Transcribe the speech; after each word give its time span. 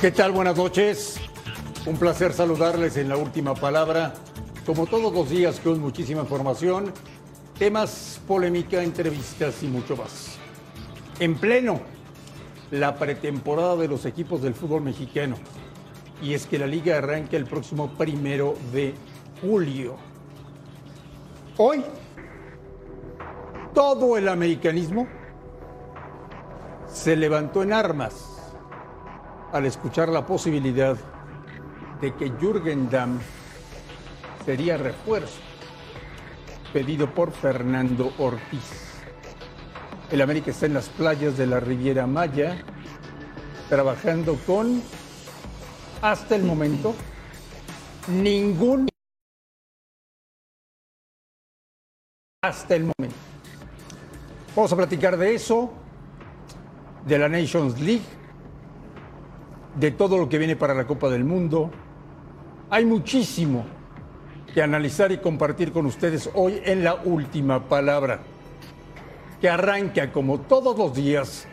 ¿Qué 0.00 0.12
tal? 0.12 0.30
Buenas 0.30 0.56
noches. 0.56 1.18
Un 1.84 1.96
placer 1.96 2.32
saludarles 2.32 2.96
en 2.96 3.08
la 3.08 3.16
última 3.16 3.56
palabra. 3.56 4.14
Como 4.64 4.86
todos 4.86 5.12
los 5.12 5.28
días, 5.28 5.58
con 5.58 5.80
muchísima 5.80 6.20
información, 6.20 6.92
temas, 7.58 8.20
polémica, 8.28 8.80
entrevistas 8.80 9.60
y 9.64 9.66
mucho 9.66 9.96
más. 9.96 10.38
En 11.18 11.34
pleno, 11.34 11.80
la 12.70 12.94
pretemporada 12.94 13.74
de 13.74 13.88
los 13.88 14.06
equipos 14.06 14.40
del 14.40 14.54
fútbol 14.54 14.82
mexicano. 14.82 15.34
Y 16.22 16.32
es 16.34 16.46
que 16.46 16.60
la 16.60 16.68
liga 16.68 16.98
arranca 16.98 17.36
el 17.36 17.46
próximo 17.46 17.88
primero 17.98 18.54
de 18.72 18.94
julio. 19.40 19.96
Hoy, 21.56 21.82
todo 23.74 24.16
el 24.16 24.28
americanismo 24.28 25.08
se 26.86 27.16
levantó 27.16 27.64
en 27.64 27.72
armas 27.72 28.37
al 29.52 29.66
escuchar 29.66 30.08
la 30.08 30.26
posibilidad 30.26 30.96
de 32.00 32.14
que 32.14 32.30
Jürgen 32.40 32.90
Damm 32.90 33.18
sería 34.44 34.76
refuerzo 34.76 35.40
pedido 36.72 37.12
por 37.12 37.32
Fernando 37.32 38.12
Ortiz. 38.18 38.88
El 40.10 40.20
América 40.20 40.50
está 40.50 40.66
en 40.66 40.74
las 40.74 40.88
playas 40.88 41.36
de 41.36 41.46
la 41.46 41.60
Riviera 41.60 42.06
Maya 42.06 42.62
trabajando 43.68 44.38
con, 44.46 44.82
hasta 46.00 46.36
el 46.36 46.44
momento, 46.44 46.94
ningún... 48.08 48.88
Hasta 52.42 52.76
el 52.76 52.82
momento. 52.84 53.16
Vamos 54.56 54.72
a 54.72 54.76
platicar 54.76 55.16
de 55.16 55.34
eso, 55.34 55.70
de 57.06 57.18
la 57.18 57.28
Nations 57.28 57.78
League, 57.80 58.17
de 59.74 59.90
todo 59.90 60.18
lo 60.18 60.28
que 60.28 60.38
viene 60.38 60.56
para 60.56 60.74
la 60.74 60.86
Copa 60.86 61.08
del 61.08 61.24
Mundo. 61.24 61.70
Hay 62.70 62.84
muchísimo 62.84 63.64
que 64.52 64.62
analizar 64.62 65.12
y 65.12 65.18
compartir 65.18 65.72
con 65.72 65.86
ustedes 65.86 66.30
hoy 66.34 66.60
en 66.64 66.84
la 66.84 66.94
última 66.94 67.68
palabra, 67.68 68.20
que 69.40 69.48
arranca 69.48 70.12
como 70.12 70.40
todos 70.40 70.76
los 70.76 70.94
días 70.94 71.46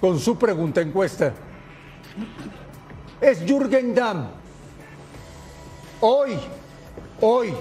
con 0.00 0.18
su 0.18 0.38
pregunta 0.38 0.80
encuesta. 0.80 1.32
Es 3.20 3.42
Jürgen 3.44 3.94
Damm. 3.94 4.28
Hoy, 6.00 6.38
hoy, 7.20 7.52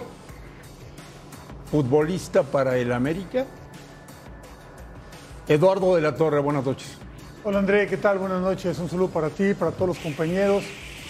futbolista 1.71 2.43
para 2.43 2.77
el 2.77 2.91
América. 2.91 3.45
Eduardo 5.47 5.95
de 5.95 6.01
la 6.01 6.15
Torre, 6.15 6.39
buenas 6.39 6.65
noches. 6.65 7.06
Hola 7.49 7.59
André, 7.59 7.87
¿qué 7.87 7.95
tal? 7.95 8.17
Buenas 8.17 8.41
noches. 8.41 8.77
Un 8.77 8.89
saludo 8.89 9.07
para 9.07 9.29
ti, 9.29 9.53
para 9.53 9.71
todos 9.71 9.87
los 9.87 9.99
compañeros, 9.99 10.65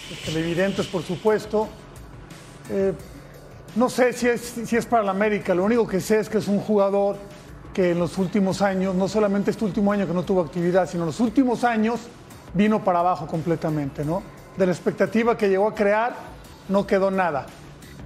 los 0.08 0.20
televidentes, 0.20 0.86
por 0.86 1.02
supuesto. 1.02 1.66
Eh, 2.70 2.92
no 3.74 3.88
sé 3.88 4.12
si 4.12 4.28
es, 4.28 4.54
si 4.64 4.76
es 4.76 4.86
para 4.86 5.02
la 5.02 5.10
América, 5.10 5.52
lo 5.52 5.64
único 5.64 5.88
que 5.88 6.00
sé 6.00 6.20
es 6.20 6.28
que 6.28 6.38
es 6.38 6.46
un 6.46 6.60
jugador 6.60 7.16
que 7.74 7.90
en 7.90 7.98
los 7.98 8.18
últimos 8.18 8.62
años, 8.62 8.94
no 8.94 9.08
solamente 9.08 9.50
este 9.50 9.64
último 9.64 9.90
año 9.90 10.06
que 10.06 10.14
no 10.14 10.22
tuvo 10.22 10.42
actividad, 10.42 10.88
sino 10.88 11.04
los 11.06 11.18
últimos 11.18 11.64
años 11.64 12.02
vino 12.54 12.84
para 12.84 13.00
abajo 13.00 13.26
completamente, 13.26 14.04
¿no? 14.04 14.22
De 14.56 14.64
la 14.64 14.70
expectativa 14.70 15.36
que 15.36 15.48
llegó 15.48 15.66
a 15.66 15.74
crear, 15.74 16.14
no 16.68 16.86
quedó 16.86 17.10
nada. 17.10 17.46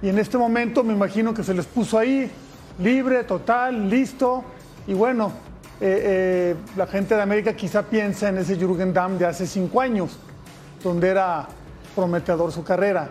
Y 0.01 0.09
en 0.09 0.17
este 0.17 0.39
momento 0.39 0.83
me 0.83 0.93
imagino 0.93 1.35
que 1.35 1.43
se 1.43 1.53
les 1.53 1.67
puso 1.67 1.99
ahí, 1.99 2.31
libre, 2.79 3.25
total, 3.25 3.91
listo, 3.91 4.43
y 4.87 4.95
bueno, 4.95 5.52
eh, 5.85 6.01
eh, 6.05 6.55
la 6.77 6.87
gente 6.87 7.13
de 7.15 7.21
América 7.21 7.53
quizá 7.55 7.83
piensa 7.83 8.29
en 8.29 8.37
ese 8.37 8.55
Jürgen 8.55 8.93
Damm 8.93 9.17
de 9.17 9.25
hace 9.25 9.45
cinco 9.45 9.81
años, 9.81 10.17
donde 10.83 11.09
era 11.09 11.45
prometedor 11.93 12.51
su 12.51 12.63
carrera. 12.63 13.09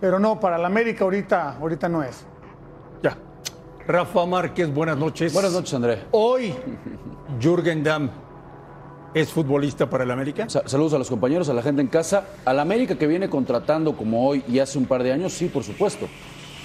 Pero 0.00 0.18
no, 0.18 0.40
para 0.40 0.56
la 0.56 0.66
América 0.66 1.04
ahorita, 1.04 1.56
ahorita 1.60 1.88
no 1.90 2.02
es. 2.02 2.24
Ya. 3.02 3.16
Rafa 3.86 4.24
Márquez, 4.24 4.72
buenas 4.72 4.96
noches. 4.96 5.32
Buenas 5.32 5.52
noches, 5.52 5.74
André. 5.74 6.04
Hoy, 6.12 6.54
Jürgen 7.38 7.82
Damm 7.84 8.08
es 9.12 9.30
futbolista 9.30 9.90
para 9.90 10.04
el 10.04 10.10
América. 10.10 10.48
Sa- 10.48 10.66
Saludos 10.66 10.94
a 10.94 10.98
los 10.98 11.10
compañeros, 11.10 11.48
a 11.50 11.52
la 11.54 11.60
gente 11.62 11.82
en 11.82 11.88
casa. 11.88 12.24
Al 12.46 12.60
América 12.60 12.96
que 12.96 13.06
viene 13.06 13.28
contratando 13.28 13.94
como 13.96 14.26
hoy 14.26 14.42
y 14.48 14.58
hace 14.58 14.78
un 14.78 14.86
par 14.86 15.02
de 15.02 15.12
años, 15.12 15.32
sí, 15.34 15.46
por 15.48 15.64
supuesto. 15.64 16.06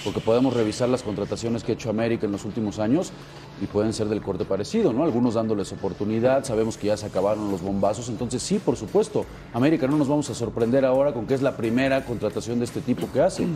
Porque 0.06 0.20
podemos 0.20 0.54
revisar 0.54 0.88
las 0.88 1.02
contrataciones 1.02 1.64
que 1.64 1.72
ha 1.72 1.76
hecho 1.76 1.90
América 1.90 2.28
en 2.28 2.32
los 2.32 2.46
últimos 2.46 2.78
años 2.78 3.12
y 3.60 3.66
pueden 3.66 3.92
ser 3.92 4.08
del 4.08 4.22
corte 4.22 4.46
parecido, 4.46 4.94
¿no? 4.94 5.04
Algunos 5.04 5.34
dándoles 5.34 5.72
oportunidad, 5.74 6.44
sabemos 6.44 6.78
que 6.78 6.88
ya 6.88 6.96
se 6.96 7.08
acabaron 7.08 7.50
los 7.50 7.64
bombazos, 7.64 8.08
entonces 8.10 8.44
sí, 8.44 8.60
por 8.60 8.76
supuesto. 8.76 9.26
América 9.52 9.88
no 9.88 9.98
nos 9.98 10.08
vamos 10.08 10.30
a 10.30 10.36
sorprender 10.36 10.86
ahora 10.86 11.12
con 11.12 11.26
que 11.26 11.34
es 11.34 11.42
la 11.42 11.58
primera 11.58 12.06
contratación 12.06 12.60
de 12.60 12.66
este 12.66 12.82
tipo 12.82 13.08
que 13.12 13.20
hace. 13.20 13.48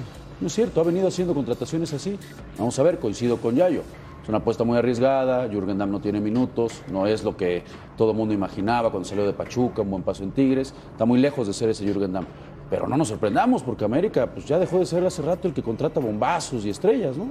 No 0.42 0.48
es 0.48 0.54
cierto, 0.54 0.82
ha 0.82 0.84
venido 0.84 1.08
haciendo 1.08 1.36
contrataciones 1.36 1.94
así. 1.94 2.18
Vamos 2.58 2.80
a 2.80 2.84
ver, 2.84 2.98
coincido 2.98 3.38
con 3.38 3.56
Yayo. 3.56 3.84
Es 4.24 4.28
una 4.28 4.40
apuesta 4.40 4.64
muy 4.64 4.76
arriesgada, 4.76 5.48
Jürgen 5.50 5.78
Damm 5.78 5.92
no 5.92 6.02
tiene 6.02 6.20
minutos, 6.20 6.81
no 6.92 7.06
es 7.06 7.24
lo 7.24 7.38
que 7.38 7.64
todo 7.96 8.14
mundo 8.16 8.34
imaginaba 8.34 8.90
cuando 8.90 9.08
salió 9.08 9.26
de 9.26 9.34
Pachuca, 9.34 9.84
un 9.84 9.92
buen 9.92 10.04
paso 10.04 10.24
en 10.24 10.31
Tigres, 10.31 10.74
está 10.92 11.06
muy 11.06 11.20
lejos 11.20 11.46
de 11.46 11.54
ser 11.54 11.70
ese 11.70 11.86
Jürgen 11.86 12.12
Damm. 12.12 12.26
Pero 12.69 12.88
no 12.88 12.97
nos 12.97 13.07
sorprendamos 13.07 13.63
porque 13.63 13.85
América 13.85 14.28
pues 14.28 14.46
ya 14.46 14.59
dejó 14.59 14.80
de 14.80 14.85
ser 14.85 15.06
hace 15.06 15.22
rato 15.22 15.47
el 15.47 15.53
que 15.53 15.63
contrata 15.63 16.00
bombazos 16.00 16.66
y 16.66 16.69
estrellas, 16.69 17.18
¿no? 17.18 17.30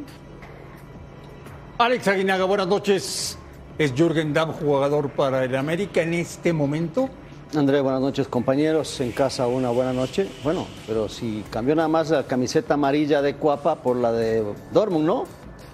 Alex 1.79 2.09
Aguinaga, 2.09 2.45
buenas 2.45 2.67
noches. 2.67 3.39
Es 3.79 3.95
Jürgen 3.95 4.35
Damm 4.35 4.53
jugador 4.53 5.11
para 5.11 5.45
el 5.45 5.55
América 5.55 6.03
en 6.03 6.15
este 6.15 6.53
momento. 6.53 7.09
André, 7.57 7.81
buenas 7.81 8.01
noches 8.01 8.27
compañeros. 8.27 9.01
En 9.01 9.13
casa 9.13 9.47
una 9.47 9.71
buena 9.71 9.93
noche. 9.93 10.29
Bueno, 10.43 10.67
pero 10.87 11.09
si 11.09 11.45
cambió 11.51 11.77
nada 11.77 11.89
más 11.89 12.11
la 12.11 12.25
camiseta 12.25 12.75
amarilla 12.75 13.23
de 13.23 13.37
Cuapa 13.37 13.77
por 13.77 13.97
la 13.97 14.11
de 14.11 14.45
Dortmund, 14.73 15.07
¿no? 15.07 15.25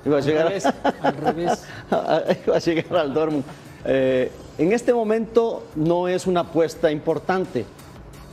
Iba 0.05 0.19
a 0.19 0.21
llegar, 0.21 0.49
revés, 0.49 0.67
al 1.01 1.17
revés. 1.17 1.65
Iba 2.47 2.57
a 2.57 2.59
llegar 2.59 2.97
al 2.97 3.15
Dortmund. 3.15 3.45
Eh, 3.87 4.31
en 4.59 4.73
este 4.73 4.93
momento 4.93 5.65
no 5.75 6.07
es 6.07 6.27
una 6.27 6.41
apuesta 6.41 6.91
importante, 6.93 7.65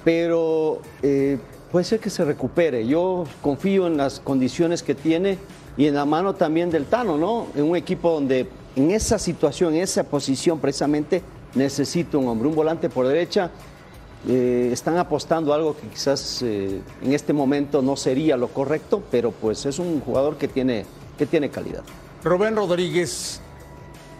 pero 0.03 0.81
eh, 1.01 1.37
puede 1.71 1.85
ser 1.85 1.99
que 1.99 2.09
se 2.09 2.25
recupere. 2.25 2.85
Yo 2.85 3.25
confío 3.41 3.87
en 3.87 3.97
las 3.97 4.19
condiciones 4.19 4.83
que 4.83 4.95
tiene 4.95 5.37
y 5.77 5.87
en 5.87 5.95
la 5.95 6.05
mano 6.05 6.35
también 6.35 6.69
del 6.69 6.85
Tano, 6.85 7.17
¿no? 7.17 7.47
En 7.55 7.63
un 7.63 7.75
equipo 7.75 8.11
donde 8.11 8.47
en 8.75 8.91
esa 8.91 9.19
situación, 9.19 9.75
en 9.75 9.81
esa 9.81 10.03
posición 10.03 10.59
precisamente, 10.59 11.21
necesita 11.55 12.17
un 12.17 12.27
hombre, 12.27 12.47
un 12.47 12.55
volante 12.55 12.89
por 12.89 13.07
derecha. 13.07 13.51
Eh, 14.27 14.69
están 14.71 14.97
apostando 14.97 15.51
algo 15.51 15.75
que 15.75 15.87
quizás 15.87 16.43
eh, 16.43 16.79
en 17.01 17.13
este 17.13 17.33
momento 17.33 17.81
no 17.81 17.95
sería 17.95 18.37
lo 18.37 18.49
correcto, 18.49 19.01
pero 19.09 19.31
pues 19.31 19.65
es 19.65 19.79
un 19.79 19.99
jugador 19.99 20.37
que 20.37 20.47
tiene, 20.47 20.85
que 21.17 21.25
tiene 21.25 21.49
calidad. 21.49 21.81
Rubén 22.23 22.55
Rodríguez, 22.55 23.41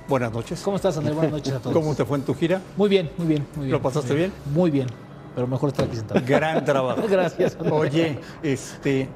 buenas 0.08 0.32
noches. 0.34 0.60
¿Cómo 0.62 0.78
estás, 0.78 0.98
André? 0.98 1.14
Buenas 1.14 1.34
noches 1.34 1.54
a 1.54 1.60
todos. 1.60 1.76
¿Cómo 1.76 1.94
te 1.94 2.04
fue 2.04 2.18
en 2.18 2.24
tu 2.24 2.34
gira? 2.34 2.62
Muy 2.78 2.90
bien, 2.90 3.12
muy 3.16 3.28
bien, 3.28 3.46
muy 3.56 3.66
bien. 3.66 3.74
¿Lo 3.74 3.82
pasaste 3.82 4.10
muy 4.10 4.18
bien? 4.18 4.34
Muy 4.56 4.72
bien, 4.72 4.88
pero 5.36 5.48
mejor 5.48 5.70
estar 5.70 5.86
aquí 5.86 5.96
sentado. 5.96 6.22
Gran 6.26 6.64
trabajo. 6.66 7.04
Gracias. 7.10 7.56
André. 7.56 7.72
Oye, 7.72 8.20
este 8.44 9.10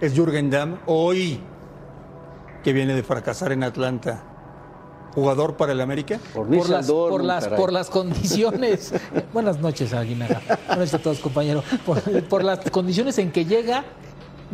es 0.00 0.14
Jürgen 0.14 0.50
Damm 0.50 0.78
hoy 0.86 1.40
que 2.62 2.72
viene 2.72 2.94
de 2.94 3.02
fracasar 3.02 3.52
en 3.52 3.62
Atlanta. 3.62 4.22
¿Jugador 5.14 5.56
para 5.56 5.72
el 5.72 5.80
América? 5.80 6.18
por 6.34 6.68
las, 6.68 6.86
por, 6.86 7.24
las, 7.24 7.48
por 7.48 7.72
las 7.72 7.88
condiciones. 7.88 8.92
Buenas 9.32 9.60
noches, 9.60 9.94
Aguinaga. 9.94 10.42
Buenas 10.46 10.78
noches 10.78 10.94
a 10.94 10.98
todos, 10.98 11.20
compañeros. 11.20 11.64
Por, 11.86 12.02
por 12.24 12.44
las 12.44 12.58
condiciones 12.70 13.16
en 13.16 13.32
que 13.32 13.46
llega, 13.46 13.84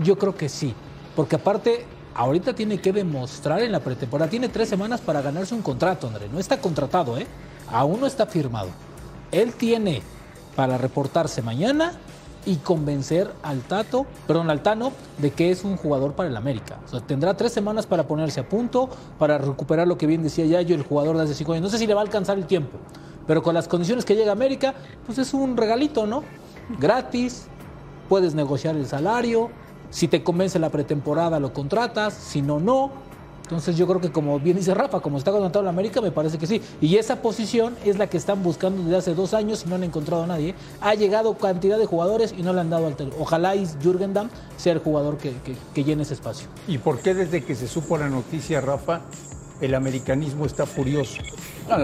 yo 0.00 0.16
creo 0.16 0.36
que 0.36 0.48
sí. 0.48 0.72
Porque 1.16 1.34
aparte, 1.34 1.84
ahorita 2.14 2.54
tiene 2.54 2.80
que 2.80 2.92
demostrar 2.92 3.60
en 3.62 3.72
la 3.72 3.80
pretemporada. 3.80 4.30
Tiene 4.30 4.48
tres 4.50 4.68
semanas 4.68 5.00
para 5.00 5.20
ganarse 5.20 5.52
un 5.52 5.62
contrato, 5.62 6.06
André. 6.06 6.28
No 6.28 6.38
está 6.38 6.58
contratado, 6.58 7.18
¿eh? 7.18 7.26
Aún 7.72 7.98
no 8.00 8.06
está 8.06 8.26
firmado. 8.26 8.68
Él 9.32 9.54
tiene 9.54 10.02
para 10.56 10.78
reportarse 10.78 11.42
mañana 11.42 11.92
y 12.44 12.56
convencer 12.56 13.30
al 13.42 13.60
Tato, 13.60 14.06
perdón, 14.26 14.50
al 14.50 14.62
Tano, 14.62 14.92
de 15.18 15.30
que 15.30 15.50
es 15.50 15.64
un 15.64 15.76
jugador 15.76 16.14
para 16.14 16.28
el 16.28 16.36
América. 16.36 16.78
O 16.84 16.88
sea, 16.88 17.00
tendrá 17.00 17.36
tres 17.36 17.52
semanas 17.52 17.86
para 17.86 18.06
ponerse 18.06 18.40
a 18.40 18.48
punto, 18.48 18.88
para 19.18 19.38
recuperar 19.38 19.86
lo 19.86 19.96
que 19.96 20.06
bien 20.06 20.22
decía 20.22 20.44
Yayo, 20.44 20.74
el 20.74 20.82
jugador 20.82 21.16
de 21.16 21.24
hace 21.24 21.34
cinco 21.34 21.52
años. 21.52 21.62
No 21.62 21.70
sé 21.70 21.78
si 21.78 21.86
le 21.86 21.94
va 21.94 22.00
a 22.00 22.04
alcanzar 22.04 22.38
el 22.38 22.46
tiempo, 22.46 22.78
pero 23.26 23.42
con 23.42 23.54
las 23.54 23.68
condiciones 23.68 24.04
que 24.04 24.16
llega 24.16 24.30
a 24.30 24.32
América, 24.32 24.74
pues 25.06 25.18
es 25.18 25.32
un 25.34 25.56
regalito, 25.56 26.06
¿no? 26.06 26.24
Gratis, 26.80 27.46
puedes 28.08 28.34
negociar 28.34 28.74
el 28.76 28.86
salario, 28.86 29.50
si 29.90 30.08
te 30.08 30.24
convence 30.24 30.58
la 30.58 30.70
pretemporada 30.70 31.38
lo 31.38 31.52
contratas, 31.52 32.14
si 32.14 32.42
no, 32.42 32.58
no. 32.58 32.90
Entonces 33.52 33.76
yo 33.76 33.86
creo 33.86 34.00
que 34.00 34.10
como 34.10 34.38
bien 34.40 34.56
dice 34.56 34.72
Rafa, 34.74 35.00
como 35.00 35.18
está 35.18 35.30
contratado 35.30 35.62
la 35.62 35.70
América, 35.70 36.00
me 36.00 36.10
parece 36.10 36.38
que 36.38 36.46
sí. 36.46 36.60
Y 36.80 36.96
esa 36.96 37.16
posición 37.22 37.76
es 37.84 37.98
la 37.98 38.06
que 38.08 38.16
están 38.16 38.42
buscando 38.42 38.82
desde 38.82 38.96
hace 38.96 39.14
dos 39.14 39.34
años 39.34 39.62
y 39.66 39.68
no 39.68 39.74
han 39.76 39.84
encontrado 39.84 40.22
a 40.24 40.26
nadie. 40.26 40.54
Ha 40.80 40.94
llegado 40.94 41.34
cantidad 41.36 41.78
de 41.78 41.86
jugadores 41.86 42.34
y 42.36 42.42
no 42.42 42.52
le 42.52 42.60
han 42.60 42.70
dado 42.70 42.86
al 42.86 42.96
tel- 42.96 43.12
Ojalá 43.18 43.54
y 43.54 43.66
Jürgen 43.82 44.14
Damm 44.14 44.30
sea 44.56 44.72
el 44.72 44.78
jugador 44.78 45.18
que- 45.18 45.32
que 45.74 45.84
llene 45.84 46.02
ese 46.02 46.14
espacio. 46.14 46.48
¿Y 46.66 46.78
por 46.78 47.00
qué 47.00 47.14
desde 47.14 47.44
que 47.44 47.54
se 47.54 47.68
supo 47.68 47.98
la 47.98 48.08
noticia, 48.08 48.60
Rafa, 48.60 49.02
el 49.62 49.74
americanismo 49.74 50.44
está 50.44 50.66
furioso. 50.66 51.22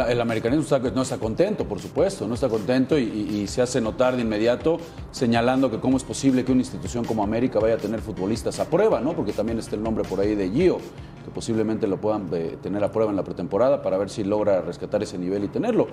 El 0.08 0.20
americanismo 0.20 0.78
no 0.94 1.02
está 1.02 1.18
contento, 1.18 1.66
por 1.66 1.80
supuesto, 1.80 2.26
no 2.26 2.34
está 2.34 2.48
contento 2.48 2.98
y 2.98 3.46
se 3.46 3.62
hace 3.62 3.80
notar 3.80 4.16
de 4.16 4.22
inmediato 4.22 4.78
señalando 5.12 5.70
que 5.70 5.78
cómo 5.78 5.96
es 5.96 6.04
posible 6.04 6.44
que 6.44 6.52
una 6.52 6.60
institución 6.60 7.04
como 7.04 7.22
América 7.22 7.60
vaya 7.60 7.74
a 7.74 7.78
tener 7.78 8.00
futbolistas 8.00 8.58
a 8.58 8.64
prueba, 8.64 9.00
¿no? 9.00 9.14
Porque 9.14 9.32
también 9.32 9.58
está 9.58 9.76
el 9.76 9.82
nombre 9.82 10.04
por 10.04 10.20
ahí 10.20 10.34
de 10.34 10.50
Gio, 10.50 10.78
que 11.24 11.30
posiblemente 11.32 11.86
lo 11.86 12.00
puedan 12.00 12.28
eh, 12.32 12.58
tener 12.60 12.82
a 12.82 12.90
prueba 12.90 13.10
en 13.10 13.16
la 13.16 13.24
pretemporada 13.24 13.80
para 13.80 13.96
ver 13.96 14.10
si 14.10 14.24
logra 14.24 14.60
rescatar 14.60 15.02
ese 15.02 15.16
nivel 15.16 15.44
y 15.44 15.48
tenerlo. 15.48 15.86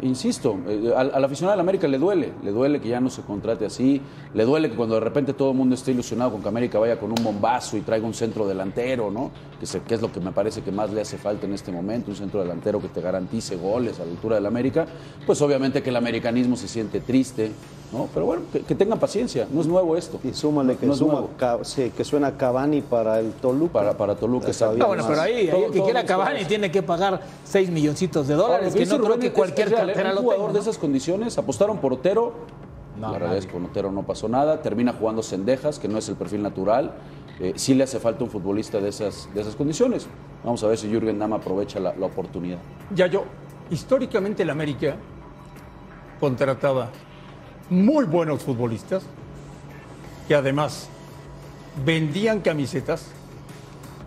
Insisto, 0.00 0.58
eh, 0.66 0.92
al, 0.96 1.12
al 1.14 1.24
aficionado 1.24 1.52
de 1.52 1.56
la 1.58 1.62
América 1.62 1.86
le 1.86 1.98
duele, 1.98 2.32
le 2.42 2.50
duele 2.50 2.80
que 2.80 2.88
ya 2.88 2.98
no 3.00 3.10
se 3.10 3.22
contrate 3.22 3.66
así, 3.66 4.00
le 4.32 4.44
duele 4.44 4.70
que 4.70 4.74
cuando 4.76 4.94
de 4.94 5.00
repente 5.00 5.32
todo 5.34 5.50
el 5.50 5.56
mundo 5.56 5.74
esté 5.74 5.90
ilusionado 5.92 6.32
con 6.32 6.42
que 6.42 6.48
América 6.48 6.78
vaya 6.78 6.98
con 6.98 7.10
un 7.10 7.22
bombazo 7.22 7.76
y 7.76 7.82
traiga 7.82 8.06
un 8.06 8.14
centro 8.14 8.46
delantero, 8.48 9.10
¿no? 9.10 9.30
Que, 9.60 9.66
se- 9.66 9.82
que 9.82 9.94
es 9.94 10.00
lo 10.00 10.10
que 10.10 10.18
me 10.20 10.32
parece 10.32 10.62
que 10.62 10.72
más 10.72 10.90
le 10.92 11.02
hace 11.02 11.18
falta 11.18 11.46
en 11.46 11.52
este 11.52 11.70
momento, 11.70 12.10
un 12.10 12.16
centro 12.16 12.40
delantero 12.40 12.80
que 12.80 12.88
te 12.88 13.00
garantice 13.00 13.56
goles 13.56 14.00
a 14.00 14.04
la 14.04 14.10
altura 14.12 14.36
del 14.36 14.46
América, 14.46 14.86
pues 15.26 15.40
obviamente 15.42 15.82
que 15.82 15.90
el 15.90 15.96
americanismo 15.96 16.56
se 16.56 16.68
siente 16.68 17.00
triste, 17.00 17.52
¿no? 17.92 18.08
Pero 18.14 18.26
bueno, 18.26 18.42
que, 18.52 18.60
que 18.60 18.74
tengan 18.74 18.98
paciencia, 18.98 19.46
no 19.50 19.60
es 19.60 19.66
nuevo 19.66 19.96
esto. 19.96 20.18
Y 20.24 20.32
súmale 20.32 20.76
que, 20.76 20.86
No 20.86 20.94
suma, 20.94 21.12
nuevo. 21.12 21.30
Ca- 21.36 21.58
sí, 21.62 21.92
que 21.96 22.04
suena 22.04 22.36
Cavani 22.36 22.80
para 22.80 23.20
el 23.20 23.32
Toluca. 23.32 23.72
Para- 23.74 23.96
para 23.96 24.14
Toluca, 24.14 24.46
exacto. 24.48 24.72
sabía 24.72 24.84
Ah, 24.84 24.86
bueno, 24.88 25.02
más. 25.02 25.10
pero 25.10 25.22
ahí, 25.22 25.34
ahí 25.34 25.48
Todo- 25.50 25.66
el 25.66 25.72
que 25.72 25.82
quiera 25.82 26.04
Cavani 26.06 26.40
es- 26.40 26.48
tiene 26.48 26.70
que 26.70 26.82
pagar 26.82 27.20
6 27.44 27.70
milloncitos 27.70 28.26
de 28.28 28.34
dólares, 28.34 28.74
que 28.74 28.86
no 28.86 28.98
creo 29.00 29.18
que 29.18 29.32
cualquier 29.32 29.68
es 29.68 29.74
cartera 29.74 30.08
un 30.10 30.14
lo 30.16 30.20
jugador 30.22 30.46
tenga. 30.46 30.52
de 30.54 30.64
¿no? 30.64 30.70
esas 30.70 30.78
condiciones, 30.78 31.38
apostaron 31.38 31.78
por 31.78 31.92
Otero. 31.92 32.32
No, 32.98 33.06
la 33.08 33.12
verdad 33.14 33.36
es 33.36 33.44
nadie. 33.44 33.46
que 33.48 33.52
con 33.54 33.64
Otero 33.70 33.90
no 33.92 34.02
pasó 34.04 34.28
nada. 34.28 34.60
Termina 34.62 34.92
jugando 34.92 35.22
Sendejas, 35.22 35.78
que 35.78 35.88
no 35.88 35.98
es 35.98 36.08
el 36.08 36.14
perfil 36.16 36.42
natural. 36.42 36.92
Eh, 37.40 37.54
sí 37.56 37.74
le 37.74 37.84
hace 37.84 37.98
falta 37.98 38.22
un 38.22 38.30
futbolista 38.30 38.78
de 38.80 38.88
esas, 38.90 39.28
de 39.34 39.40
esas 39.40 39.56
condiciones. 39.56 40.06
Vamos 40.44 40.62
a 40.62 40.66
ver 40.68 40.76
si 40.78 40.88
Jürgen 40.88 41.18
Damm 41.18 41.32
aprovecha 41.32 41.80
la, 41.80 41.94
la 41.96 42.06
oportunidad. 42.06 42.58
Ya 42.94 43.06
yo, 43.06 43.24
históricamente 43.70 44.42
el 44.42 44.50
América 44.50 44.96
contrataba 46.20 46.90
muy 47.72 48.04
buenos 48.04 48.42
futbolistas 48.42 49.02
que 50.28 50.34
además 50.34 50.88
vendían 51.84 52.40
camisetas 52.40 53.06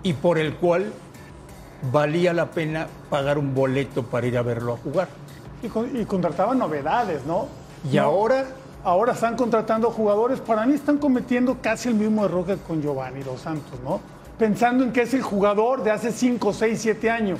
y 0.03 0.13
por 0.13 0.37
el 0.37 0.53
cual 0.55 0.93
valía 1.91 2.33
la 2.33 2.51
pena 2.51 2.87
pagar 3.09 3.37
un 3.37 3.53
boleto 3.53 4.03
para 4.03 4.27
ir 4.27 4.37
a 4.37 4.41
verlo 4.43 4.73
a 4.73 4.77
jugar. 4.77 5.07
Y, 5.63 5.67
con- 5.67 5.99
y 5.99 6.05
contrataban 6.05 6.57
novedades, 6.59 7.25
¿no? 7.25 7.47
Y 7.91 7.95
No, 7.97 8.03
ahora 8.03 8.45
Ahora 8.83 9.13
están 9.13 9.35
contratando 9.35 9.89
jugadores, 9.89 10.39
para 10.39 10.63
mí 10.67 10.75
están 10.75 10.99
cometiendo 10.99 11.57
casi 11.59 11.89
el 11.89 11.95
mismo 11.95 12.23
error 12.23 12.45
que 12.45 12.55
con 12.57 12.83
Giovanni 12.83 13.23
Dos 13.23 13.41
Santos, 13.41 13.79
¿no? 13.83 13.99
Pensando 14.37 14.83
en 14.83 14.93
que 14.93 15.01
es 15.01 15.13
el 15.15 15.23
jugador 15.23 15.83
de 15.83 15.89
hace 15.89 16.11
5, 16.11 16.53
6, 16.53 16.79
7 16.79 17.09
años. 17.09 17.39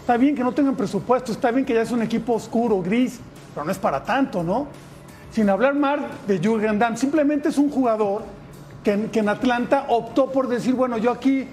Está 0.00 0.16
bien 0.16 0.34
que 0.34 0.42
no 0.42 0.52
tengan 0.52 0.74
presupuesto, 0.74 1.30
está 1.30 1.50
bien 1.50 1.66
que 1.66 1.74
ya 1.74 1.82
es 1.82 1.90
un 1.90 2.00
equipo 2.00 2.32
oscuro, 2.32 2.80
gris, 2.80 3.20
pero 3.52 3.66
no 3.66 3.70
es 3.70 3.76
para 3.76 4.02
tanto, 4.02 4.42
¿no? 4.42 4.66
Sin 5.32 5.48
hablar 5.48 5.74
mal 5.74 6.06
de 6.26 6.38
Jürgen 6.38 6.78
Damm, 6.78 6.96
simplemente 6.96 7.48
es 7.48 7.58
un 7.58 7.70
jugador 7.70 8.22
que, 8.84 8.92
en- 8.92 9.08
que 9.08 9.20
en 9.20 9.28
Atlanta 9.28 9.86
optó 9.88 10.30
por 10.30 10.48
decir, 10.48 10.74
bueno, 10.74 10.98
yo 10.98 11.10
aquí 11.10 11.46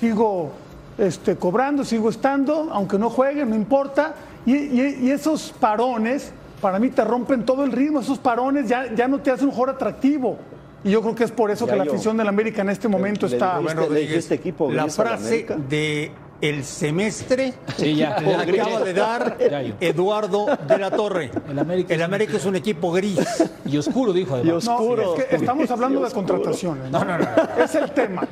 sigo 0.00 0.52
este, 0.98 1.36
cobrando, 1.36 1.84
sigo 1.84 2.08
estando, 2.08 2.68
aunque 2.72 2.98
no 2.98 3.10
juegue, 3.10 3.44
no 3.44 3.54
importa. 3.54 4.14
Y, 4.46 4.54
y- 4.56 4.98
y 5.02 5.10
esos 5.10 5.52
parones, 5.60 6.32
para 6.60 6.78
mí 6.78 6.88
te 6.88 7.04
rompen 7.04 7.44
todo 7.44 7.64
el 7.64 7.72
ritmo, 7.72 8.00
esos 8.00 8.18
parones 8.18 8.68
ya, 8.68 8.94
ya 8.94 9.06
no 9.08 9.18
te 9.20 9.30
hacen 9.30 9.48
un 9.48 9.52
jugador 9.52 9.74
atractivo. 9.74 10.38
Y 10.84 10.90
yo 10.90 11.02
creo 11.02 11.14
que 11.14 11.24
es 11.24 11.32
por 11.32 11.50
eso 11.50 11.66
Ya 11.66 11.72
que 11.72 11.78
la 11.78 11.84
afición 11.84 12.16
del 12.16 12.28
América 12.28 12.62
en 12.62 12.70
este 12.70 12.86
momento 12.88 13.26
le 13.26 13.34
está... 13.34 13.58
dijiste- 13.58 13.90
le 13.90 14.00
dijiste 14.00 14.34
equipo 14.34 14.70
la 14.70 14.86
frase 14.88 15.26
América. 15.26 15.56
de 15.68 16.10
el 16.40 16.64
semestre 16.64 17.54
Sí, 17.76 17.96
ya, 17.96 18.16
acaba 18.16 18.80
de 18.84 18.92
dar. 18.92 19.36
Eduardo 19.80 20.46
de 20.68 20.78
la 20.78 20.90
Torre. 20.90 21.30
El 21.48 21.58
América 21.58 21.94
El 21.94 22.00
es- 22.00 22.04
América 22.04 22.36
es 22.36 22.44
un 22.44 22.56
equipo 22.56 22.92
gris. 22.92 23.18
Y 23.64 23.76
oscuro, 23.78 24.12
dijo 24.12 24.34
además. 24.34 24.64
Y 24.64 24.66
No, 24.68 24.74
oscuro. 24.76 25.16
es 25.16 25.24
que 25.24 25.36
estamos 25.36 25.70
hablando 25.70 26.00
de 26.02 26.10
contrataciones. 26.10 26.90
No, 26.90 27.04
no, 27.04 27.18
no. 27.18 27.26
Es 27.62 27.74
el 27.74 27.90
tema. 27.90 28.26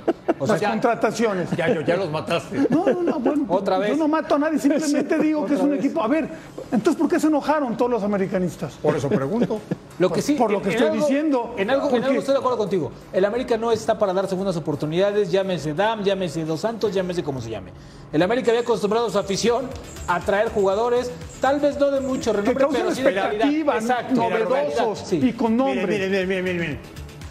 Las 0.47 0.61
ya- 0.61 0.71
contrataciones. 0.71 1.51
Ya, 1.57 1.73
yo, 1.73 1.81
ya 1.81 1.97
los 1.97 2.11
mataste. 2.11 2.67
No, 2.71 2.85
no, 2.87 3.03
no, 3.03 3.19
bueno. 3.21 3.45
Otra 3.49 3.79
vez. 3.79 3.91
Yo 3.91 3.97
no 3.97 4.09
mato 4.09 4.35
a 4.35 4.39
nadie, 4.39 4.59
simplemente 4.59 5.19
digo 5.23 5.47
que 5.47 5.55
es 5.55 5.61
un 5.61 5.75
equipo. 5.75 6.03
A 6.03 6.09
ver, 6.09 6.29
entonces, 6.73 7.01
¿por 7.01 7.09
qué 7.09 7.19
se 7.19 7.29
enojaron 7.29 7.77
todos 7.77 7.91
los 7.91 8.03
americanistas? 8.03 8.75
Por 8.83 8.97
eso 8.97 9.09
pregunto. 9.09 9.61
Lo 9.99 10.11
que 10.11 10.23
sí, 10.23 10.35
por 10.35 10.51
lo 10.51 10.61
que 10.61 10.71
en 10.71 10.75
estoy 10.75 10.89
algo- 10.89 11.07
diciendo. 11.07 11.55
En 11.57 11.71
algo, 11.71 11.85
en 11.87 11.91
Porque- 11.93 12.07
algo 12.07 12.19
estoy 12.19 12.33
de 12.35 12.39
acuerdo 12.41 12.59
contigo. 12.59 12.91
El 13.13 13.25
América 13.25 13.57
no 13.57 13.71
está 13.71 13.97
para 13.99 14.13
dar 14.13 14.29
segundas 14.29 14.57
oportunidades, 14.57 15.31
llámese 15.31 15.73
Dam, 15.73 16.03
llámese 16.03 16.45
Dos 16.45 16.61
Santos, 16.61 16.93
llámese 16.93 17.23
como 17.23 17.41
se 17.41 17.51
llame. 17.51 17.71
El 18.13 18.21
América 18.23 18.51
había 18.51 18.63
acostumbrado 18.63 19.07
a 19.07 19.11
su 19.11 19.19
afición 19.19 19.67
a 20.09 20.19
traer 20.21 20.49
jugadores, 20.51 21.11
tal 21.41 21.61
vez 21.61 21.79
no 21.79 21.91
de 21.93 22.01
mucho 22.01 22.33
Que 22.33 22.39
renombre, 22.39 22.65
causen 22.65 22.83
pero 22.83 22.95
sí 22.95 23.03
de 23.03 23.15
calidad. 23.15 23.27
expectativa, 23.31 23.77
Exacto, 23.79 24.15
novedosos 24.15 24.99
sí. 25.07 25.21
y 25.23 25.33
con 25.33 25.57
nombre. 25.57 25.87
miren, 25.87 26.11
miren, 26.11 26.29
miren, 26.29 26.45
miren, 26.45 26.61
miren. 26.61 26.79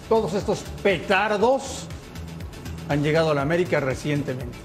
Todos 0.08 0.34
estos 0.34 0.60
petardos 0.82 1.88
han 2.90 3.04
llegado 3.04 3.32
a 3.32 3.34
la 3.34 3.42
América 3.42 3.80
recientemente. 3.80 4.58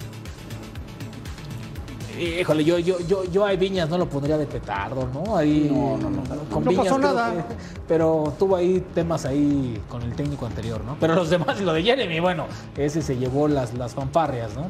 Híjole, 2.19 2.65
yo, 2.65 2.79
yo, 2.79 2.99
yo, 3.01 3.25
yo 3.25 3.47
a 3.47 3.53
Viñas 3.53 3.89
no 3.89 3.97
lo 3.99 4.09
pondría 4.09 4.37
de 4.39 4.47
petardo, 4.47 5.09
¿no? 5.13 5.37
Ahí, 5.37 5.69
no, 5.73 5.97
no, 5.99 6.11
no. 6.11 6.23
Con 6.53 6.65
No 6.65 6.71
Viñas 6.71 6.87
pasó 6.87 6.99
nada. 6.99 7.33
que- 7.33 7.55
pero 7.87 8.33
tuvo 8.39 8.57
ahí 8.57 8.85
temas 8.95 9.25
ahí 9.25 9.81
con 9.89 10.03
el 10.03 10.15
técnico 10.15 10.47
anterior, 10.47 10.81
¿no? 10.85 10.97
Pero 11.01 11.15
los 11.15 11.31
demás, 11.31 11.61
lo 11.61 11.73
de 11.73 11.83
Jeremy, 11.83 12.21
bueno, 12.21 12.47
ese 12.77 13.03
se 13.03 13.17
llevó 13.17 13.47
las, 13.49 13.75
las 13.75 13.95
fanfarrias, 13.95 14.55
¿no? 14.57 14.67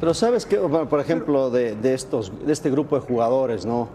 Pero 0.00 0.14
sabes 0.14 0.46
que, 0.46 0.58
bueno, 0.58 0.88
por 0.88 1.00
ejemplo, 1.00 1.50
de, 1.50 1.74
de 1.76 1.94
estos, 1.94 2.32
de 2.44 2.52
este 2.52 2.70
grupo 2.70 2.96
de 2.96 3.02
jugadores, 3.02 3.66
¿no? 3.66 3.88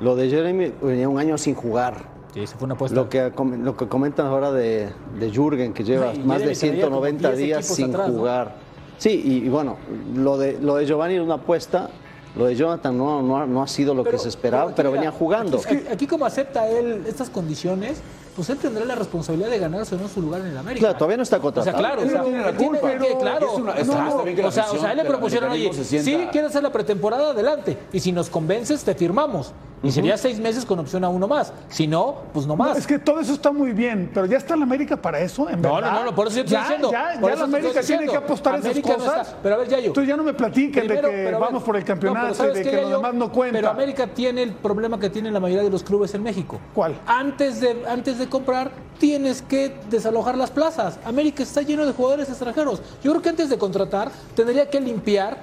Lo 0.00 0.16
de 0.16 0.28
Jeremy 0.28 0.72
venía 0.82 1.08
un 1.08 1.18
año 1.18 1.38
sin 1.38 1.54
jugar. 1.54 2.12
Sí, 2.34 2.44
se 2.48 2.56
fue 2.56 2.64
una 2.66 2.74
apuesta. 2.74 2.96
Lo 2.96 3.08
que, 3.08 3.30
lo 3.62 3.76
que 3.76 3.86
comentan 3.86 4.26
ahora 4.26 4.50
de, 4.50 4.88
de 5.20 5.30
Jürgen, 5.30 5.72
que 5.72 5.84
lleva 5.84 6.12
No, 6.12 6.24
más 6.24 6.40
de 6.42 6.54
Jeremy 6.56 6.78
traía 6.80 6.84
como 6.90 7.00
190 7.06 7.28
10 7.28 7.38
días 7.38 7.66
sin 7.66 7.90
atrás, 7.90 8.08
¿no? 8.10 8.18
jugar. 8.18 8.56
Sí, 8.98 9.22
y, 9.24 9.46
y 9.46 9.48
bueno, 9.48 9.76
lo 10.16 10.36
de, 10.36 10.58
lo 10.60 10.74
de 10.76 10.86
Giovanni 10.86 11.14
era 11.14 11.22
una 11.22 11.34
apuesta. 11.34 11.90
Lo 12.36 12.46
de 12.46 12.56
Jonathan 12.56 12.96
no, 12.98 13.22
no, 13.22 13.36
ha- 13.38 13.46
no 13.46 13.62
ha 13.62 13.68
sido 13.68 13.94
lo 13.94 14.02
que 14.02 14.18
se 14.18 14.28
esperaba, 14.28 14.74
pero 14.74 14.90
mira, 14.90 15.02
venía 15.02 15.16
jugando. 15.16 15.58
Aquí, 15.64 15.84
aquí 15.90 16.06
como 16.06 16.26
acepta 16.26 16.68
él 16.68 17.04
estas 17.06 17.30
condiciones, 17.30 17.98
pues 18.34 18.50
él 18.50 18.58
tendrá 18.58 18.84
la 18.84 18.96
responsabilidad 18.96 19.50
de 19.50 19.58
ganarse 19.60 19.94
o 19.94 19.98
no 19.98 20.08
su 20.08 20.20
lugar 20.20 20.40
en 20.40 20.48
el 20.48 20.58
América. 20.58 20.80
Claro, 20.80 20.98
todavía 20.98 21.16
no 21.18 21.22
está 21.22 21.36
O 21.36 21.40
sea, 21.40 21.42
contratado. 21.52 21.78
claro, 21.78 22.02
Él 22.02 22.08
o 22.08 22.10
sea, 22.10 22.18
no 22.18 22.24
tiene 22.24 22.40
la 22.42 22.52
tiene 22.56 22.78
culpa. 22.80 22.90
que- 22.98 23.16
claro, 23.18 23.46
Es 23.52 23.58
una- 23.58 23.74
no, 23.74 23.80
está- 23.80 24.08
está 24.08 24.22
bien 24.24 24.36
que 24.36 24.42
la 24.42 24.48
o 24.48 24.50
sea, 24.50 24.70
o 24.72 24.76
sea, 24.78 24.90
él 24.90 24.96
le 24.98 25.04
propusieron, 25.04 25.50
oye, 25.52 25.72
sí, 25.72 26.28
quieres 26.32 26.50
hacer 26.50 26.62
la 26.64 26.72
pretemporada, 26.72 27.30
adelante. 27.30 27.78
Y 27.92 28.00
si 28.00 28.10
nos 28.10 28.28
convences, 28.28 28.82
te 28.82 28.94
firmamos. 28.96 29.52
Y 29.84 29.92
sería 29.92 30.16
seis 30.16 30.38
meses 30.40 30.64
con 30.64 30.78
opción 30.78 31.04
a 31.04 31.08
uno 31.08 31.28
más. 31.28 31.52
Si 31.68 31.86
no, 31.86 32.16
pues 32.32 32.46
no 32.46 32.56
No, 32.56 32.64
más. 32.64 32.78
es 32.78 32.86
que 32.86 32.98
todo 32.98 33.20
eso 33.20 33.34
está 33.34 33.52
muy 33.52 33.72
bien, 33.72 34.10
pero 34.12 34.26
ya 34.26 34.38
está 34.38 34.56
la 34.56 34.62
América 34.64 34.96
para 34.96 35.20
eso, 35.20 35.48
en 35.50 35.60
No, 35.60 35.74
verdad. 35.74 35.92
no, 35.92 35.98
no, 36.00 36.04
no, 36.06 36.14
por 36.14 36.26
eso 36.28 36.36
yo 36.36 36.42
estoy 36.42 36.54
ya, 36.56 36.62
diciendo. 36.62 36.90
Ya, 36.90 37.20
por 37.20 37.28
ya 37.30 37.34
eso 37.34 37.46
la 37.46 37.56
América 37.58 37.80
tiene 37.82 38.06
que 38.06 38.16
apostar 38.16 38.54
esas 38.54 38.64
América 38.66 38.88
no 38.96 39.04
cosas. 39.04 39.36
Pero 39.42 39.54
a 39.54 39.58
ver, 39.58 39.68
Yayo. 39.68 39.86
Entonces 39.88 40.08
ya 40.08 40.16
no 40.16 40.22
me 40.24 40.34
platiquen 40.34 40.86
Primero, 40.86 41.08
de 41.08 41.14
que 41.14 41.24
pero 41.24 41.38
vamos 41.38 41.62
por 41.62 41.76
el 41.76 41.82
no, 41.82 41.86
campeonato 41.86 42.32
y 42.32 42.34
¿sabes 42.34 42.54
de 42.54 42.62
qué, 42.62 42.70
que 42.70 42.80
lo 42.82 42.88
demás 42.88 43.14
no 43.14 43.30
cuenta. 43.30 43.58
Pero 43.58 43.70
América 43.70 44.06
tiene 44.06 44.42
el 44.42 44.52
problema 44.52 44.98
que 44.98 45.10
tiene 45.10 45.30
la 45.30 45.40
mayoría 45.40 45.62
de 45.64 45.70
los 45.70 45.82
clubes 45.82 46.14
en 46.14 46.22
México. 46.22 46.58
¿Cuál? 46.74 46.98
Antes 47.06 47.60
de, 47.60 47.84
antes 47.86 48.18
de 48.18 48.28
comprar, 48.28 48.70
tienes 48.98 49.42
que 49.42 49.76
desalojar 49.90 50.36
las 50.38 50.50
plazas. 50.50 50.98
América 51.04 51.42
está 51.42 51.62
lleno 51.62 51.84
de 51.84 51.92
jugadores 51.92 52.28
extranjeros. 52.28 52.80
Yo 53.02 53.10
creo 53.10 53.22
que 53.22 53.28
antes 53.28 53.50
de 53.50 53.58
contratar, 53.58 54.10
tendría 54.34 54.70
que 54.70 54.80
limpiar 54.80 55.36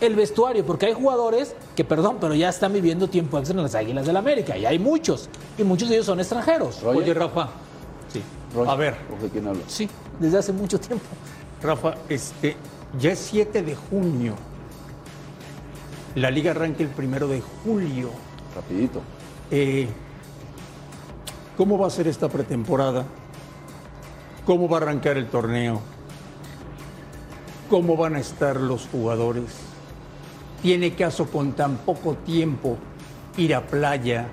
el 0.00 0.14
vestuario, 0.14 0.64
porque 0.64 0.86
hay 0.86 0.92
jugadores 0.94 1.54
que, 1.74 1.84
perdón, 1.84 2.18
pero 2.20 2.34
ya 2.34 2.48
están 2.48 2.72
viviendo 2.72 3.08
tiempo 3.08 3.38
extra 3.38 3.56
en 3.56 3.62
las 3.62 3.74
Águilas 3.74 4.06
del 4.06 4.16
América, 4.16 4.56
y 4.56 4.64
hay 4.66 4.78
muchos, 4.78 5.28
y 5.56 5.64
muchos 5.64 5.88
de 5.88 5.96
ellos 5.96 6.06
son 6.06 6.20
extranjeros. 6.20 6.82
Roger. 6.82 7.02
Oye, 7.02 7.14
Rafa. 7.14 7.48
Sí, 8.12 8.22
Roger, 8.54 8.70
A 8.70 8.76
ver. 8.76 8.96
¿De 9.20 9.28
quién 9.28 9.46
hablas? 9.48 9.64
sí, 9.66 9.88
desde 10.18 10.38
hace 10.38 10.52
mucho 10.52 10.78
tiempo. 10.78 11.04
Rafa, 11.62 11.94
este, 12.08 12.56
ya 12.98 13.12
es 13.12 13.18
7 13.18 13.62
de 13.62 13.74
junio. 13.74 14.34
La 16.14 16.30
liga 16.30 16.52
arranca 16.52 16.82
el 16.82 16.88
primero 16.88 17.28
de 17.28 17.42
julio. 17.64 18.10
Rapidito. 18.54 19.00
Eh, 19.50 19.88
¿Cómo 21.56 21.78
va 21.78 21.88
a 21.88 21.90
ser 21.90 22.06
esta 22.08 22.28
pretemporada? 22.28 23.04
¿Cómo 24.46 24.68
va 24.68 24.78
a 24.78 24.80
arrancar 24.82 25.16
el 25.16 25.26
torneo? 25.26 25.80
¿Cómo 27.68 27.96
van 27.96 28.16
a 28.16 28.20
estar 28.20 28.56
los 28.56 28.86
jugadores? 28.86 29.44
¿Tiene 30.62 30.92
caso 30.94 31.26
con 31.26 31.52
tan 31.52 31.76
poco 31.78 32.14
tiempo 32.14 32.76
ir 33.36 33.54
a 33.54 33.64
playa? 33.64 34.28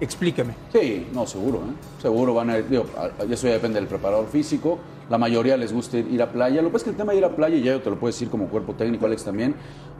Explícame. 0.00 0.54
Sí, 0.72 1.06
no, 1.14 1.26
seguro, 1.26 1.58
¿eh? 1.58 2.00
Seguro 2.00 2.34
van 2.34 2.50
a 2.50 2.58
ir, 2.58 2.68
digo, 2.68 2.86
eso 3.30 3.46
ya 3.46 3.52
depende 3.52 3.78
del 3.78 3.88
preparador 3.88 4.26
físico. 4.26 4.80
La 5.08 5.18
mayoría 5.18 5.56
les 5.56 5.72
gusta 5.72 5.98
ir, 5.98 6.20
a 6.20 6.32
playa. 6.32 6.60
Lo 6.62 6.68
que 6.68 6.72
pasa 6.72 6.82
es 6.82 6.84
que 6.84 6.90
el 6.90 6.96
tema 6.96 7.12
de 7.12 7.18
ir 7.18 7.24
a 7.24 7.36
playa, 7.36 7.56
ya 7.58 7.72
yo 7.72 7.80
te 7.82 7.90
lo 7.90 7.98
puedo 8.00 8.12
decir 8.12 8.28
como 8.28 8.48
cuerpo 8.48 8.74
técnico, 8.74 9.06
Alex 9.06 9.24
también, 9.24 9.54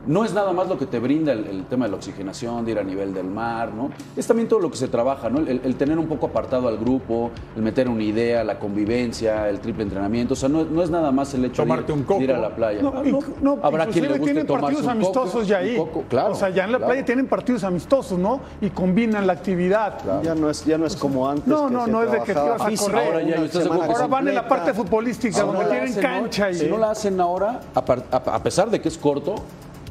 no 0.07 0.25
es 0.25 0.33
nada 0.35 0.53
más 0.53 0.69
lo 0.69 0.79
que 0.79 0.87
te 0.87 0.99
brinda 0.99 1.33
el, 1.33 1.47
el 1.47 1.65
tema 1.67 1.85
de 1.85 1.93
la 1.93 1.97
oxigenación, 1.97 2.65
de 2.65 2.73
ir 2.73 2.79
a 2.79 2.83
nivel 2.83 3.15
del 3.15 3.27
mar, 3.27 3.73
¿no? 3.73 3.91
Es 4.17 4.27
también 4.27 4.49
todo 4.49 4.59
lo 4.61 4.71
que 4.71 4.77
se 4.77 4.89
trabaja, 4.89 5.31
¿no? 5.31 5.39
El, 5.41 5.61
el 5.65 5.77
tener 5.77 5.99
un 5.99 6.07
poco 6.07 6.27
apartado 6.27 6.67
al 6.69 6.77
grupo, 6.79 7.31
el 7.57 7.63
meter 7.63 7.89
una 7.89 8.03
idea, 8.03 8.43
la 8.45 8.59
convivencia, 8.59 9.49
el 9.49 9.61
triple 9.61 9.85
entrenamiento. 9.85 10.35
O 10.35 10.37
sea, 10.37 10.49
no, 10.49 10.65
no 10.65 10.83
es 10.83 10.91
nada 10.91 11.13
más 11.13 11.33
el 11.35 11.45
hecho 11.45 11.63
de 11.63 11.69
ir, 11.69 11.69
Tomarte 11.69 11.93
un 11.93 12.03
coco. 12.03 12.19
de 12.19 12.25
ir 12.25 12.33
a 12.33 12.39
la 12.39 12.55
playa. 12.55 12.83
No, 12.83 12.93
inc- 13.05 13.25
no, 13.41 13.59
Habrá 13.63 13.87
quien 13.87 14.05
le 14.05 14.11
guste 14.19 14.25
tienen 14.25 14.47
tomarse 14.47 14.77
partidos 14.77 14.95
un 14.97 15.01
coco, 15.03 15.21
amistosos 15.21 15.49
ya 15.49 15.59
ahí. 15.59 15.77
coco, 15.77 16.05
claro, 16.09 16.33
o 16.33 16.35
sea, 16.35 16.49
ya 16.51 16.65
en 16.65 16.73
la 16.73 16.79
claro. 16.79 16.91
playa 16.93 17.05
tienen 17.07 17.27
partidos 17.27 17.65
amistosos, 17.65 18.19
¿no? 18.19 18.41
Y 18.61 18.71
combinan 18.71 19.27
la 19.27 19.35
actividad. 19.35 19.99
Ya 20.23 20.35
no 20.35 20.51
es, 20.51 20.65
ya 20.65 20.79
no 20.79 20.87
es 20.87 20.97
como 20.97 21.29
antes. 21.29 21.47
No, 21.47 21.69
que 21.69 21.75
no, 21.75 21.85
se 21.85 21.91
no 21.93 22.03
es 22.03 22.11
de 22.13 22.19
que 22.23 22.35
te 22.35 22.41
vas 22.41 22.61
a 22.61 22.75
correr. 22.77 23.07
Ahora 23.07 23.23
ya. 23.23 23.63
Ahora 23.73 24.07
van 24.07 24.29
en 24.29 24.35
la 24.35 24.49
parte 24.49 24.75
futbolística, 24.75 25.41
no 25.45 25.53
donde 25.53 25.65
tienen 25.71 25.89
hacen 25.91 26.03
cancha 26.03 26.51
y... 26.51 26.55
Si 26.55 26.67
no 26.67 26.77
la 26.79 26.91
hacen 26.91 27.21
ahora, 27.21 27.61
a, 27.75 27.85
par- 27.85 28.03
a- 28.11 28.17
a 28.17 28.43
pesar 28.43 28.69
de 28.71 28.81
que 28.81 28.89
es 28.89 28.99
corto, 28.99 29.37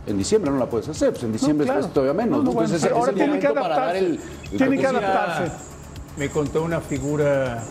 en 0.07 0.17
diciembre 0.17 0.51
no 0.51 0.57
la 0.57 0.65
puedes 0.69 0.89
hacer. 0.89 1.11
Pues 1.11 1.23
en 1.23 1.31
diciembre 1.33 1.65
claro. 1.65 1.81
es 1.81 1.93
todavía 1.93 2.13
menos. 2.13 2.39
No, 2.39 2.43
no, 2.43 2.51
Entonces, 2.51 2.81
bueno, 2.81 2.95
ahora 2.97 3.11
ese 3.11 3.19
tienen 3.19 3.39
que 3.39 3.47
adaptarse. 3.47 3.97
el- 3.99 4.19
el 4.51 4.57
Tienen 4.57 4.79
que 4.79 4.87
adaptarse. 4.87 5.51
Me 6.17 6.29
contó 6.29 6.63
una 6.63 6.81
figura 6.81 7.63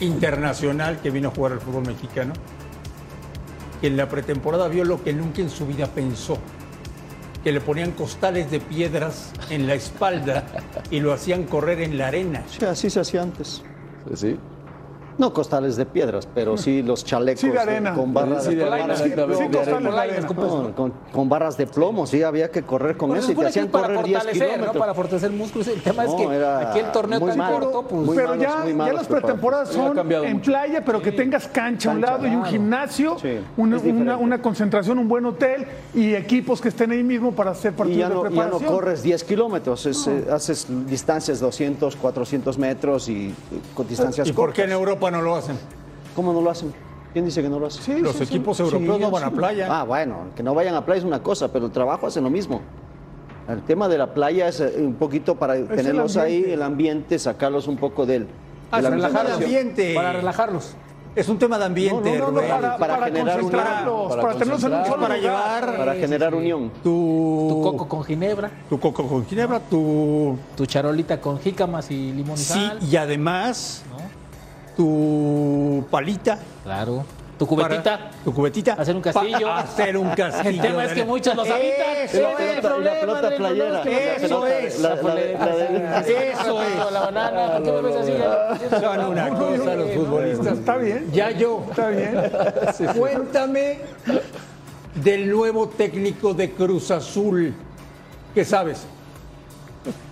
internacional 0.00 1.00
que 1.00 1.10
vino 1.10 1.28
a 1.28 1.30
jugar 1.34 1.52
al 1.52 1.60
fútbol 1.60 1.86
mexicano, 1.86 2.32
que 3.80 3.86
en 3.88 3.96
la 3.96 4.08
pretemporada 4.08 4.68
vio 4.68 4.84
lo 4.84 5.02
que 5.02 5.12
nunca 5.12 5.40
en 5.40 5.50
su 5.50 5.66
vida 5.66 5.86
pensó, 5.86 6.38
que 7.42 7.52
le 7.52 7.60
ponían 7.60 7.92
costales 7.92 8.50
de 8.50 8.60
piedras 8.60 9.32
en 9.48 9.66
la 9.66 9.74
espalda 9.74 10.44
y 10.90 11.00
lo 11.00 11.12
hacían 11.12 11.44
correr 11.44 11.80
en 11.80 11.96
la 11.98 12.08
arena. 12.08 12.44
Sí, 12.50 12.64
así 12.64 12.90
se 12.90 13.00
hacía 13.00 13.22
antes. 13.22 13.62
Sí. 14.14 14.38
No 15.18 15.32
costales 15.32 15.76
de 15.76 15.84
piedras, 15.86 16.26
pero 16.34 16.56
sí 16.56 16.82
los 16.82 17.04
chalecos 17.04 17.40
Sí, 17.40 17.48
de 17.48 17.54
eh, 17.56 17.58
arena. 17.60 17.94
con 17.94 18.14
barras 18.14 18.44
Sí, 18.44 18.50
de 18.54 18.56
plomo. 18.64 18.72
arena, 18.72 18.94
De 18.94 19.02
arena. 19.02 19.90
de 19.90 19.98
arena. 20.00 20.26
Con, 20.26 20.72
con- 20.72 20.92
con 21.12 21.28
barras 21.28 21.56
de 21.56 21.66
plomo, 21.66 22.06
sí, 22.06 22.22
había 22.22 22.50
que 22.50 22.62
correr 22.62 22.96
con 22.96 23.10
Pues 23.10 23.24
eso 23.24 23.32
y 23.32 23.34
te 23.34 23.40
que 23.42 23.46
hacían 23.48 23.64
es 23.66 23.70
para 23.70 23.86
correr 23.88 24.04
10 24.04 24.18
fortalecer, 24.18 24.46
¿no? 24.48 24.52
kilómetros. 24.54 24.80
Para 24.80 24.94
fortalecer 24.94 25.30
músculos. 25.32 25.68
El 25.68 25.82
tema 25.82 26.04
es 26.04 26.10
No, 26.10 26.16
que 26.16 26.24
era 26.34 26.70
aquí 26.70 26.78
el 26.78 26.92
torneo 26.92 27.20
muy 27.20 27.28
tan 27.30 27.38
malo. 27.38 27.60
corto, 27.72 27.88
pues... 27.88 28.10
Pero 28.16 28.28
malos, 28.28 28.42
ya, 28.42 28.86
ya 28.86 28.92
las 28.92 29.06
pretemporadas 29.08 29.68
son 29.70 29.98
en 29.98 30.32
mucho. 30.34 30.50
playa, 30.50 30.82
pero 30.84 31.02
que 31.02 31.12
tengas 31.12 31.46
cancha 31.48 31.90
a 31.90 31.94
un 31.94 32.00
lado 32.00 32.26
y 32.26 32.34
un 32.34 32.44
gimnasio, 32.44 33.18
Sí, 33.20 33.38
una, 33.56 33.76
es 33.76 33.82
una- 33.84 34.16
una 34.16 34.40
concentración, 34.42 34.98
un 34.98 35.08
buen 35.08 35.24
hotel 35.26 35.66
y 35.94 36.14
equipos 36.14 36.60
que 36.60 36.68
estén 36.68 36.90
ahí 36.92 37.02
mismo 37.02 37.32
para 37.32 37.50
hacer 37.50 37.72
Y 37.72 37.76
partidos 37.76 37.98
ya 37.98 38.08
no, 38.08 38.22
de 38.22 38.30
ya 38.30 38.30
no 38.30 38.36
preparación. 38.42 38.72
corres 38.72 39.02
10 39.02 39.24
kilómetros, 39.24 39.86
es, 39.86 40.06
eh, 40.06 40.26
haces 40.32 40.66
distancias 40.86 41.40
200, 41.40 41.96
400 41.96 42.58
metros 42.58 43.08
y, 43.08 43.12
y 43.12 43.34
con 43.74 43.86
distancias 43.86 44.28
¿Y 44.28 44.32
por 44.32 44.52
qué 44.52 44.62
en 44.62 44.68
cortas. 44.70 44.80
Europa 45.00 45.10
no 45.10 45.22
lo 45.22 45.36
hacen? 45.36 45.58
¿Cómo 46.14 46.32
no 46.32 46.40
lo 46.42 46.50
hacen? 46.50 46.72
¿Quién 47.12 47.24
dice 47.24 47.42
que 47.42 47.48
no 47.48 47.58
lo 47.58 47.66
hacen? 47.66 47.82
Sí, 47.82 48.00
Los 48.00 48.12
sí, 48.12 48.18
sí. 48.18 48.24
equipos 48.34 48.60
europeos 48.60 48.96
Sí, 48.96 49.02
no 49.02 49.10
van 49.10 49.24
a 49.24 49.30
sí. 49.30 49.34
playa. 49.34 49.66
Ah, 49.70 49.84
bueno, 49.84 50.16
que 50.36 50.42
no 50.42 50.54
vayan 50.54 50.74
a 50.74 50.84
playa 50.84 50.98
es 51.00 51.04
una 51.04 51.22
cosa, 51.22 51.50
pero 51.52 51.66
el 51.66 51.72
trabajo 51.72 52.06
hacen 52.06 52.22
lo 52.22 52.30
mismo. 52.30 52.60
El 53.48 53.62
tema 53.62 53.88
de 53.88 53.98
la 53.98 54.12
playa 54.14 54.46
es 54.48 54.60
eh, 54.60 54.74
un 54.78 54.94
poquito 54.94 55.34
para 55.34 55.54
tenerlos 55.66 56.16
ahí, 56.16 56.44
el 56.46 56.62
ambiente, 56.62 57.18
sacarlos 57.18 57.66
un 57.66 57.76
poco 57.78 58.06
del, 58.06 58.28
Ah, 58.70 58.76
de 58.76 58.82
la 58.82 58.88
es 58.90 58.94
relajar 58.94 59.26
el 59.26 59.32
ambiente. 59.32 59.94
Para 59.94 60.12
relajarlos. 60.12 60.74
Es 61.16 61.28
un 61.28 61.36
tema 61.40 61.58
de 61.58 61.64
ambiente, 61.64 62.16
No, 62.18 62.26
no, 62.26 62.30
no, 62.30 62.38
Rubén. 62.38 62.48
para, 62.50 62.76
para 62.76 62.94
para 62.94 63.06
generar 63.06 63.40
concentrarlos, 63.40 64.08
para 64.10 64.22
para, 64.22 64.34
tenerlos 64.34 64.62
en 64.64 64.72
un 64.74 64.84
solo 64.84 65.02
para 65.02 65.16
llevar 65.16 65.76
Para 65.76 65.94
generar 65.94 66.34
unión. 66.36 66.70
tu, 66.84 67.46
Tu 67.50 67.62
coco 67.62 67.88
con 67.88 68.04
ginebra, 68.04 68.48
tu 68.68 68.78
coco 68.78 69.08
con 69.08 69.26
ginebra, 69.26 69.58
tu 69.58 70.36
tu 70.56 70.66
charolita 70.66 71.20
con 71.20 71.40
jícamas 71.40 71.90
y 71.90 72.12
limón 72.12 72.36
y 72.36 72.38
sí 72.38 72.52
sal. 72.52 72.78
y 72.88 72.94
además 72.94 73.82
¿no? 73.90 73.96
Tu 74.80 75.84
palita, 75.90 76.38
Claro. 76.64 77.04
Tu 77.38 77.46
para- 77.46 77.68
cubetita. 77.68 78.10
tu 78.24 78.34
cubetita, 78.34 78.72
Hacer 78.74 78.96
un 78.96 79.02
castillo. 79.02 79.52
hacer 79.52 79.96
un 79.96 80.10
castillo. 80.16 80.48
El 80.50 80.60
tema 80.60 80.84
es 80.86 80.92
que 80.92 81.04
muchos 81.04 81.34
los 81.36 81.48
habitan. 81.50 81.96
Eso 82.02 82.38
es 82.38 82.64
la 82.64 83.00
pelota 83.00 83.30
playera. 83.36 83.68
no, 83.70 83.90
es 83.90 84.22
que 84.22 84.28
los 84.28 84.44
Eso 84.44 84.46
es. 84.46 84.74
Eso 84.74 86.62
es. 86.62 86.92
La 86.92 87.00
banana, 87.00 87.52
¿por 87.52 87.62
qué 87.62 87.72
me 87.72 87.82
ves 87.82 87.96
así? 87.96 88.80
Son 88.80 89.04
una 89.06 89.28
cosa 89.30 89.74
los 89.74 89.90
futbolistas. 89.90 90.58
Está 90.58 90.76
bien. 90.78 91.10
Ya 91.12 91.30
yo. 91.30 91.62
Está 91.70 91.88
bien. 91.88 92.14
Cuéntame 92.98 93.78
del 94.94 95.30
nuevo 95.30 95.68
técnico 95.68 96.32
de 96.34 96.52
Cruz 96.52 96.90
Azul. 96.90 97.54
¿Qué 98.34 98.44
sabes? 98.44 98.84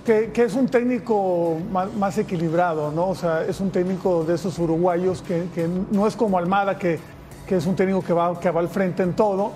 Que, 0.05 0.31
que 0.33 0.45
es 0.45 0.55
un 0.55 0.67
técnico 0.69 1.57
más, 1.71 1.93
más 1.95 2.17
equilibrado, 2.19 2.91
¿no? 2.93 3.09
O 3.09 3.15
sea, 3.15 3.45
es 3.45 3.61
un 3.61 3.71
técnico 3.71 4.25
de 4.25 4.35
esos 4.35 4.59
uruguayos 4.59 5.23
que, 5.23 5.45
que 5.55 5.69
no 5.91 6.07
es 6.07 6.17
como 6.17 6.39
Almada, 6.39 6.79
que, 6.79 6.99
que 7.47 7.57
es 7.57 7.67
un 7.67 7.77
técnico 7.77 8.03
que 8.03 8.13
va, 8.13 8.39
que 8.41 8.51
va 8.51 8.61
al 8.61 8.69
frente 8.69 9.03
en 9.03 9.15
todo. 9.15 9.53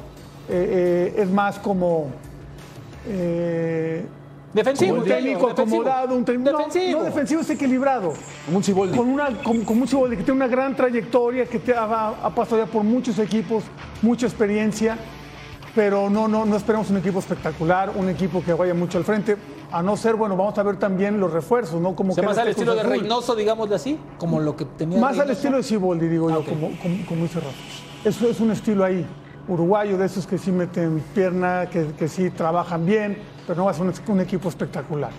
Eh, 0.49 1.13
eh, 1.17 1.23
es 1.23 1.31
más 1.31 1.59
como. 1.59 2.09
eh, 3.09 4.05
Defensivo. 4.53 4.97
un 4.97 5.05
técnico 5.05 5.49
defensivo. 5.49 5.81
acomodado, 5.81 6.15
un 6.15 6.25
técnico. 6.27 6.51
no, 6.53 6.59
Defensivo. 6.59 6.99
No, 6.99 7.05
defensivo 7.05 7.41
es 7.41 7.49
equilibrado. 7.51 8.13
Como 8.45 8.59
un 8.59 8.65
Siboldi. 8.65 8.97
Con, 8.99 9.09
una, 9.09 9.29
con, 9.43 9.65
con 9.65 9.81
un 9.81 9.89
Siboldi 9.89 10.17
que 10.19 10.25
tiene 10.25 10.37
una 10.37 10.47
gran 10.49 10.77
trayectoria, 10.77 11.47
que 11.47 11.59
te 11.59 11.75
ha, 11.75 12.09
ha 12.23 12.35
pasado 12.35 12.63
ya 12.63 12.71
por 12.71 12.85
muchos 12.85 13.19
equipos, 13.19 13.65
mucha 14.03 14.27
experiencia, 14.27 14.99
pero 15.75 16.11
no, 16.11 16.29
no, 16.29 16.45
no 16.45 16.55
esperamos 16.57 16.91
un 16.91 16.99
equipo 16.99 17.19
espectacular, 17.21 17.93
un 17.97 18.11
equipo 18.11 18.43
que 18.45 18.53
vaya 18.53 18.75
mucho 18.75 18.99
al 18.99 19.05
frente. 19.05 19.37
A 19.73 19.83
no 19.83 19.97
ser, 19.97 20.17
bueno, 20.17 20.37
vamos 20.37 20.57
a 20.59 20.63
ver 20.63 20.77
también 20.77 21.19
los 21.19 21.33
refuerzos, 21.33 21.81
¿no? 21.81 21.97
Como 21.97 22.13
O 22.13 22.15
sea, 22.15 22.23
queda 22.23 22.31
más 22.31 22.39
al 22.39 22.49
este 22.49 22.61
estilo 22.63 22.75
de. 22.75 22.83
Reynoso, 22.83 23.35
digámosle 23.35 23.75
así, 23.75 23.99
como 24.19 24.39
lo 24.39 24.55
que 24.55 24.65
tenía 24.67 25.01
Más 25.01 25.19
al 25.19 25.31
estilo 25.31 25.57
de 25.57 25.63
Siboldi, 25.63 26.09
digo 26.09 26.29
Ah, 26.29 26.33
yo, 26.35 26.39
ok. 26.41 26.49
como, 26.49 26.71
como, 26.81 27.07
como 27.07 27.25
Rafa. 27.25 27.49
Eso 28.05 28.29
es 28.29 28.41
un 28.41 28.51
estilo 28.51 28.85
ahí, 28.85 29.07
uruguayo, 29.49 29.97
de 29.97 30.07
esos 30.07 30.27
que 30.27 30.37
sí 30.37 30.53
meten 30.53 31.03
pierna, 31.15 31.69
que, 31.71 31.87
que 31.99 32.09
sí 32.09 32.29
trabajan 32.31 32.85
bien, 32.85 33.17
pero 33.47 33.59
no 33.59 33.65
va 33.65 33.71
a 33.71 33.75
ser 33.75 33.87
un, 33.87 33.95
un 34.09 34.21
equipo 34.21 34.49
espectacular. 34.49 35.11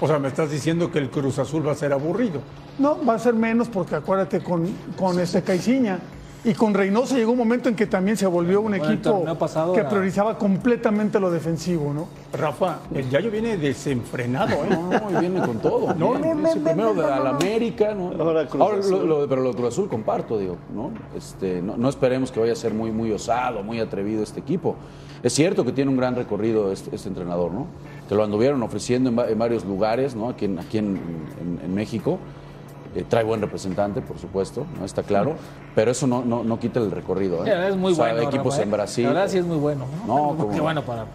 O 0.00 0.06
sea, 0.08 0.18
me 0.18 0.28
estás 0.28 0.50
diciendo 0.50 0.90
que 0.90 0.98
el 0.98 1.10
Cruz 1.10 1.38
Azul 1.38 1.66
va 1.66 1.72
a 1.72 1.76
ser 1.76 1.92
aburrido. 1.92 2.40
No, 2.78 2.98
va 3.04 3.14
a 3.14 3.18
ser 3.18 3.34
menos 3.34 3.68
porque 3.68 3.94
acuérdate 3.96 4.42
con, 4.42 4.66
con 4.96 5.20
este 5.20 5.42
Caiciña 5.42 5.98
y 6.44 6.52
con 6.54 6.74
Reynoso 6.74 7.16
llegó 7.16 7.32
un 7.32 7.38
momento 7.38 7.68
en 7.68 7.74
que 7.74 7.86
también 7.86 8.16
se 8.16 8.26
volvió 8.26 8.60
un 8.60 8.76
Bueno, 8.76 8.84
equipo 8.84 9.24
que 9.72 9.80
era- 9.80 9.88
priorizaba 9.88 10.36
completamente 10.36 11.18
lo 11.18 11.30
defensivo, 11.30 11.92
¿no? 11.94 12.06
Rafa, 12.32 12.80
el 12.94 13.08
Yayo 13.08 13.30
viene 13.30 13.56
desenfrenado, 13.56 14.52
¿eh? 14.64 14.68
No, 14.70 15.10
y 15.10 15.20
viene 15.20 15.40
con 15.40 15.58
todo. 15.58 15.94
No, 15.94 16.18
no, 16.18 16.18
no, 16.18 16.34
no, 16.34 16.50
Primero 16.52 16.74
no, 16.76 16.94
de 16.94 17.02
no, 17.08 17.14
al 17.14 17.24
no. 17.24 17.30
América, 17.30 17.94
¿no? 17.94 18.12
Ahora 18.22 18.46
Cruz 18.46 18.60
lo- 18.60 18.78
Azul. 18.96 19.08
lo- 19.08 19.28
pero 19.28 19.40
lo 19.42 19.50
de 19.50 19.54
Cruz 19.56 19.68
Azul 19.68 19.88
comparto, 19.88 20.38
digo, 20.38 20.56
¿no? 20.74 20.90
Este, 21.16 21.62
no, 21.62 21.76
no 21.76 21.88
esperemos 21.88 22.30
que 22.30 22.40
vaya 22.40 22.52
a 22.52 22.56
ser 22.56 22.74
muy, 22.74 22.90
muy 22.92 23.10
osado, 23.12 23.62
muy 23.62 23.80
atrevido 23.80 24.22
este 24.22 24.40
equipo. 24.40 24.76
Es 25.22 25.32
cierto 25.32 25.64
que 25.64 25.72
tiene 25.72 25.90
un 25.90 25.96
gran 25.96 26.14
recorrido 26.14 26.70
este, 26.70 26.94
este 26.94 27.08
entrenador, 27.08 27.52
¿no? 27.52 27.66
Que 28.08 28.14
lo 28.14 28.22
anduvieron 28.22 28.62
ofreciendo 28.62 29.08
en, 29.08 29.18
en 29.30 29.38
varios 29.38 29.64
lugares, 29.64 30.14
¿no? 30.14 30.28
Aquí 30.28 30.44
en, 30.44 30.58
aquí 30.58 30.76
en, 30.78 30.98
en- 31.40 31.60
en 31.64 31.74
México. 31.74 32.18
Eh, 32.94 33.04
trae 33.08 33.24
buen 33.24 33.40
representante, 33.40 34.00
por 34.00 34.18
supuesto, 34.18 34.66
¿no? 34.78 34.84
Está 34.84 35.02
claro. 35.02 35.34
Pero 35.74 35.90
eso 35.90 36.06
no, 36.06 36.24
no, 36.24 36.44
no 36.44 36.58
quita 36.60 36.78
el 36.80 36.90
recorrido, 36.92 37.44
¿eh? 37.44 37.50
Verdad 37.50 37.70
es 37.70 37.76
muy 37.76 37.92
O 37.92 37.96
sea, 37.96 38.12
bueno. 38.12 38.28
equipos 38.28 38.52
Rafa, 38.54 38.60
¿eh? 38.60 38.64
en 38.64 38.70
Brasil. 38.70 39.04
La 39.04 39.10
verdad 39.12 39.28
sí 39.28 39.38
es 39.38 39.44
muy 39.44 39.56
bueno. 39.56 39.84
No, 40.06 40.34
No, 40.34 40.50
Qué 40.50 40.60
bueno 40.60 40.82
para. 40.82 41.06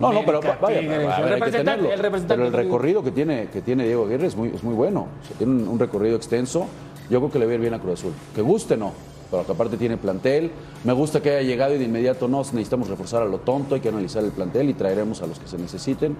No, 0.00 0.12
no, 0.12 0.22
pero 0.26 0.40
vaya, 0.60 0.80
Tigres, 0.80 0.90
a 0.90 0.90
ver, 0.90 0.98
el 0.98 1.08
hay 1.08 1.08
que 1.08 1.34
representante, 1.34 1.62
tenerlo. 1.62 1.92
el 1.92 1.98
representante. 2.00 2.34
Pero 2.44 2.46
el 2.46 2.52
recorrido 2.64 3.02
que 3.04 3.10
tiene, 3.12 3.48
que 3.48 3.60
tiene 3.62 3.84
Diego 3.84 4.04
Aguirre 4.06 4.26
es 4.26 4.36
muy, 4.36 4.48
es 4.48 4.62
muy 4.64 4.74
bueno. 4.74 5.06
O 5.22 5.26
sea, 5.26 5.36
tiene 5.38 5.52
un, 5.52 5.68
un 5.68 5.78
recorrido 5.78 6.16
extenso. 6.16 6.66
Yo 7.08 7.20
creo 7.20 7.30
que 7.30 7.38
le 7.38 7.46
va 7.46 7.52
a 7.52 7.54
ir 7.54 7.60
bien 7.60 7.74
a 7.74 7.78
Cruz 7.78 8.00
Azul. 8.00 8.12
Que 8.34 8.42
guste, 8.42 8.76
no. 8.76 8.92
Pero 9.30 9.44
que 9.46 9.52
aparte 9.52 9.76
tiene 9.76 9.96
plantel. 9.96 10.50
Me 10.84 10.92
gusta 10.92 11.20
que 11.20 11.30
haya 11.30 11.42
llegado 11.42 11.74
y 11.74 11.78
de 11.78 11.84
inmediato 11.84 12.28
no 12.28 12.38
necesitamos 12.38 12.88
reforzar 12.88 13.22
a 13.22 13.26
lo 13.26 13.38
tonto. 13.38 13.74
Hay 13.74 13.80
que 13.80 13.88
analizar 13.90 14.24
el 14.24 14.30
plantel 14.32 14.70
y 14.70 14.74
traeremos 14.74 15.22
a 15.22 15.26
los 15.26 15.38
que 15.38 15.46
se 15.48 15.56
necesiten. 15.58 16.16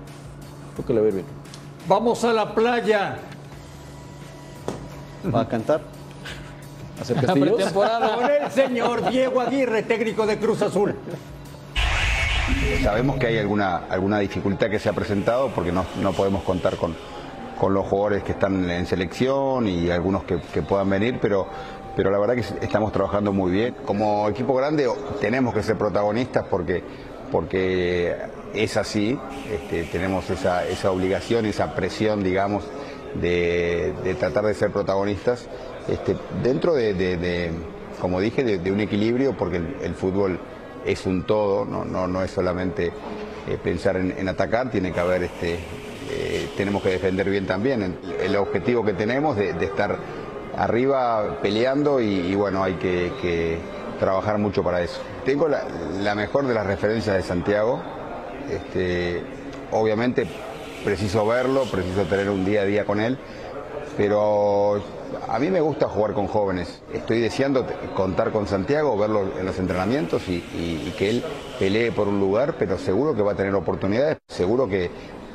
Creo 0.74 0.86
que 0.86 0.92
le 0.94 1.00
va 1.00 1.06
a 1.06 1.08
ir 1.08 1.14
bien. 1.14 1.26
Vamos 1.88 2.24
a 2.24 2.32
la 2.32 2.54
playa. 2.54 3.16
¿Va 5.34 5.42
a 5.42 5.48
cantar? 5.48 5.80
¿Hacer 7.00 7.16
La 7.16 7.22
castillos? 7.22 7.56
pretemporada. 7.56 8.14
Con 8.16 8.30
el 8.30 8.50
señor 8.50 9.10
Diego 9.10 9.40
Aguirre, 9.40 9.82
técnico 9.82 10.26
de 10.26 10.38
Cruz 10.38 10.62
Azul. 10.62 10.94
Sabemos 12.82 13.16
que 13.18 13.26
hay 13.26 13.38
alguna, 13.38 13.82
alguna 13.88 14.18
dificultad 14.20 14.70
que 14.70 14.78
se 14.78 14.88
ha 14.88 14.92
presentado 14.92 15.48
porque 15.54 15.72
no, 15.72 15.84
no 16.00 16.12
podemos 16.12 16.42
contar 16.44 16.76
con, 16.76 16.94
con 17.58 17.74
los 17.74 17.86
jugadores 17.86 18.22
que 18.22 18.32
están 18.32 18.70
en 18.70 18.86
selección 18.86 19.66
y 19.66 19.90
algunos 19.90 20.24
que, 20.24 20.38
que 20.54 20.62
puedan 20.62 20.88
venir, 20.88 21.18
pero, 21.20 21.46
pero 21.96 22.10
la 22.10 22.18
verdad 22.18 22.34
que 22.34 22.64
estamos 22.64 22.92
trabajando 22.92 23.32
muy 23.32 23.50
bien. 23.50 23.74
Como 23.84 24.28
equipo 24.28 24.54
grande 24.54 24.88
tenemos 25.20 25.54
que 25.54 25.62
ser 25.64 25.76
protagonistas 25.76 26.44
porque, 26.48 26.84
porque 27.32 28.14
es 28.54 28.76
así, 28.76 29.18
este, 29.52 29.84
tenemos 29.84 30.30
esa, 30.30 30.64
esa 30.66 30.92
obligación, 30.92 31.46
esa 31.46 31.74
presión, 31.74 32.22
digamos, 32.22 32.62
de, 33.20 34.16
tratar 34.18 34.44
de 34.44 34.54
ser 34.54 34.70
protagonistas 34.70 35.46
este, 35.88 36.16
dentro 36.42 36.74
de, 36.74 37.52
como 38.00 38.20
dije, 38.20 38.44
de, 38.44 38.72
un 38.72 38.80
equilibrio 38.80 39.36
porque 39.36 39.56
el, 39.56 39.94
fútbol 39.94 40.38
es 40.84 41.06
un 41.06 41.24
todo, 41.24 41.64
no, 41.64 41.84
no, 41.84 42.06
no 42.06 42.22
es 42.22 42.30
solamente 42.30 42.86
eh, 42.86 43.58
pensar 43.62 43.96
en, 43.96 44.28
atacar, 44.28 44.70
tiene 44.70 44.92
que 44.92 45.00
haber, 45.00 45.24
este, 45.24 45.54
eh, 46.10 46.48
tenemos 46.56 46.82
que 46.82 46.90
defender 46.90 47.28
bien 47.28 47.46
también. 47.46 47.98
El, 48.20 48.36
objetivo 48.36 48.84
que 48.84 48.92
tenemos 48.92 49.36
de, 49.36 49.50
estar 49.64 49.96
arriba 50.56 51.38
peleando 51.42 52.00
y, 52.00 52.34
bueno, 52.34 52.62
hay 52.62 52.74
que, 52.74 53.12
que 53.20 53.58
trabajar 53.98 54.38
mucho 54.38 54.62
para 54.62 54.82
eso. 54.82 55.00
Tengo 55.24 55.48
la, 55.48 55.64
la 56.00 56.14
mejor 56.14 56.46
de 56.46 56.54
las 56.54 56.66
referencias 56.66 57.16
de 57.16 57.22
Santiago, 57.22 57.82
Este, 58.50 59.22
obviamente 59.72 60.26
preciso 60.86 61.26
verlo, 61.26 61.64
preciso 61.64 62.04
tener 62.04 62.30
un 62.30 62.44
día 62.44 62.60
a 62.60 62.64
día 62.64 62.84
con 62.84 63.00
él, 63.00 63.18
pero 63.96 64.80
a 65.26 65.36
mí 65.40 65.50
me 65.50 65.60
gusta 65.60 65.88
jugar 65.88 66.12
con 66.12 66.28
jóvenes. 66.28 66.80
Estoy 66.94 67.20
deseando 67.20 67.66
contar 67.96 68.30
con 68.30 68.46
Santiago, 68.46 68.96
verlo 68.96 69.32
en 69.36 69.44
los 69.44 69.58
entrenamientos 69.58 70.28
y, 70.28 70.94
que 70.96 71.10
él 71.10 71.24
pelee 71.58 71.90
por 71.90 72.06
un 72.06 72.20
lugar, 72.20 72.54
pero 72.56 72.78
seguro 72.78 73.16
que 73.16 73.22
va 73.22 73.32
a 73.32 73.34
tener 73.34 73.52
oportunidades, 73.56 74.18
seguro 74.28 74.68
que, 74.68 74.88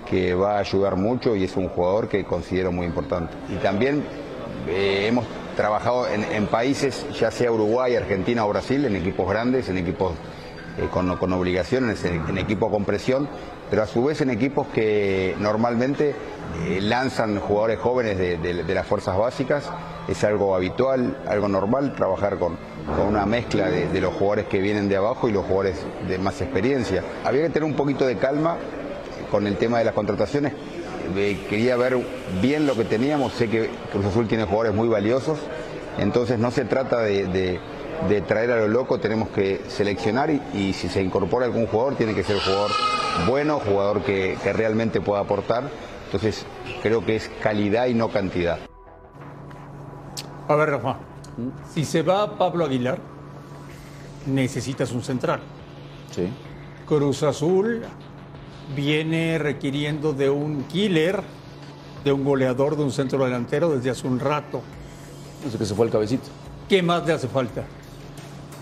que 0.10 0.34
va 0.34 0.56
a 0.56 0.60
ayudar 0.60 0.96
mucho 0.96 1.36
y 1.36 1.44
es 1.44 1.58
un 1.58 1.68
jugador 1.68 2.08
que 2.08 2.24
considero 2.24 2.72
muy 2.72 2.86
importante. 2.86 3.34
Y 3.50 3.56
también 3.58 4.06
eh, 4.70 5.08
hemos 5.08 5.26
trabajado 5.58 6.08
en, 6.08 6.24
en 6.24 6.48
países, 6.48 7.06
ya 7.20 7.30
sea 7.30 7.52
Uruguay, 7.52 7.98
Argentina 7.98 8.46
o 8.46 8.50
Brasil, 8.50 8.86
en 8.86 8.96
equipos 8.96 9.30
grandes, 9.30 9.68
en 9.68 9.78
equipos 9.80 10.14
eh, 10.78 10.88
con, 10.90 11.14
con 11.18 11.34
obligaciones, 11.34 12.06
en, 12.06 12.26
en 12.30 12.38
equipos 12.38 12.72
con 12.72 12.86
presión, 12.86 13.28
pero 13.72 13.84
a 13.84 13.88
su 13.88 14.04
vez 14.04 14.20
en 14.20 14.30
equipos 14.30 14.68
que 14.68 15.34
normalmente 15.40 16.14
eh, 16.68 16.82
lanzan 16.82 17.40
jugadores 17.40 17.80
jóvenes 17.80 18.18
de, 18.18 18.76
las 18.76 18.86
fuerzas 18.86 19.18
básicas. 19.18 19.64
Es 20.10 20.26
algo 20.26 20.54
habitual, 20.56 21.24
algo 21.26 21.48
normal 21.48 21.96
trabajar 21.96 22.38
con, 22.38 22.58
una 23.08 23.26
mezcla 23.26 23.70
de, 23.70 24.02
los 24.02 24.14
jugadores 24.14 24.48
que 24.48 24.60
vienen 24.60 24.90
de 24.90 24.98
abajo 24.98 25.30
y 25.30 25.32
los 25.32 25.46
jugadores 25.46 25.78
de 26.06 26.18
más 26.18 26.42
experiencia. 26.42 27.02
Había 27.24 27.44
que 27.44 27.50
tener 27.52 27.64
un 27.64 27.76
poquito 27.76 28.06
de 28.06 28.18
calma 28.18 28.58
con 29.32 29.48
el 29.48 29.56
tema 29.56 29.80
de 29.80 29.86
las 29.86 29.94
contrataciones. 29.94 30.52
Eh, 31.16 31.40
quería 31.50 31.78
ver 31.78 31.98
bien 32.42 32.68
lo 32.68 32.76
que 32.76 32.84
teníamos. 32.84 33.32
Sé 33.34 33.48
que 33.50 33.70
Cruz 33.94 34.06
Azul 34.06 34.28
tiene 34.28 34.44
jugadores 34.44 34.74
muy 34.74 34.90
valiosos. 34.90 35.40
Entonces 35.98 36.40
no 36.40 36.52
se 36.52 36.66
trata 36.66 37.00
de, 37.00 37.62
de- 38.10 38.22
traer 38.22 38.52
a 38.52 38.58
lo 38.58 38.68
loco, 38.68 39.00
tenemos 39.00 39.30
que 39.30 39.62
seleccionar 39.68 40.30
y, 40.30 40.42
y 40.54 40.74
si 40.74 40.90
se 40.90 41.02
incorpora 41.02 41.46
algún 41.46 41.68
jugador 41.68 41.96
tiene 41.96 42.14
que 42.14 42.24
ser 42.24 42.40
jugador 42.40 42.72
bueno, 43.28 43.60
jugador 43.60 44.02
que, 44.04 44.38
que 44.44 44.54
realmente 44.54 45.02
pueda 45.02 45.22
aportar. 45.22 45.70
Entonces 46.06 46.46
creo 46.82 47.06
que 47.06 47.16
es 47.16 47.30
calidad 47.42 47.88
y 47.88 47.94
no 47.94 48.10
cantidad. 48.10 48.60
A 50.48 50.56
ver, 50.56 50.70
Rafa, 50.72 50.98
si 51.74 51.86
se 51.86 52.02
va 52.02 52.38
Pablo 52.38 52.66
Aguilar, 52.66 53.00
necesitas 54.26 54.92
un 54.92 55.02
central. 55.04 55.40
Sí. 56.14 56.28
Cruz 56.88 57.24
Azul 57.24 57.84
viene 58.76 59.38
requiriendo 59.38 60.12
de 60.14 60.30
un 60.30 60.64
killer, 60.64 61.22
de 62.04 62.12
un 62.12 62.24
goleador, 62.26 62.76
de 62.76 62.84
un 62.84 62.92
centro 62.92 63.24
delantero 63.24 63.70
desde 63.70 63.90
hace 63.92 64.08
un 64.08 64.20
rato. 64.20 64.62
Desde 65.44 65.58
que 65.58 65.66
se 65.66 65.74
fue 65.76 65.86
el 65.86 65.92
cabecito. 65.92 66.28
¿Qué 66.68 66.82
más 66.84 67.06
le 67.06 67.14
hace 67.14 67.28
falta? 67.28 67.64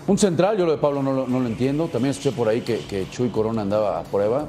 Un 0.06 0.18
central, 0.18 0.56
yo 0.58 0.66
lo 0.66 0.72
de 0.72 0.78
Pablo 0.78 1.02
no 1.02 1.12
lo, 1.12 1.26
no 1.26 1.40
lo 1.40 1.46
entiendo. 1.46 1.86
También 1.88 2.10
escuché 2.10 2.32
por 2.32 2.48
ahí 2.48 2.62
que, 2.62 2.78
que 2.78 3.08
Chuy 3.10 3.28
Corona 3.28 3.62
andaba 3.62 4.00
a 4.00 4.02
prueba. 4.02 4.46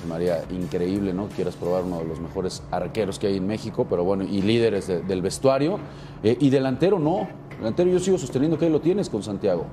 Se 0.00 0.06
me 0.08 0.14
haría 0.14 0.44
increíble, 0.50 1.12
¿no? 1.12 1.28
Quieras 1.28 1.56
probar 1.56 1.82
uno 1.84 1.98
de 1.98 2.04
los 2.04 2.20
mejores 2.20 2.62
arqueros 2.70 3.18
que 3.18 3.26
hay 3.26 3.38
en 3.38 3.46
México, 3.46 3.86
pero 3.88 4.04
bueno, 4.04 4.22
y 4.24 4.42
líderes 4.42 4.86
de- 4.86 5.00
del 5.02 5.22
vestuario. 5.22 5.78
Eh, 6.22 6.36
y 6.38 6.50
delantero 6.50 6.98
no. 6.98 7.26
Delantero 7.58 7.90
yo 7.90 7.98
sigo 7.98 8.18
sosteniendo 8.18 8.58
que 8.58 8.66
ahí 8.66 8.70
lo 8.70 8.80
tienes 8.80 9.08
con 9.08 9.22
Santiago. 9.22 9.64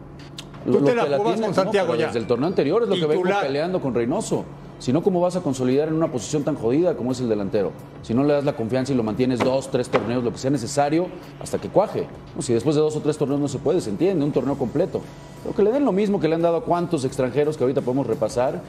Tú 0.66 0.80
te 0.84 0.96
la 0.96 1.06
que 1.08 1.16
jugabas 1.18 1.42
con 1.42 1.54
Santiago 1.54 1.88
pero 1.90 2.00
ya. 2.00 2.06
Desde 2.08 2.20
el 2.20 2.28
torneo 2.28 2.48
anterior 2.48 2.84
es 2.84 2.90
lo 2.90 2.96
que 2.96 3.02
vengo 3.06 3.24
Titular. 3.24 3.46
peleando 3.46 3.82
con 3.82 3.94
Reynoso. 3.94 4.46
Si 4.82 4.92
no, 4.92 5.04
¿cómo 5.04 5.22
vas 5.22 5.36
a 5.36 5.42
consolidar 5.42 5.90
en 5.90 5.94
una 5.94 6.12
posición 6.12 6.44
tan 6.44 6.56
jodida 6.56 6.96
como 6.98 7.12
es 7.12 7.20
el 7.20 7.30
delantero? 7.30 7.72
Si 8.02 8.16
no 8.16 8.24
le 8.24 8.34
das 8.34 8.46
la 8.46 8.54
confianza 8.54 8.92
y 8.92 8.96
lo 8.96 9.04
mantienes 9.04 9.38
dos, 9.38 9.70
tres 9.70 9.90
torneos, 9.90 10.24
lo 10.24 10.32
que 10.32 10.40
sea 10.40 10.50
necesario, 10.50 11.06
hasta 11.40 11.60
que 11.60 11.70
cuaje. 11.70 12.08
Si 12.40 12.52
después 12.52 12.76
de 12.76 12.82
dos 12.82 12.96
o 12.96 13.00
tres 13.00 13.16
torneos 13.16 13.40
no 13.40 13.48
se 13.48 13.60
puede, 13.60 13.80
se 13.80 13.92
entiende, 13.92 14.26
un 14.26 14.32
torneo 14.32 14.58
completo. 14.58 15.02
Pero 15.44 15.56
que 15.56 15.62
le 15.62 15.72
den 15.72 15.86
lo 15.86 15.92
mismo 15.92 16.20
que 16.20 16.28
le 16.28 16.34
han 16.34 16.42
dado 16.42 16.58
a 16.58 16.64
cuantos 16.64 17.06
extranjeros 17.06 17.58
que 17.58 17.64
ahorita 17.64 17.82
podemos 17.82 18.08
repasar. 18.08 18.60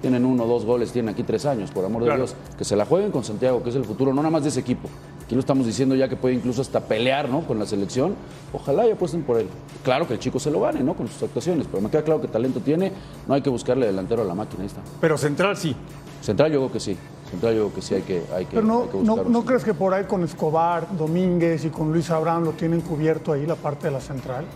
Tienen 0.00 0.24
uno, 0.24 0.46
dos 0.46 0.64
goles, 0.64 0.92
tienen 0.92 1.12
aquí 1.12 1.24
tres 1.24 1.44
años, 1.44 1.70
por 1.70 1.84
amor 1.84 2.04
de. 2.04 2.14
Dios. 2.14 2.34
Que 2.56 2.64
se 2.64 2.76
la 2.76 2.84
jueguen 2.84 3.10
con 3.10 3.24
Santiago, 3.24 3.62
que 3.62 3.70
es 3.70 3.76
el 3.76 3.84
futuro, 3.84 4.12
no 4.12 4.22
nada 4.22 4.30
más 4.30 4.42
de 4.42 4.50
ese 4.50 4.60
equipo. 4.60 4.88
Aquí 5.24 5.34
lo 5.34 5.40
estamos 5.40 5.66
diciendo 5.66 5.94
ya 5.94 6.08
que 6.08 6.16
puede 6.16 6.36
incluso 6.36 6.62
hasta 6.62 6.80
pelear 6.80 7.28
¿no? 7.28 7.42
con 7.42 7.58
la 7.58 7.66
selección. 7.66 8.14
Ojalá 8.52 8.86
y 8.86 8.92
apuesten 8.92 9.22
por 9.24 9.38
él. 9.38 9.46
Claro 9.82 10.06
que 10.06 10.14
el 10.14 10.18
chico 10.18 10.40
se 10.40 10.50
lo 10.50 10.60
gane 10.60 10.80
¿no? 10.80 10.94
con 10.94 11.06
sus 11.06 11.22
actuaciones, 11.22 11.66
pero 11.70 11.82
me 11.82 11.90
queda 11.90 12.02
claro 12.02 12.20
que 12.20 12.28
talento 12.28 12.60
tiene. 12.60 12.92
No 13.26 13.34
hay 13.34 13.42
que 13.42 13.50
buscarle 13.50 13.86
delantero 13.86 14.22
a 14.22 14.24
la 14.24 14.34
máquina. 14.34 14.62
Ahí 14.62 14.68
está. 14.68 14.80
Pero 15.02 15.18
central 15.18 15.56
sí. 15.58 15.76
Central 16.22 16.50
yo 16.50 16.60
creo 16.60 16.72
que 16.72 16.80
sí. 16.80 16.96
Central 17.30 17.54
yo 17.54 17.64
creo 17.64 17.74
que 17.74 17.82
sí 17.82 17.94
hay 17.94 18.02
que, 18.02 18.22
hay 18.34 18.46
que, 18.46 18.54
Pero 18.54 18.66
no, 18.66 18.82
hay 18.84 18.88
que 18.88 18.98
no, 19.02 19.24
¿no 19.24 19.44
crees 19.44 19.64
que 19.64 19.74
por 19.74 19.92
ahí 19.92 20.04
con 20.04 20.24
Escobar, 20.24 20.96
Domínguez 20.96 21.62
y 21.66 21.68
con 21.68 21.92
Luis 21.92 22.10
Abraham 22.10 22.44
lo 22.44 22.52
tienen 22.52 22.80
cubierto 22.80 23.32
ahí 23.32 23.44
la 23.44 23.56
parte 23.56 23.88
de 23.88 23.92
la 23.92 24.00
central? 24.00 24.46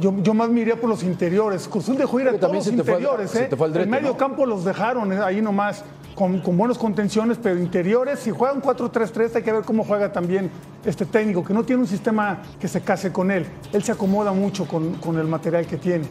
Yo, 0.00 0.14
yo 0.22 0.34
más 0.34 0.48
me 0.48 0.60
iría 0.60 0.76
por 0.76 0.88
los 0.88 1.02
interiores. 1.02 1.68
Cruzul 1.68 1.96
dejó 1.96 2.20
ir 2.20 2.28
a 2.28 2.38
todos 2.38 2.52
los 2.52 2.64
fue 2.64 2.72
interiores. 2.74 3.34
¿eh? 3.34 3.48
fue 3.56 3.66
al 3.66 3.70
el 3.70 3.74
drete, 3.74 3.90
medio 3.90 4.08
¿no? 4.08 4.16
campo 4.16 4.44
los 4.46 4.64
dejaron 4.64 5.12
eh, 5.12 5.18
ahí 5.18 5.40
nomás 5.40 5.84
con, 6.14 6.40
con 6.40 6.56
buenas 6.56 6.78
contenciones, 6.78 7.38
pero 7.42 7.58
interiores, 7.58 8.20
si 8.20 8.30
juegan 8.30 8.62
4-3-3 8.62 9.36
hay 9.36 9.42
que 9.42 9.52
ver 9.52 9.62
cómo 9.62 9.84
juega 9.84 10.12
también 10.12 10.50
este 10.84 11.06
técnico, 11.06 11.44
que 11.44 11.54
no 11.54 11.64
tiene 11.64 11.82
un 11.82 11.88
sistema 11.88 12.42
que 12.60 12.68
se 12.68 12.80
case 12.80 13.12
con 13.12 13.30
él. 13.30 13.46
Él 13.72 13.82
se 13.82 13.92
acomoda 13.92 14.32
mucho 14.32 14.66
con, 14.66 14.94
con 14.94 15.18
el 15.18 15.26
material 15.26 15.66
que 15.66 15.76
tiene. 15.76 16.06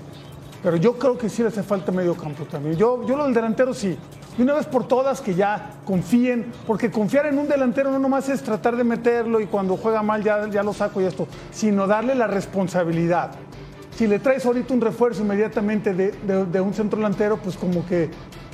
Pero 0.63 0.77
yo 0.77 0.97
creo 0.97 1.17
que 1.17 1.27
sí 1.27 1.41
le 1.41 1.49
hace 1.49 1.61
falta 1.61 1.91
medio 1.91 2.15
campo 2.15 2.45
también. 2.45 2.77
Yo, 2.77 3.05
yo 3.05 3.17
lo 3.17 3.25
del 3.25 3.33
delantero 3.33 3.73
sí. 3.73 3.97
Y 4.37 4.41
una 4.41 4.53
vez 4.53 4.65
por 4.65 4.87
todas 4.87 5.19
que 5.21 5.35
ya 5.35 5.71
confíen, 5.85 6.51
porque 6.65 6.89
confiar 6.89 7.25
en 7.27 7.37
un 7.37 7.47
delantero 7.47 7.91
no 7.91 7.99
nomás 7.99 8.29
es 8.29 8.41
tratar 8.41 8.77
de 8.77 8.83
meterlo 8.83 9.41
y 9.41 9.45
cuando 9.45 9.75
juega 9.77 10.01
mal 10.01 10.23
ya, 10.23 10.49
ya 10.49 10.63
lo 10.63 10.73
saco 10.73 11.01
y 11.01 11.03
esto, 11.03 11.27
sino 11.51 11.85
darle 11.85 12.15
la 12.15 12.27
responsabilidad. 12.27 13.31
Si 13.97 14.07
le 14.07 14.19
traes 14.19 14.45
ahorita 14.45 14.73
un 14.73 14.81
refuerzo 14.81 15.21
inmediatamente 15.23 15.93
de, 15.93 16.11
de- 16.11 16.45
de 16.45 16.61
un 16.61 16.73
centro 16.73 16.97
delantero, 16.97 17.37
pues 17.37 17.55
como 17.55 17.85
que... 17.85 18.09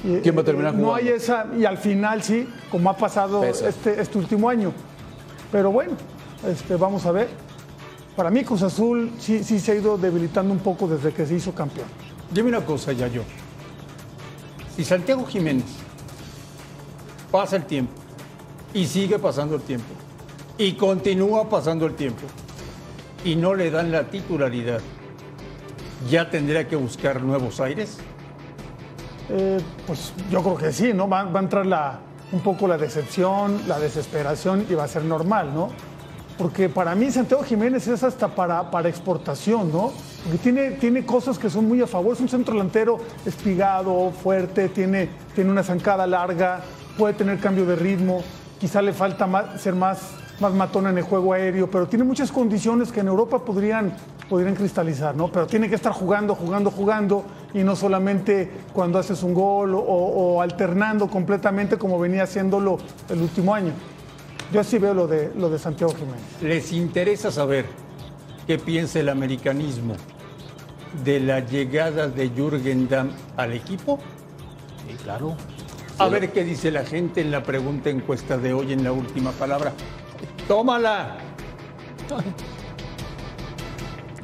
eh, 0.06 0.20
¿Quién 0.22 0.36
va 0.38 0.42
a 0.42 0.46
terminar 0.46 0.74
eh, 0.74 0.78
No 0.78 0.88
jugando? 0.90 0.96
hay 0.96 1.10
esa, 1.16 1.48
y 1.58 1.66
al 1.66 1.78
final 1.78 2.22
sí, 2.24 2.48
como 2.70 2.90
ha 2.90 2.98
pasado 2.98 3.44
este, 3.46 4.02
este 4.02 4.18
último 4.18 4.50
año. 4.50 4.74
Pero 5.52 5.72
bueno, 5.72 5.94
este, 6.48 6.76
vamos 6.76 7.06
a 7.06 7.12
ver. 7.12 7.30
Para 8.16 8.30
mí 8.30 8.44
Cruz 8.44 8.64
Azul 8.64 9.12
sí, 9.18 9.44
sí 9.46 9.60
se 9.62 9.72
ha 9.72 9.76
ido 9.76 9.98
debilitando 9.98 10.52
un 10.52 10.60
poco 10.60 10.88
desde 10.88 11.14
que 11.14 11.26
se 11.26 11.36
hizo 11.36 11.54
campeón. 11.54 11.88
Dime 12.34 12.50
una 12.50 12.66
cosa, 12.66 12.92
ya 12.92 13.08
yo. 13.08 13.22
Si 14.76 14.84
Santiago 14.84 15.26
Jiménez 15.26 15.66
pasa 17.32 17.56
el 17.56 17.64
tiempo 17.66 17.94
y 18.74 18.86
sigue 18.86 19.20
pasando 19.20 19.56
el 19.56 19.62
tiempo 19.62 19.88
y 20.58 20.74
continúa 20.74 21.48
pasando 21.50 21.86
el 21.86 21.96
tiempo 21.96 22.22
y 23.24 23.36
no 23.36 23.54
le 23.56 23.72
dan 23.72 23.92
la 23.92 24.04
titularidad, 24.10 24.82
¿ya 26.08 26.30
tendría 26.30 26.68
que 26.68 26.76
buscar 26.76 27.22
nuevos 27.22 27.60
aires? 27.60 27.98
Eh, 29.30 29.60
pues 29.86 30.14
yo 30.32 30.42
creo 30.42 30.58
que 30.58 30.72
sí, 30.72 30.94
¿no? 30.94 31.08
Va, 31.08 31.22
a 31.22 31.40
entrar 31.40 31.66
la, 31.66 32.00
un 32.32 32.40
poco 32.42 32.68
la 32.68 32.78
decepción, 32.78 33.62
la 33.68 33.80
desesperación 33.80 34.66
y 34.70 34.74
va 34.74 34.86
a 34.86 34.88
ser 34.88 35.04
normal, 35.04 35.54
¿no? 35.54 35.70
Porque 36.38 36.70
para 36.70 36.96
mí 36.96 37.12
Santiago 37.12 37.44
Jiménez 37.44 37.88
es 37.88 38.02
hasta 38.02 38.30
para, 38.30 38.72
para 38.72 38.88
exportación, 38.88 39.72
¿no? 39.72 39.92
Porque 40.24 40.38
tiene, 40.38 40.72
tiene 40.72 41.06
cosas 41.06 41.38
que 41.38 41.50
son 41.50 41.68
muy 41.68 41.82
a 41.82 41.88
favor. 41.88 42.14
Es 42.14 42.22
un 42.22 42.30
centro 42.30 42.54
delantero 42.54 42.98
espigado, 43.26 44.12
fuerte, 44.12 44.70
tiene, 44.70 45.10
tiene 45.36 45.52
una 45.52 45.64
zancada 45.64 46.08
larga, 46.08 46.62
puede 46.98 47.14
tener 47.14 47.40
cambio 47.40 47.66
de 47.66 47.76
ritmo. 47.76 48.24
Quizá 48.58 48.82
le 48.82 48.94
falta 48.94 49.58
ser 49.58 49.76
más, 49.76 50.00
más 50.42 50.54
matón 50.54 50.88
en 50.88 50.98
el 50.98 51.04
juego 51.04 51.34
aéreo, 51.34 51.70
pero 51.70 51.88
tiene 51.88 52.06
muchas 52.06 52.32
condiciones 52.32 52.92
que 52.92 53.02
en 53.02 53.08
Europa 53.08 53.44
podrían, 53.44 53.94
podrían 54.30 54.56
cristalizar, 54.56 55.16
¿no? 55.16 55.28
Pero 55.32 55.48
tiene 55.48 55.70
que 55.70 55.76
estar 55.76 55.92
jugando, 55.92 56.36
jugando, 56.36 56.72
jugando 56.72 57.24
y 57.54 57.60
no 57.60 57.76
solamente 57.76 58.50
cuando 58.74 59.00
haces 59.00 59.24
un 59.24 59.34
gol 59.34 59.76
o, 59.76 59.80
o 59.80 60.42
alternando 60.42 61.08
completamente 61.08 61.78
como 61.78 62.00
venía 62.00 62.24
haciéndolo 62.24 62.78
el 63.10 63.22
último 63.22 63.54
año. 63.54 63.72
Yo 64.52 64.64
sí 64.64 64.80
veo 64.80 64.94
lo 64.94 65.08
de, 65.08 65.32
lo 65.36 65.50
de 65.50 65.60
Santiago 65.60 65.94
Jiménez. 65.94 66.22
¿Les 66.42 66.72
interesa 66.72 67.32
saber 67.32 67.66
qué 68.48 68.58
piensa 68.58 69.00
el 69.00 69.10
americanismo 69.10 69.96
de 71.04 71.20
la 71.20 71.40
llegada 71.42 72.08
de 72.08 72.30
Jürgen 72.30 72.88
Damm 72.90 73.12
al 73.38 73.54
equipo? 73.54 74.00
Sí, 74.88 74.96
claro. 75.04 75.36
A 76.00 76.08
ver 76.08 76.32
qué 76.32 76.44
dice 76.44 76.72
la 76.72 76.84
gente 76.84 77.22
en 77.22 77.30
la 77.30 77.44
pregunta 77.44 77.90
encuesta 77.90 78.38
de 78.38 78.54
hoy 78.54 78.74
en 78.74 78.84
la 78.84 78.92
última 78.92 79.32
palabra. 79.32 79.74
Tómala. 80.50 81.16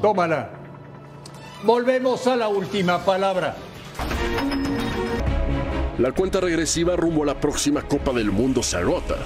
Tómala. 0.02 0.50
Volvemos 1.62 2.26
a 2.26 2.36
la 2.36 2.48
última 2.48 2.98
palabra. 3.06 3.56
La 6.00 6.12
cuenta 6.14 6.42
regresiva 6.42 6.96
rumbo 6.96 7.22
a 7.22 7.28
la 7.28 7.40
próxima 7.40 7.84
Copa 7.84 8.12
del 8.12 8.32
Mundo 8.32 8.64
se 8.64 8.78
agota, 8.78 9.18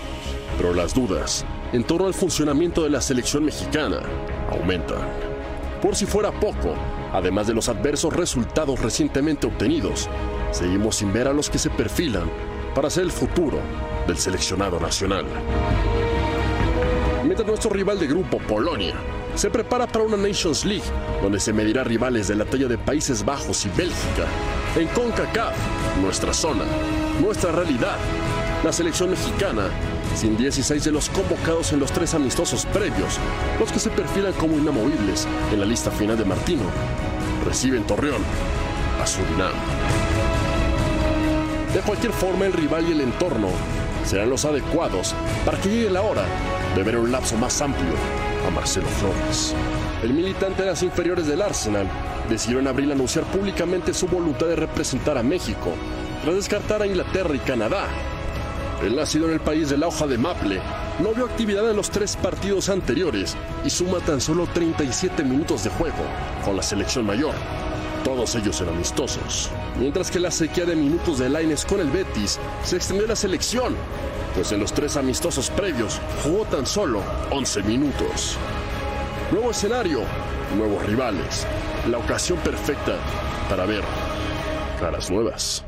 pero 0.58 0.74
las 0.74 0.94
dudas 0.94 1.46
en 1.72 1.86
torno 1.86 2.06
al 2.06 2.14
funcionamiento 2.14 2.84
de 2.84 2.90
la 2.90 3.00
selección 3.00 3.46
mexicana 3.46 4.02
aumentan. 4.52 5.00
Por 5.82 5.96
si 5.96 6.06
fuera 6.06 6.34
poco, 6.34 6.76
además 7.14 7.48
de 7.48 7.54
los 7.54 7.70
adversos 7.70 8.14
resultados 8.14 8.78
recientemente 8.82 9.48
obtenidos, 9.48 10.10
seguimos 10.52 10.98
sin 10.98 11.14
ver 11.14 11.30
a 11.30 11.34
los 11.34 11.50
que 11.50 11.60
se 11.60 11.70
perfilan 11.70 12.30
para 12.76 12.90
ser 12.90 13.06
el 13.06 13.12
futuro 13.14 13.60
del 14.06 14.18
seleccionado 14.18 14.82
nacional. 14.82 15.24
Mientras 17.23 17.47
nuestro 17.47 17.69
rival 17.71 17.99
de 17.99 18.08
grupo, 18.08 18.38
Polonia, 18.38 18.93
se 19.36 19.49
prepara 19.49 19.86
para 19.86 20.05
una 20.05 20.15
Nations 20.15 20.63
League, 20.63 20.86
donde 21.21 21.39
se 21.39 21.51
medirá 21.51 21.84
rivales 21.84 22.29
de 22.29 22.36
la 22.36 22.45
talla 22.45 22.67
de 22.67 22.77
Países 22.77 23.25
Bajos 23.25 23.65
y 23.65 23.69
Bélgica. 23.69 24.25
En 24.77 24.88
CONCACAF, 24.88 25.53
nuestra 26.01 26.34
zona, 26.34 26.63
nuestra 27.21 27.51
realidad. 27.51 27.97
La 28.63 28.71
selección 28.71 29.10
mexicana, 29.10 29.69
sin 30.15 30.38
16 30.38 30.84
de 30.84 30.91
los 30.91 31.10
convocados 31.10 31.73
en 31.73 31.79
los 31.79 31.91
tres 31.91 32.13
amistosos 32.13 32.65
previos, 32.67 33.17
los 33.60 33.71
que 33.71 33.79
se 33.79 33.89
perfilan 33.89 34.34
como 34.34 34.58
inamovibles 34.58 35.27
en 35.51 35.60
la 35.60 35.65
lista 35.65 35.91
final 35.91 36.17
de 36.17 36.25
Martino, 36.25 36.63
recibe 37.45 37.77
en 37.77 37.84
Torreón 37.84 38.21
a 39.01 39.05
Surinam. 39.05 39.53
De 41.73 41.82
cualquier 41.82 42.13
forma, 42.13 42.45
el 42.45 42.53
rival 42.53 42.88
y 42.88 42.93
el 42.93 43.01
entorno 43.01 43.49
serán 44.05 44.29
los 44.29 44.45
adecuados 44.45 45.13
para 45.45 45.60
que 45.60 45.69
llegue 45.69 45.89
la 45.89 46.01
hora 46.01 46.23
de 46.75 46.84
ver 46.84 46.97
un 46.97 47.12
lapso 47.12 47.36
más 47.38 47.62
amplio 47.62 47.93
a 48.47 48.49
Marcelo 48.51 48.88
Flores. 48.88 49.55
El 50.03 50.13
militante 50.13 50.63
de 50.63 50.69
las 50.69 50.84
inferiores 50.84 51.27
del 51.27 51.41
Arsenal 51.41 51.88
decidió 52.29 52.60
en 52.60 52.67
abril 52.67 52.91
anunciar 52.91 53.25
públicamente 53.25 53.93
su 53.93 54.08
voluntad 54.08 54.47
de 54.47 54.55
representar 54.55 55.17
a 55.17 55.23
México, 55.23 55.73
tras 56.23 56.36
descartar 56.36 56.82
a 56.82 56.88
Inglaterra 56.88 57.36
y 57.36 57.39
Canadá. 57.39 57.88
El 58.84 58.95
nacido 58.95 59.27
en 59.27 59.34
el 59.34 59.39
país 59.41 59.69
de 59.69 59.77
la 59.77 59.88
hoja 59.88 60.08
de 60.08 60.17
Maple 60.17 60.62
no 60.99 61.13
vio 61.13 61.25
actividad 61.25 61.69
en 61.69 61.75
los 61.75 61.89
tres 61.89 62.15
partidos 62.15 62.69
anteriores 62.69 63.36
y 63.65 63.69
suma 63.69 63.99
tan 63.99 64.21
solo 64.21 64.47
37 64.47 65.23
minutos 65.23 65.65
de 65.65 65.69
juego 65.71 66.05
con 66.45 66.55
la 66.55 66.63
selección 66.63 67.05
mayor, 67.05 67.34
todos 68.05 68.36
ellos 68.36 68.62
en 68.62 68.69
amistosos. 68.69 69.49
Mientras 69.77 70.10
que 70.12 70.19
la 70.19 70.32
sequía 70.32 70.65
de 70.65 70.75
minutos 70.75 71.19
de 71.19 71.29
Laines 71.29 71.65
con 71.65 71.82
el 71.82 71.89
Betis 71.89 72.39
se 72.63 72.77
extendió 72.77 73.05
a 73.05 73.10
la 73.10 73.15
selección, 73.17 73.75
pues 74.39 74.54
en 74.54 74.62
los 74.62 74.71
tres 74.71 74.95
amistosos 74.95 75.49
previos 75.49 75.99
jugó 76.23 76.45
tan 76.45 76.65
solo 76.65 77.02
11 77.30 77.62
minutos. 77.63 78.38
Nuevo 79.34 79.52
escenario, 79.52 79.99
nuevos 80.58 80.82
rivales, 80.86 81.45
la 81.89 81.97
ocasión 81.97 82.39
perfecta 82.39 82.93
para 83.49 83.65
ver 83.65 83.84
caras 84.80 85.12
nuevas. 85.12 85.65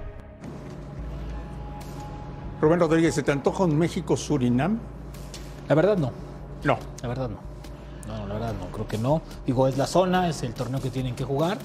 Rubén 2.62 2.79
Rodríguez, 2.79 3.13
¿se 3.13 3.23
te 3.23 3.34
antoja 3.34 3.65
un 3.65 3.77
México-Surinam? 3.77 4.79
La 5.67 5.75
verdad 5.75 5.97
no, 5.97 6.13
No. 6.63 6.77
la 7.01 7.10
verdad 7.10 7.27
no. 7.29 7.39
No, 8.07 8.25
la 8.25 8.34
verdad 8.36 8.53
no, 8.57 8.67
creo 8.67 8.88
que 8.88 8.97
no. 8.97 9.21
Digo, 9.45 9.67
es 9.67 9.77
la 9.77 9.86
zona, 9.86 10.29
es 10.29 10.43
el 10.43 10.53
torneo 10.53 10.79
que 10.79 10.89
tienen 10.91 11.13
que 11.13 11.25
jugar. 11.25 11.57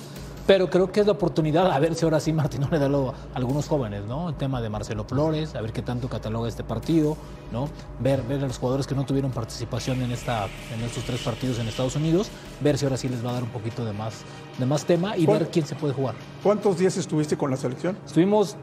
Pero 0.47 0.71
creo 0.71 0.93
que 0.93 1.01
es 1.01 1.07
la 1.07 1.13
oportunidad 1.13 1.73
a 1.73 1.79
ver 1.81 1.97
si 1.97 2.05
ahora 2.05 2.21
sí 2.21 2.33
Martino 2.33 2.69
le 2.71 2.79
da 2.79 2.89
lo- 2.89 3.11
a 3.11 3.15
algunos 3.35 3.67
jóvenes, 3.67 4.05
¿no? 4.05 4.29
El 4.29 4.37
tema 4.37 4.61
de 4.61 4.69
Marcelo 4.71 5.03
Flores, 5.05 5.57
a 5.57 5.61
ver 5.61 5.73
qué 5.73 5.83
tanto 5.83 6.09
cataloga 6.09 6.49
este 6.49 6.63
partido, 6.63 7.17
¿no? 7.53 7.69
Ver, 7.99 8.23
ver 8.23 8.45
a 8.45 8.47
los 8.47 8.59
jugadores 8.59 8.87
que 8.87 8.95
no 8.95 9.05
tuvieron 9.05 9.33
participación 9.33 10.03
en, 10.03 10.13
esta, 10.13 10.45
en 10.73 10.83
estos 10.85 11.03
tres 11.05 11.21
partidos 11.21 11.59
en 11.59 11.67
Estados 11.67 11.97
Unidos, 11.97 12.29
ver 12.61 12.79
si 12.79 12.85
ahora 12.85 12.97
sí 12.97 13.09
les 13.09 13.25
va 13.27 13.31
a 13.31 13.33
dar 13.35 13.43
un 13.43 13.49
poquito 13.49 13.85
de 13.85 13.93
más, 13.93 14.23
de 14.59 14.67
más 14.67 14.85
tema 14.85 15.17
y 15.17 15.27
ver 15.27 15.51
quién 15.51 15.67
se 15.67 15.75
puede 15.75 15.95
jugar. 15.95 16.15
¿Cuántos 16.45 16.79
días 16.79 16.97
estuviste 16.97 17.37
con 17.37 17.51
la 17.51 17.57
selección? 17.57 17.99
Estuvimos 18.07 18.55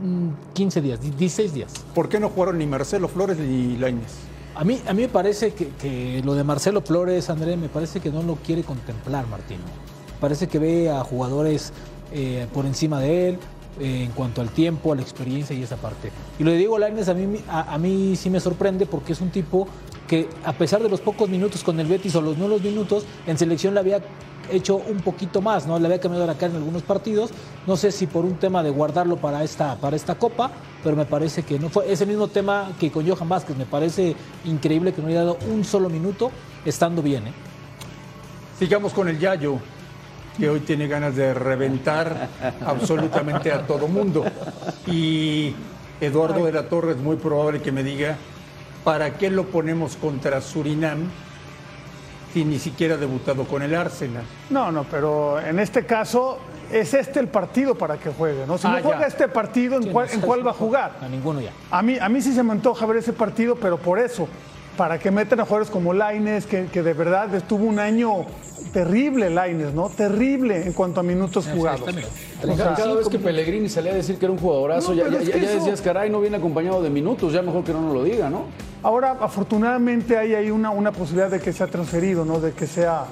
mm, 0.00 0.28
15 0.54 0.80
días, 0.80 1.00
16 1.00 1.54
días. 1.54 1.72
¿Por 1.92 2.08
qué 2.08 2.20
no 2.20 2.28
jugaron 2.28 2.58
ni 2.58 2.66
Marcelo 2.68 3.08
Flores 3.08 3.36
ni 3.38 3.76
Lainez? 3.78 4.12
A 4.54 4.62
mí, 4.62 4.80
a 4.86 4.92
mí 4.92 5.02
me 5.02 5.08
parece 5.08 5.54
que, 5.54 5.70
que 5.70 6.22
lo 6.24 6.34
de 6.34 6.44
Marcelo 6.44 6.82
Flores, 6.82 7.28
André, 7.30 7.56
me 7.56 7.68
parece 7.68 7.98
que 7.98 8.10
no 8.10 8.22
lo 8.22 8.36
quiere 8.36 8.62
contemplar 8.62 9.26
Martino. 9.26 9.62
Parece 10.22 10.46
que 10.46 10.60
ve 10.60 10.88
a 10.88 11.02
jugadores 11.02 11.72
eh, 12.12 12.46
por 12.54 12.64
encima 12.64 13.00
de 13.00 13.30
él 13.30 13.38
eh, 13.80 14.04
en 14.04 14.12
cuanto 14.12 14.40
al 14.40 14.50
tiempo, 14.50 14.92
a 14.92 14.94
la 14.94 15.02
experiencia 15.02 15.56
y 15.56 15.64
esa 15.64 15.74
parte. 15.74 16.12
Y 16.38 16.44
lo 16.44 16.52
de 16.52 16.58
Diego 16.58 16.78
Lainez 16.78 17.08
a 17.08 17.14
mí, 17.14 17.40
a, 17.48 17.76
mí 17.76 18.14
sí 18.14 18.30
me 18.30 18.38
sorprende 18.38 18.86
porque 18.86 19.14
es 19.14 19.20
un 19.20 19.30
tipo 19.30 19.66
que 20.06 20.28
a 20.44 20.52
pesar 20.52 20.80
de 20.80 20.88
los 20.88 21.00
pocos 21.00 21.28
minutos 21.28 21.64
con 21.64 21.80
el 21.80 21.88
Betis 21.88 22.14
o 22.14 22.20
los 22.20 22.38
nuevos 22.38 22.62
minutos, 22.62 23.04
en 23.26 23.36
selección 23.36 23.74
le 23.74 23.80
había 23.80 24.00
hecho 24.48 24.76
un 24.76 25.00
poquito 25.00 25.42
más, 25.42 25.66
¿no? 25.66 25.76
Le 25.80 25.86
había 25.86 25.98
cambiado 25.98 26.24
la 26.24 26.34
cara 26.34 26.52
en 26.52 26.58
algunos 26.58 26.82
partidos. 26.82 27.30
No 27.66 27.76
sé 27.76 27.90
si 27.90 28.06
por 28.06 28.24
un 28.24 28.36
tema 28.36 28.62
de 28.62 28.70
guardarlo 28.70 29.16
para 29.16 29.42
esta, 29.42 29.74
para 29.74 29.96
esta 29.96 30.14
copa, 30.14 30.52
pero 30.84 30.94
me 30.94 31.04
parece 31.04 31.42
que 31.42 31.58
no 31.58 31.68
fue. 31.68 31.90
Es 31.90 32.00
el 32.00 32.06
mismo 32.06 32.28
tema 32.28 32.70
que 32.78 32.92
con 32.92 33.08
Johan 33.08 33.28
Vázquez. 33.28 33.56
Me 33.56 33.66
parece 33.66 34.14
increíble 34.44 34.92
que 34.92 35.02
no 35.02 35.08
haya 35.08 35.24
dado 35.24 35.38
un 35.50 35.64
solo 35.64 35.88
minuto 35.88 36.30
estando 36.64 37.02
bien, 37.02 37.26
¿eh? 37.26 37.32
Sigamos 38.62 38.92
con 38.92 39.08
el 39.08 39.18
Yayo, 39.18 39.58
que 40.38 40.48
hoy 40.48 40.60
tiene 40.60 40.88
ganas 40.88 41.14
de 41.16 41.34
reventar 41.34 42.28
absolutamente 42.64 43.52
a 43.52 43.66
todo 43.66 43.86
mundo. 43.88 44.24
Y 44.86 45.54
Eduardo 46.00 46.44
de 46.44 46.52
la 46.52 46.64
Torre 46.68 46.92
es 46.92 46.98
muy 46.98 47.16
probable 47.16 47.60
que 47.60 47.70
me 47.72 47.82
diga, 47.82 48.16
¿para 48.84 49.14
qué 49.14 49.30
lo 49.30 49.44
ponemos 49.46 49.96
contra 49.96 50.40
Surinam 50.40 51.00
si 52.32 52.44
ni 52.44 52.58
siquiera 52.58 52.94
ha 52.94 52.98
debutado 52.98 53.44
con 53.44 53.62
el 53.62 53.74
Arsenal? 53.74 54.24
No, 54.50 54.72
no, 54.72 54.84
pero 54.84 55.38
en 55.40 55.58
este 55.58 55.84
caso 55.84 56.38
es 56.72 56.94
este 56.94 57.20
el 57.20 57.28
partido 57.28 57.74
para 57.74 57.98
que 57.98 58.08
juegue, 58.10 58.46
¿no? 58.46 58.56
Si 58.56 58.66
Ah, 58.66 58.76
no 58.78 58.82
juega 58.82 59.00
ya. 59.02 59.06
este 59.08 59.28
partido, 59.28 59.76
¿en 59.76 59.92
cuál, 59.92 60.08
en 60.10 60.20
cuál 60.22 60.46
va 60.46 60.52
a 60.52 60.54
jugar? 60.54 60.92
A 61.02 61.08
ninguno 61.08 61.40
ya. 61.42 61.50
A 61.70 61.82
mí, 61.82 61.98
a 62.00 62.08
mí 62.08 62.22
sí 62.22 62.32
se 62.32 62.42
me 62.42 62.52
antoja 62.52 62.86
ver 62.86 62.96
ese 62.96 63.12
partido, 63.12 63.54
pero 63.56 63.76
por 63.76 63.98
eso, 63.98 64.26
para 64.76 64.98
que 64.98 65.10
metan 65.10 65.40
a 65.40 65.44
jugadores 65.44 65.70
como 65.70 65.92
Laines, 65.92 66.46
que, 66.46 66.66
que 66.66 66.82
de 66.82 66.94
verdad 66.94 67.34
estuvo 67.34 67.64
un 67.64 67.78
año 67.78 68.24
terrible 68.72 69.28
Laines, 69.28 69.74
¿no? 69.74 69.88
Terrible 69.90 70.62
en 70.64 70.72
cuanto 70.72 71.00
a 71.00 71.02
minutos 71.02 71.46
jugados. 71.46 71.82
O 71.82 72.56
sea, 72.56 72.74
Cada 72.74 72.94
vez 72.94 73.08
que 73.08 73.18
Pellegrini 73.18 73.68
salía 73.68 73.92
a 73.92 73.94
decir 73.94 74.16
que 74.18 74.24
era 74.24 74.32
un 74.32 74.38
jugadorazo, 74.38 74.90
No, 74.94 74.96
ya, 74.96 75.08
ya- 75.08 75.20
ya 75.20 75.36
eso- 75.36 75.56
decías, 75.56 75.80
caray, 75.82 76.08
no 76.10 76.20
viene 76.20 76.38
acompañado 76.38 76.82
de 76.82 76.88
minutos, 76.90 77.32
ya 77.32 77.42
mejor 77.42 77.64
que 77.64 77.72
no 77.72 77.82
nos 77.82 77.92
lo 77.94 78.02
diga, 78.04 78.30
¿no? 78.30 78.44
Ahora, 78.82 79.16
afortunadamente, 79.20 80.16
hay 80.16 80.34
ahí 80.34 80.50
una, 80.50 80.70
una 80.70 80.90
posibilidad 80.90 81.30
de 81.30 81.38
que 81.40 81.52
sea 81.52 81.66
transferido, 81.66 82.24
¿no? 82.24 82.40
De 82.40 82.52
que 82.52 82.66
sea 82.66 83.04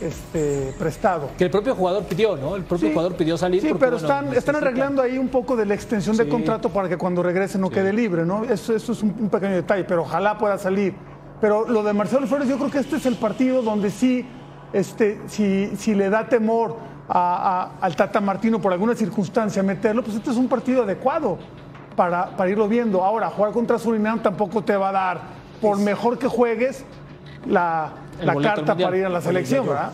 este, 0.00 0.74
prestado. 0.78 1.30
Que 1.36 1.44
el 1.44 1.50
propio 1.50 1.74
jugador 1.74 2.04
pidió, 2.04 2.36
¿no? 2.36 2.56
El 2.56 2.62
propio 2.64 2.88
Sí. 2.88 2.94
jugador 2.94 3.16
pidió 3.16 3.36
salir. 3.36 3.60
Sí, 3.60 3.68
pero 3.68 3.78
bueno, 3.78 3.96
están, 3.96 4.32
están 4.34 4.56
arreglando 4.56 5.02
ahí 5.02 5.18
un 5.18 5.28
poco 5.28 5.56
de 5.56 5.66
la 5.66 5.74
extensión 5.74 6.16
de 6.16 6.24
Sí. 6.24 6.30
contrato 6.30 6.68
para 6.70 6.88
que 6.88 6.96
cuando 6.96 7.22
regrese 7.22 7.58
no 7.58 7.70
quede 7.70 7.92
libre, 7.92 8.24
¿no? 8.24 8.44
Eso, 8.44 8.74
eso 8.74 8.92
es 8.92 9.02
un, 9.02 9.14
un 9.18 9.28
pequeño 9.28 9.54
detalle, 9.54 9.84
pero 9.84 10.02
ojalá 10.02 10.38
pueda 10.38 10.56
salir. 10.58 10.94
Pero 11.40 11.68
lo 11.68 11.82
de 11.82 11.92
Marcelo 11.92 12.26
Flores, 12.26 12.48
yo 12.48 12.56
creo 12.58 12.70
que 12.70 12.78
este 12.78 12.96
es 12.96 13.06
el 13.06 13.14
partido 13.16 13.62
donde 13.62 13.90
sí, 13.90 14.26
este, 14.72 15.20
si, 15.26 15.72
si 15.76 15.94
le 15.94 16.10
da 16.10 16.28
temor 16.28 16.76
a- 17.08 17.70
a- 17.80 17.84
al 17.84 17.96
Tata 17.96 18.20
Martino 18.20 18.60
por 18.60 18.72
alguna 18.72 18.94
circunstancia 18.94 19.62
meterlo, 19.62 20.02
pues 20.02 20.16
este 20.16 20.30
es 20.30 20.36
un 20.36 20.48
partido 20.48 20.82
adecuado 20.82 21.38
para, 21.96 22.36
para 22.36 22.50
irlo 22.50 22.68
viendo. 22.68 23.02
Ahora, 23.04 23.30
jugar 23.30 23.52
contra 23.52 23.78
Surinam 23.78 24.20
tampoco 24.20 24.62
te 24.62 24.76
va 24.76 24.90
a 24.90 24.92
dar, 24.92 25.20
por 25.60 25.78
mejor 25.78 26.18
que 26.18 26.28
juegues, 26.28 26.84
la, 27.46 27.92
la 28.24 28.34
carta 28.34 28.60
Mundial. 28.72 28.88
para 28.88 28.96
ir 28.98 29.04
a 29.06 29.08
la 29.08 29.20
selección, 29.20 29.66
¿verdad? 29.66 29.92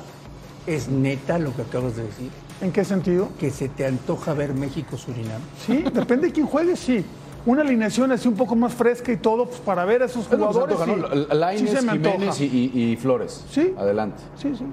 ¿Es 0.67 0.89
neta 0.89 1.39
lo 1.39 1.55
que 1.55 1.63
acabas 1.63 1.97
de 1.97 2.05
decir? 2.05 2.31
¿En 2.61 2.73
qué 2.73 2.85
sentido? 2.85 3.29
¿Que 3.39 3.51
se 3.51 3.69
te 3.69 3.85
antoja 3.87 4.33
ver 4.33 4.55
México-Surinam? 4.55 5.41
Sí, 5.67 5.85
depende 5.93 6.29
de 6.29 6.33
quién 6.33 6.47
juegue, 6.47 6.77
sí. 6.77 7.05
Una 7.47 7.61
alineación 7.61 8.11
así 8.13 8.27
un 8.27 8.35
poco 8.37 8.57
más 8.57 8.73
fresca 8.73 9.13
y 9.13 9.19
todo, 9.19 9.45
pues 9.47 9.61
para 9.61 9.85
ver 9.85 10.03
a 10.03 10.07
esos 10.07 10.27
jugadores. 10.27 10.81
antoja, 10.81 11.09
sí. 11.13 11.27
¿no? 11.29 11.35
Lainez, 11.35 11.71
Sí 11.71 11.77
se 11.77 11.83
me 11.83 11.93
Jiménez 11.93 12.41
y, 12.41 12.45
y- 12.75 12.93
y 12.93 12.97
Flores. 12.97 13.45
Sí. 13.51 13.75
Adelante. 13.77 14.23
Sí, 14.37 14.55
sí. 14.57 14.65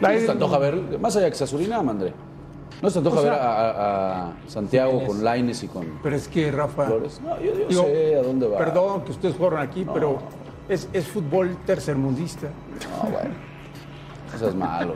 La 0.00 0.12
La- 0.12 0.18
se 0.20 0.26
te 0.26 0.32
antoja 0.32 0.58
ver, 0.58 0.76
más 1.00 1.16
allá 1.16 1.28
que 1.30 1.34
sea 1.36 1.46
Surinam, 1.48 1.88
André. 1.88 2.12
¿No 2.82 2.88
se 2.90 2.94
te 2.94 2.98
antoja 2.98 3.18
O 3.18 3.22
sea- 3.22 3.32
ver 3.32 3.40
a, 3.40 3.46
a- 3.70 4.26
a 4.28 4.32
Santiago 4.46 5.04
con 5.04 5.24
Laines 5.24 5.62
y 5.64 5.66
con 5.68 5.86
Pero 6.02 6.14
es 6.14 6.28
que, 6.28 6.52
Rafa... 6.52 6.84
Flores? 6.86 7.20
No, 7.24 7.40
yo, 7.40 7.52
yo 7.52 7.66
Digo, 7.68 7.82
sé 7.82 8.14
a 8.16 8.22
dónde 8.22 8.46
va. 8.46 8.58
Perdón 8.58 9.02
que 9.02 9.10
ustedes 9.10 9.34
jugaron 9.34 9.58
aquí, 9.60 9.84
pero 9.92 10.18
es, 10.68 10.88
es 10.92 11.06
fútbol 11.08 11.56
tercermundista. 11.66 12.48
No, 13.02 13.10
bueno. 13.10 13.30
No 14.32 14.38
seas 14.38 14.54
malo. 14.54 14.94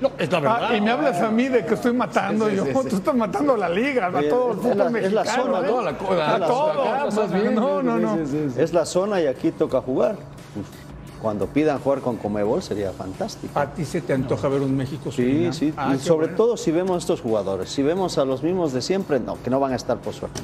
No, 0.00 0.10
es 0.18 0.32
la 0.32 0.40
verdad. 0.40 0.58
Ah, 0.70 0.76
y 0.76 0.80
me 0.80 0.90
hablas 0.90 1.20
a 1.20 1.30
mí 1.30 1.48
de 1.48 1.64
que 1.64 1.74
estoy 1.74 1.92
matando 1.92 2.46
Sí, 2.46 2.52
sí, 2.52 2.56
yo. 2.56 2.64
sí, 2.64 2.72
sí. 2.84 2.88
Tú 2.88 2.96
estás 2.96 3.14
matando 3.14 3.52
a 3.54 3.58
la 3.58 3.68
liga, 3.68 4.06
a 4.06 4.10
todo 4.28 4.52
el 4.52 4.56
es 4.58 4.62
fútbol 4.62 4.78
la- 4.78 4.84
es 4.86 4.90
mexicano. 4.92 5.14
la 5.14 5.24
zona, 5.26 5.58
¿eh? 5.60 5.70
toda 5.70 5.82
la 5.82 5.98
cosa, 5.98 6.34
A 6.34 6.38
la- 6.38 6.46
todo. 6.46 6.82
acá, 6.82 7.06
más 7.14 7.32
bien. 7.32 7.54
No, 7.54 7.82
no, 7.82 7.98
no. 7.98 8.14
Sí, 8.16 8.20
sí, 8.26 8.30
sí, 8.48 8.50
sí. 8.54 8.60
Es 8.62 8.72
la 8.72 8.86
zona 8.86 9.20
y 9.20 9.26
aquí 9.26 9.50
toca 9.52 9.80
jugar. 9.82 10.14
Uf, 10.14 10.66
Cuando 11.22 11.46
pidan 11.48 11.78
jugar 11.80 12.00
con 12.00 12.16
Comebol 12.16 12.62
sería 12.62 12.92
fantástico. 12.92 13.58
¿A 13.60 13.66
ti 13.66 13.84
se 13.84 14.00
te 14.00 14.14
antoja 14.14 14.48
ver 14.48 14.62
un 14.62 14.74
México 14.74 15.10
Sí, 15.12 15.16
Surinam? 15.22 15.52
sí. 15.52 15.74
Ah, 15.76 15.90
y 15.94 15.98
qué 15.98 16.02
sobre 16.04 16.28
bueno. 16.28 16.36
todo 16.38 16.56
si 16.56 16.72
vemos 16.72 16.96
estos 17.02 17.20
jugadores. 17.20 17.68
Si 17.68 17.82
vemos 17.82 18.16
a 18.16 18.24
los 18.24 18.42
mismos 18.42 18.72
de 18.72 18.80
siempre, 18.80 19.20
no, 19.20 19.36
que 19.44 19.50
no 19.50 19.60
van 19.60 19.72
a 19.74 19.76
estar 19.76 19.98
por 19.98 20.14
suerte. 20.14 20.40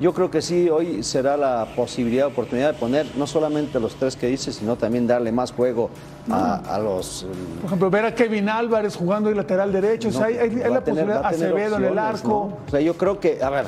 Yo 0.00 0.12
creo 0.12 0.30
que 0.30 0.42
sí, 0.42 0.68
hoy 0.68 1.02
será 1.04 1.36
la 1.36 1.66
posibilidad, 1.76 2.26
oportunidad 2.26 2.72
de 2.72 2.78
poner 2.78 3.06
no 3.16 3.26
solamente 3.26 3.78
los 3.78 3.94
tres 3.94 4.16
que 4.16 4.26
dice, 4.26 4.52
sino 4.52 4.74
también 4.76 5.06
darle 5.06 5.30
más 5.30 5.52
juego 5.52 5.90
a, 6.28 6.56
a 6.74 6.78
los... 6.80 7.24
Por 7.60 7.66
ejemplo, 7.66 7.88
ver 7.90 8.06
a 8.06 8.14
Kevin 8.14 8.48
Álvarez 8.48 8.96
jugando 8.96 9.28
ahí 9.28 9.34
lateral 9.36 9.72
derecho. 9.72 10.08
o 10.08 10.12
sea, 10.12 10.26
hay, 10.26 10.38
hay- 10.38 10.50
hay 10.50 10.56
va 10.62 10.68
la 10.70 10.80
tener- 10.84 11.06
posibilidad. 11.06 11.24
Acevedo 11.26 11.76
en 11.76 11.84
el 11.84 11.90
opciones, 11.90 12.14
arco. 12.20 12.28
¿no? 12.28 12.56
O 12.66 12.70
sea, 12.70 12.80
yo 12.80 12.94
creo 12.96 13.20
que, 13.20 13.42
a 13.42 13.50
ver, 13.50 13.66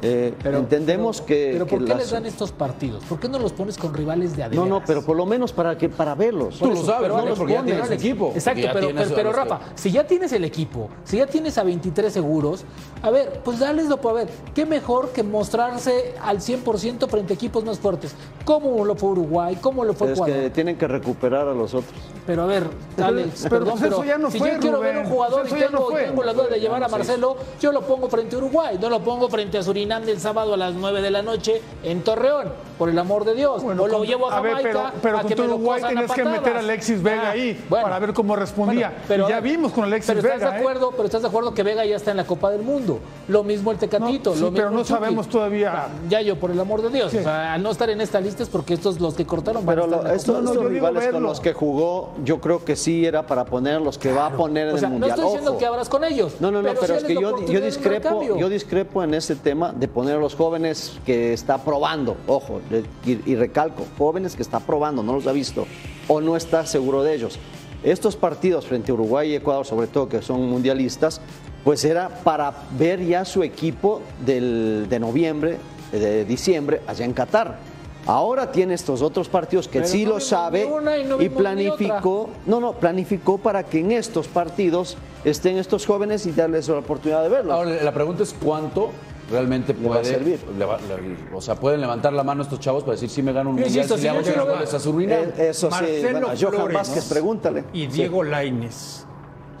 Eh, 0.00 0.32
entendemos 0.44 1.20
que. 1.20 1.50
Pero 1.54 1.66
que 1.66 1.70
¿por 1.76 1.84
qué 1.84 1.88
las- 1.90 1.98
les 1.98 2.10
dan 2.12 2.24
estos 2.26 2.52
partidos? 2.52 3.02
¿Por 3.04 3.18
qué 3.18 3.28
no 3.28 3.38
los 3.40 3.52
pones 3.52 3.76
con 3.76 3.92
rivales 3.92 4.32
de 4.32 4.38
No, 4.38 4.44
adeveras? 4.44 4.68
no, 4.68 4.82
pero 4.86 5.02
por 5.04 5.16
lo 5.16 5.26
menos 5.26 5.52
para 5.52 5.76
que 5.76 5.88
para 5.88 6.14
verlos. 6.14 6.58
Tú 6.58 6.66
lo 6.66 6.76
sabes, 6.76 7.10
Pero 7.10 7.24
¿no? 7.24 7.34
Porque 7.34 7.54
ya 7.54 7.64
tienes 7.64 7.86
el 7.88 7.92
equipo. 7.94 8.30
Exacto, 8.34 8.68
pero, 8.72 8.88
pero, 8.94 9.10
pero, 9.14 9.30
que- 9.30 9.36
Rafa, 9.36 9.60
si 9.74 9.90
ya 9.90 10.06
tienes 10.06 10.32
el 10.32 10.44
equipo, 10.44 10.88
si 11.04 11.16
ya 11.16 11.26
tienes 11.26 11.58
a 11.58 11.64
23 11.64 12.12
seguros, 12.12 12.64
a 13.02 13.10
ver, 13.10 13.40
pues 13.44 13.58
dáleslo 13.58 14.00
para 14.00 14.14
ver. 14.14 14.28
¿Qué 14.54 14.64
mejor 14.66 15.08
que 15.10 15.22
mostrarse 15.24 16.14
al 16.22 16.40
100% 16.40 17.08
frente 17.08 17.32
a 17.32 17.34
equipos 17.34 17.64
más 17.64 17.78
fuertes? 17.80 18.14
¿Cómo 18.44 18.84
lo 18.84 18.94
fue 18.94 19.10
Uruguay? 19.10 19.58
¿Cómo 19.60 19.84
lo 19.84 19.94
fue 19.94 20.12
Es 20.12 20.18
Ecuador? 20.18 20.36
que 20.36 20.50
tienen 20.50 20.76
que 20.78 20.86
recuperar 20.86 21.48
a 21.48 21.54
los 21.54 21.74
otros. 21.74 21.92
Pero 22.24 22.42
a 22.42 22.46
ver, 22.46 22.64
Alex, 23.02 23.40
pero, 23.44 23.50
perdón, 23.64 23.78
pues, 23.78 23.82
eso 23.90 23.96
pero 24.00 24.04
ya 24.08 24.18
no 24.18 24.30
si 24.30 24.38
fue, 24.38 24.52
yo 24.52 24.58
quiero 24.60 24.80
ver 24.80 24.92
Rubén. 24.94 25.06
un 25.06 25.12
jugador 25.12 25.46
Eso 25.46 25.56
y 25.56 25.60
tengo, 25.60 25.90
no 25.90 25.96
tengo 25.96 26.22
la 26.22 26.32
duda 26.34 26.48
de 26.48 26.60
llevar 26.60 26.84
a 26.84 26.88
Marcelo, 26.88 27.36
yo 27.58 27.72
lo 27.72 27.80
pongo 27.82 28.08
frente 28.10 28.36
a 28.36 28.38
Uruguay, 28.38 28.78
no 28.80 28.90
lo 28.90 29.00
pongo 29.00 29.28
frente 29.30 29.56
a 29.58 29.62
Surinam 29.62 29.87
del 29.88 30.20
sábado 30.20 30.52
a 30.54 30.56
las 30.58 30.74
9 30.74 31.00
de 31.00 31.10
la 31.10 31.22
noche 31.22 31.62
en 31.82 32.02
Torreón, 32.02 32.52
por 32.76 32.90
el 32.90 32.98
amor 32.98 33.24
de 33.24 33.34
Dios. 33.34 33.62
Bueno, 33.62 33.84
o 33.84 33.86
lo 33.88 33.98
con- 33.98 34.06
llevo 34.06 34.30
a 34.30 34.36
a 34.36 34.40
ver, 34.42 34.52
Jamaica 34.56 34.70
pero, 34.92 35.00
pero 35.02 35.18
a 35.18 35.20
con 35.22 35.28
que 35.30 35.36
me 35.36 35.46
lo 35.48 35.54
Uruguay 35.56 35.82
tenías 35.88 36.12
que 36.12 36.24
meter 36.24 36.56
a. 36.56 36.58
Alexis 36.58 37.02
Vega 37.02 37.22
Ah, 37.28 37.30
ahí 37.30 37.64
bueno. 37.70 37.84
para 37.84 37.98
ver 37.98 38.12
cómo 38.12 38.36
respondía. 38.36 38.88
Bueno, 38.88 39.04
pero 39.08 39.26
y 39.26 39.30
ya 39.30 39.40
vimos 39.40 39.72
con 39.72 39.84
Alexis 39.84 40.08
pero 40.14 40.22
Vega. 40.22 40.34
estás 40.34 40.50
de 40.52 40.56
¿eh? 40.56 40.60
acuerdo, 40.60 40.90
pero 40.90 41.04
estás 41.06 41.22
de 41.22 41.28
acuerdo 41.28 41.54
que 41.54 41.62
Vega 41.62 41.84
ya 41.86 41.96
está 41.96 42.10
en 42.10 42.18
la 42.18 42.24
Copa 42.26 42.50
del 42.50 42.62
Mundo. 42.62 42.98
Lo 43.28 43.42
mismo 43.42 43.72
el 43.72 43.78
Tecatito, 43.78 44.30
No, 44.30 44.36
sí, 44.36 44.42
lo 44.42 44.50
mismo 44.50 44.56
pero 44.56 44.70
no 44.70 44.80
el 44.80 44.86
sabemos 44.86 45.28
todavía. 45.28 45.72
Ah, 45.74 45.88
Ya 46.08 46.20
yo, 46.20 46.36
por 46.38 46.50
el 46.50 46.60
amor 46.60 46.82
de 46.82 46.90
Dios. 46.90 47.10
Sí. 47.10 47.16
O 47.18 47.22
sea, 47.22 47.54
al 47.54 47.62
no 47.62 47.70
estar 47.70 47.88
en 47.88 48.00
esta 48.02 48.20
lista 48.20 48.42
es 48.42 48.48
porque 48.50 48.74
estos 48.74 49.00
los 49.00 49.14
que 49.14 49.24
cortaron 49.26 49.64
van 49.64 49.74
Pero 49.74 49.84
a 49.84 49.86
estar 49.86 49.98
lo- 50.00 50.04
en 50.04 50.08
la 50.12 50.14
estos, 50.16 50.34
no, 50.34 50.40
estos 50.50 50.54
yo 50.64 50.68
digo 50.68 50.86
rivales 50.88 51.08
con 51.12 51.22
los 51.22 51.40
que 51.40 51.52
jugó, 51.54 52.10
yo 52.24 52.40
creo 52.40 52.64
que 52.64 52.76
sí 52.76 53.06
era 53.06 53.26
para 53.26 53.46
poner 53.46 53.80
los 53.80 53.96
que 53.98 54.12
va 54.12 54.26
a 54.26 54.30
poner 54.30 54.68
en 54.68 54.74
O 54.74 54.78
sea, 54.78 54.88
el 54.88 54.94
no 54.94 54.98
mundial. 55.00 55.10
estoy 55.10 55.24
diciendo 55.24 55.50
Ojo. 55.52 55.58
que 55.58 55.66
abras 55.66 55.88
con 55.88 56.04
ellos. 56.04 56.34
No, 56.40 56.50
no, 56.50 56.60
no, 56.62 56.68
pero, 56.78 56.94
es 56.94 57.04
que 57.04 57.14
yo, 57.14 57.32
discrepo, 57.60 58.22
yo 58.36 58.48
discrepo 58.48 59.02
en 59.02 59.14
ese 59.14 59.34
tema 59.36 59.72
de 59.78 59.88
poner 59.88 60.16
a 60.16 60.18
los 60.18 60.34
jóvenes 60.34 60.98
que 61.06 61.32
está 61.32 61.64
probando, 61.64 62.16
ojo, 62.26 62.60
y, 63.04 63.30
y 63.30 63.36
recalco, 63.36 63.84
jóvenes 63.96 64.34
que 64.34 64.42
está 64.42 64.60
probando, 64.60 65.02
no 65.02 65.14
los 65.14 65.26
ha 65.26 65.32
visto 65.32 65.66
o 66.08 66.20
no 66.20 66.36
está 66.36 66.66
seguro 66.66 67.02
de 67.02 67.14
ellos. 67.14 67.38
Estos 67.82 68.16
partidos 68.16 68.66
frente 68.66 68.90
a 68.90 68.94
Uruguay 68.94 69.30
y 69.30 69.34
Ecuador, 69.36 69.64
sobre 69.64 69.86
todo 69.86 70.08
que 70.08 70.20
son 70.20 70.48
mundialistas, 70.48 71.20
pues 71.62 71.84
era 71.84 72.08
para 72.08 72.52
ver 72.76 73.04
ya 73.04 73.24
su 73.24 73.42
equipo 73.42 74.00
del, 74.24 74.86
de 74.88 74.98
noviembre, 74.98 75.58
de 75.92 76.24
diciembre, 76.24 76.80
allá 76.86 77.04
en 77.04 77.12
Qatar. 77.12 77.58
Ahora 78.06 78.50
tiene 78.50 78.74
estos 78.74 79.02
otros 79.02 79.28
partidos 79.28 79.68
que 79.68 79.80
Pero 79.80 79.90
sí 79.90 80.04
no 80.04 80.10
lo 80.12 80.20
sabe 80.20 80.64
y 80.64 81.04
no 81.04 81.20
y 81.20 81.28
planificó 81.28 82.30
no, 82.46 82.58
no, 82.58 82.72
planificó 82.72 83.36
para 83.36 83.64
que 83.64 83.80
en 83.80 83.92
estos 83.92 84.28
partidos 84.28 84.96
estén 85.24 85.58
estos 85.58 85.84
jóvenes 85.84 86.24
y 86.24 86.32
darles 86.32 86.68
la 86.68 86.78
oportunidad 86.78 87.22
de 87.22 87.28
verlos. 87.28 87.54
Ahora, 87.54 87.82
la 87.82 87.92
pregunta 87.92 88.22
es 88.22 88.34
cuánto 88.42 88.92
realmente 89.30 89.74
Le 89.74 89.88
va 89.88 89.96
a 89.96 89.98
puede 90.00 90.12
servir. 90.14 90.40
le 90.58 90.64
va- 90.64 90.78
le- 90.78 91.36
o 91.36 91.40
sea, 91.40 91.54
pueden 91.54 91.80
levantar 91.80 92.12
la 92.12 92.22
mano 92.24 92.42
estos 92.42 92.60
chavos 92.60 92.82
para 92.82 92.92
decir 92.94 93.10
si 93.10 93.22
me 93.22 93.32
gano 93.32 93.50
un 93.50 93.56
mundial, 93.56 93.74
insisto, 93.74 93.94
si 93.96 94.00
si 94.00 94.04
le 94.04 94.10
hago 94.10 94.22
ver- 94.22 94.40
goles 94.56 94.74
a 94.74 94.80
Surinam. 94.80 95.18
Eh, 95.36 95.48
Eso 95.50 95.68
sí, 95.68 95.70
Marcelo 95.72 96.10
bueno, 96.12 96.26
a 96.28 96.36
Johan 96.36 96.52
Flores 96.54 96.74
Vázquez, 96.74 97.04
pregúntale. 97.08 97.64
y 97.72 97.82
Sí. 97.82 97.86
Diego 97.88 98.22
Laines 98.22 99.04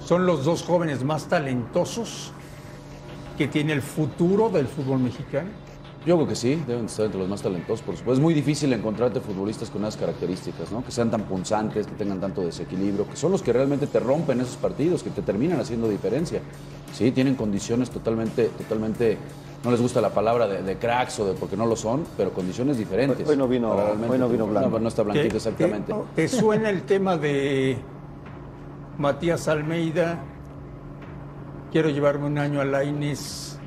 son 0.04 0.26
los 0.26 0.44
dos 0.44 0.62
jóvenes 0.62 1.04
más 1.04 1.26
talentosos 1.28 2.32
que 3.36 3.46
tiene 3.48 3.72
el 3.72 3.82
futuro 3.82 4.48
del 4.48 4.66
fútbol 4.66 4.98
mexicano. 5.00 5.48
Yo 6.06 6.14
creo 6.16 6.28
que 6.28 6.36
sí, 6.36 6.62
deben 6.66 6.86
estar 6.86 7.04
entre 7.06 7.20
los 7.20 7.28
más 7.28 7.42
talentosos, 7.42 7.82
por 7.82 7.94
supuesto. 7.96 8.14
Es 8.14 8.20
muy 8.20 8.32
difícil 8.32 8.72
encontrarte 8.72 9.20
futbolistas 9.20 9.68
con 9.68 9.82
esas 9.82 9.96
características, 9.96 10.70
¿no? 10.72 10.82
Que 10.82 10.90
sean 10.92 11.10
tan 11.10 11.22
punzantes, 11.24 11.86
que 11.86 11.92
tengan 11.94 12.20
tanto 12.20 12.40
desequilibrio, 12.40 13.06
que 13.08 13.16
son 13.16 13.32
los 13.32 13.42
que 13.42 13.52
realmente 13.52 13.86
te 13.88 14.00
rompen 14.00 14.40
esos 14.40 14.56
partidos, 14.56 15.02
que 15.02 15.10
te 15.10 15.22
terminan 15.22 15.60
haciendo 15.60 15.88
diferencia. 15.88 16.40
Sí, 16.94 17.10
tienen 17.10 17.34
condiciones 17.34 17.90
totalmente, 17.90 18.44
totalmente, 18.56 19.18
no 19.64 19.70
les 19.72 19.80
gusta 19.80 20.00
la 20.00 20.10
palabra 20.10 20.46
de, 20.46 20.62
de 20.62 20.76
cracks 20.76 21.18
o 21.20 21.26
de 21.26 21.34
porque 21.34 21.56
no 21.56 21.66
lo 21.66 21.74
son, 21.76 22.04
pero 22.16 22.32
condiciones 22.32 22.78
diferentes. 22.78 23.28
Hoy- 23.28 23.36
no 23.36 23.48
vino- 23.48 23.72
hoy 23.72 24.18
no 24.18 24.28
vino 24.28 24.46
blanco. 24.46 24.70
No, 24.70 24.78
no 24.80 24.88
está 24.88 25.02
¿Te- 25.02 25.10
blanquito 25.10 25.36
exactamente. 25.36 25.92
¿Te, 26.14 26.22
te 26.22 26.28
suena 26.28 26.70
el 26.70 26.82
tema 26.82 27.16
de 27.16 27.76
Matías 28.98 29.48
Almeida? 29.48 30.18
Quiero 31.72 31.90
llevarme 31.90 32.26
un 32.26 32.38
año 32.38 32.60
a 32.60 32.64
Laines 32.64 33.58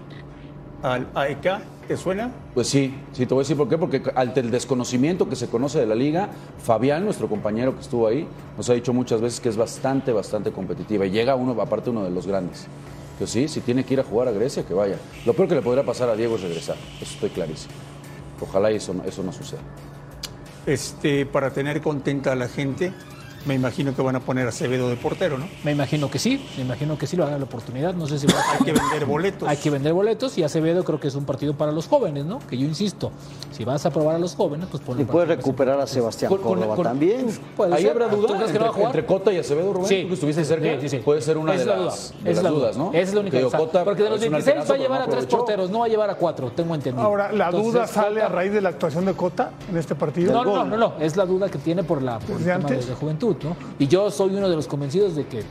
al 0.82 1.08
AEK. 1.14 1.62
¿Te 1.88 1.98
suena? 1.98 2.32
Pues 2.54 2.68
sí, 2.68 2.96
sí, 3.12 3.26
te 3.26 3.34
voy 3.34 3.42
a 3.42 3.44
decir 3.44 3.58
por 3.58 3.68
qué, 3.68 3.78
porque 3.78 4.02
ante 4.16 4.40
el 4.40 4.50
desconocimiento 4.50 5.28
que 5.28 5.36
se 5.36 5.48
conoce 5.48 5.80
de 5.80 5.86
la 5.86 5.96
liga, 5.96 6.30
Fabián, 6.64 7.04
nuestro 7.04 7.28
compañero 7.28 7.76
que 7.76 7.82
estuvo 7.82 8.08
ahí, 8.08 8.26
nos 8.56 8.70
ha 8.70 8.74
dicho 8.74 8.94
muchas 8.94 9.20
veces 9.20 9.42
que 9.42 9.50
es 9.50 9.58
bastante, 9.58 10.14
bastante 10.14 10.52
competitiva 10.54 11.06
y 11.06 11.10
llega 11.12 11.36
uno, 11.36 11.60
aparte 11.62 11.90
uno 11.90 12.04
de 12.04 12.12
los 12.12 12.26
grandes. 12.28 12.68
Que 13.18 13.28
sí, 13.28 13.48
si 13.48 13.62
tiene 13.62 13.84
que 13.84 13.94
ir 13.94 14.00
a 14.00 14.04
jugar 14.04 14.28
a 14.28 14.32
Grecia, 14.32 14.64
que 14.64 14.74
vaya. 14.74 14.98
Lo 15.26 15.34
peor 15.34 15.48
que 15.48 15.56
le 15.56 15.62
podría 15.62 15.86
pasar 15.86 16.10
a 16.10 16.16
Diego 16.16 16.36
es 16.36 16.42
regresar, 16.42 16.78
eso 17.00 17.14
estoy 17.14 17.30
clarísimo. 17.30 17.74
Ojalá 18.40 18.72
eso, 18.72 18.96
eso 19.06 19.22
no 19.24 19.32
suceda. 19.32 19.62
Este, 20.66 21.26
para 21.26 21.52
tener 21.52 21.82
contenta 21.82 22.32
a 22.32 22.36
la 22.36 22.48
gente, 22.48 22.94
me 23.46 23.56
imagino 23.56 23.96
que 23.96 24.02
van 24.02 24.16
a 24.16 24.20
poner 24.20 24.46
a 24.46 24.50
Acevedo 24.50 24.90
de 24.90 24.96
portero, 24.98 25.38
¿no? 25.38 25.48
Me 25.64 25.72
imagino 25.72 26.10
que 26.12 26.20
sí, 26.20 26.46
me 26.58 26.64
imagino 26.64 26.98
que 26.98 27.08
sí 27.08 27.16
lo 27.18 27.24
hagan 27.26 27.40
la 27.40 27.46
oportunidad. 27.46 27.94
No 27.94 28.06
sé 28.08 28.20
si 28.20 28.28
va 28.28 28.40
a 28.40 28.52
Hay 28.60 28.66
que 28.66 28.72
vender 28.74 29.06
boletos. 29.06 29.48
Hay 29.50 29.58
que 29.58 29.70
vender 29.70 29.94
boletos 29.94 30.38
y 30.38 30.44
Acevedo 30.44 30.84
creo 30.84 31.00
que 31.00 31.08
es 31.08 31.16
un 31.16 31.26
partido 31.26 31.54
para 31.56 31.72
los 31.72 31.88
jóvenes, 31.88 32.26
¿no? 32.26 32.40
Que 32.50 32.58
yo 32.58 32.66
insisto, 32.66 33.12
si 33.52 33.66
vas 33.66 33.86
a 33.86 33.90
probar 33.92 34.16
a 34.16 34.20
los 34.20 34.36
jóvenes, 34.36 34.68
pues 34.70 34.84
ponle 34.84 35.04
Y 35.04 35.06
puede 35.06 35.26
recuperar 35.28 35.80
a 35.80 35.88
Sebastián 35.88 36.30
Con- 36.30 36.40
Córdoba 36.42 36.76
con- 36.76 36.84
también. 36.84 37.28
Puede 37.58 37.74
Ahí 37.76 37.84
ser. 37.84 37.92
habrá 37.92 38.10
¿Tú 38.10 38.18
duda 38.18 38.28
crees 38.36 38.42
que 38.44 38.48
entre, 38.48 38.60
no 38.60 38.66
va 38.66 38.70
a 38.70 38.74
jugar? 38.74 38.88
entre 38.88 39.06
Cota 39.06 39.34
y 39.34 39.38
Acevedo, 39.38 39.74
Rubén. 39.74 39.88
Sí. 39.88 40.02
Tú 40.04 40.08
que 40.10 40.14
estuviste 40.16 40.46
cerca. 40.46 40.66
Sí, 40.66 40.78
sí, 40.82 40.90
sí. 40.90 40.98
Puede 40.98 41.22
ser 41.22 41.38
una 41.38 41.54
de 41.54 41.66
la 41.66 41.76
las, 41.78 41.78
duda. 41.78 41.84
de 42.24 42.30
las 42.30 42.38
es 42.38 42.44
la 42.44 42.50
dudas, 42.50 42.76
duda. 42.76 42.86
¿no? 42.86 42.92
Esa 42.94 43.02
es 43.02 43.14
la 43.14 43.20
única 43.22 43.40
duda. 43.40 43.58
Porque 43.84 44.04
de 44.04 44.10
los 44.10 44.20
es 44.22 44.28
un 44.28 44.34
26 44.34 44.70
va 44.72 44.76
a 44.76 44.78
llevar 44.78 45.00
no 45.00 45.06
a 45.06 45.10
tres 45.10 45.26
porteros, 45.26 45.70
no 45.70 45.80
va 45.80 45.86
a 45.86 45.90
llevar 45.90 46.10
a 46.10 46.16
cuatro, 46.16 46.52
tengo 46.52 46.76
entendido. 46.76 47.06
Ahora, 47.06 47.32
¿la 47.32 47.46
Entonces, 47.46 47.74
duda 47.74 47.88
sale 47.88 48.22
a 48.22 48.26
Cota- 48.26 48.36
raíz 48.36 48.54
de 48.54 48.62
la 48.62 48.70
actuación 48.70 49.06
de 49.06 49.14
Cota 49.14 49.52
en 49.70 49.78
este 49.78 49.96
partido? 49.96 50.34
No, 50.34 50.44
no, 50.44 50.64
no, 50.66 50.78
no, 50.78 50.94
es 51.00 51.16
la 51.18 51.26
duda 51.26 51.50
que 51.50 51.58
tiene 51.58 51.84
por 51.84 52.02
la 52.02 52.20
por 52.20 52.32
el 52.32 52.38
¿Desde 52.40 52.52
tema 52.54 52.68
de, 52.70 52.74
antes? 52.76 52.88
de 52.90 52.94
Y 53.80 53.88
yo 53.88 54.10
soy 54.12 54.36
uno 54.36 54.50
de 54.50 54.56
los 54.56 54.68
convencidos 54.68 55.16
de 55.16 55.26
que 55.28 55.44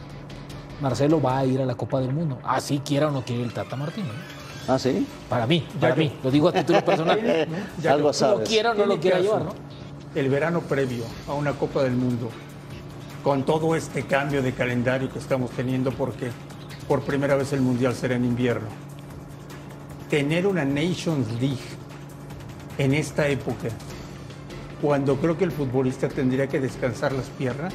Marcelo 0.80 1.20
va 1.20 1.38
a 1.38 1.46
ir 1.46 1.60
a 1.60 1.66
la 1.66 1.74
Copa 1.74 2.00
del 2.00 2.12
Mundo, 2.12 2.38
así 2.44 2.78
quiera 2.80 3.08
o 3.08 3.10
no 3.10 3.22
quiere 3.24 3.42
el 3.42 3.52
Tata 3.52 3.76
Martino. 3.76 4.08
¿no? 4.08 4.72
Ah, 4.74 4.78
sí. 4.78 5.06
Para 5.28 5.46
mí, 5.46 5.66
para 5.80 5.94
mí, 5.96 6.12
lo 6.22 6.30
digo 6.30 6.48
a 6.48 6.52
título 6.52 6.84
personal. 6.84 7.48
Ya 7.82 7.92
Algo 7.92 8.12
sabes. 8.12 8.38
lo 8.40 8.44
quiera 8.44 8.70
o 8.72 8.74
no 8.74 8.86
lo 8.86 9.00
quiera 9.00 9.18
llevar, 9.20 9.42
¿no? 9.44 9.54
El 10.14 10.28
verano 10.28 10.60
previo 10.60 11.04
a 11.28 11.34
una 11.34 11.52
Copa 11.52 11.82
del 11.82 11.92
Mundo, 11.92 12.30
con 13.22 13.44
todo 13.44 13.74
este 13.76 14.04
cambio 14.04 14.42
de 14.42 14.52
calendario 14.52 15.10
que 15.12 15.18
estamos 15.18 15.50
teniendo, 15.50 15.92
porque 15.92 16.30
por 16.88 17.02
primera 17.02 17.36
vez 17.36 17.52
el 17.52 17.60
Mundial 17.60 17.94
será 17.94 18.16
en 18.16 18.24
invierno, 18.24 18.68
tener 20.08 20.46
una 20.46 20.64
Nations 20.64 21.28
League 21.40 21.58
en 22.78 22.94
esta 22.94 23.28
época, 23.28 23.68
cuando 24.80 25.16
creo 25.16 25.36
que 25.36 25.44
el 25.44 25.52
futbolista 25.52 26.08
tendría 26.08 26.46
que 26.46 26.60
descansar 26.60 27.12
las 27.12 27.26
piernas, 27.26 27.72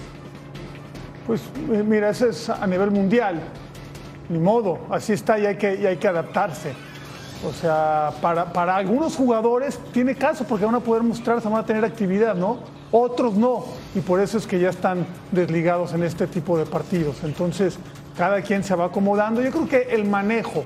Pues 1.27 1.41
eh, 1.71 1.83
mira, 1.83 2.09
eso 2.09 2.27
es 2.27 2.49
a 2.49 2.67
nivel 2.67 2.91
mundial. 2.91 3.41
Ni 4.29 4.39
modo, 4.39 4.79
así 4.89 5.13
está 5.13 5.37
y 5.39 5.45
hay 5.45 5.57
que, 5.57 6.07
adaptarse. 6.07 6.73
O 7.47 7.51
sea, 7.51 8.11
para, 8.21 8.51
para 8.51 8.75
algunos 8.75 9.15
jugadores 9.15 9.79
tiene 9.91 10.15
caso 10.15 10.45
porque 10.45 10.65
van 10.65 10.75
a 10.75 10.79
poder 10.79 11.03
mostrarse, 11.03 11.47
van 11.47 11.59
a 11.59 11.65
tener 11.65 11.83
actividad, 11.85 12.35
¿no? 12.35 12.59
Otros 12.91 13.35
no. 13.35 13.65
Y 13.93 13.99
por 13.99 14.19
eso 14.19 14.37
es 14.37 14.47
que 14.47 14.59
ya 14.59 14.69
están 14.69 15.05
desligados 15.31 15.93
en 15.93 16.03
este 16.03 16.27
tipo 16.27 16.57
de 16.57 16.65
partidos. 16.65 17.23
Entonces, 17.23 17.77
cada 18.17 18.41
quien 18.41 18.63
se 18.63 18.75
va 18.75 18.85
acomodando. 18.85 19.41
Yo 19.41 19.51
creo 19.51 19.67
que 19.67 19.95
el 19.95 20.05
manejo 20.05 20.63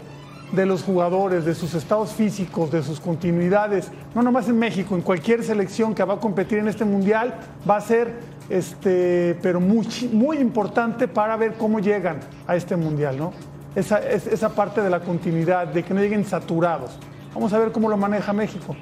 de 0.52 0.66
los 0.66 0.84
jugadores, 0.84 1.46
de 1.46 1.54
sus 1.54 1.74
estados 1.76 2.12
físicos, 2.12 2.72
de 2.72 2.82
sus 2.84 3.00
continuidades, 3.00 3.92
no 4.16 4.22
nomás 4.24 4.50
en 4.50 4.58
México, 4.58 4.96
en 4.96 5.02
cualquier 5.02 5.44
selección 5.44 5.94
que 5.94 6.04
va 6.04 6.16
a 6.16 6.20
competir 6.20 6.58
en 6.58 6.68
este 6.68 6.86
mundial, 6.86 7.36
va 7.70 7.78
a 7.78 7.82
ser 7.82 8.14
este, 8.50 9.38
pero 9.44 9.60
muy, 9.60 9.88
muy 10.12 10.38
importante 10.38 11.08
para 11.08 11.36
ver 11.38 11.54
cómo 11.54 11.80
llegan 11.80 12.20
a 12.48 12.56
este 12.56 12.76
mundial, 12.76 13.18
¿no? 13.18 13.32
Esa, 13.76 14.00
es- 14.00 14.26
esa 14.26 14.50
parte 14.50 14.82
de 14.82 14.90
la 14.90 15.02
continuidad, 15.02 15.68
de 15.68 15.84
que 15.84 15.94
no 15.94 16.02
lleguen 16.02 16.26
saturados. 16.26 16.98
Vamos 17.36 17.54
a 17.54 17.60
ver 17.60 17.72
cómo 17.72 17.88
lo 17.88 17.98
maneja 17.98 18.34
México. 18.34 18.76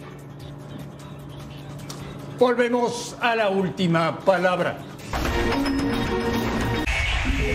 volvemos 2.40 3.18
a 3.20 3.36
la 3.36 3.50
última 3.50 4.20
palabra. 4.20 4.78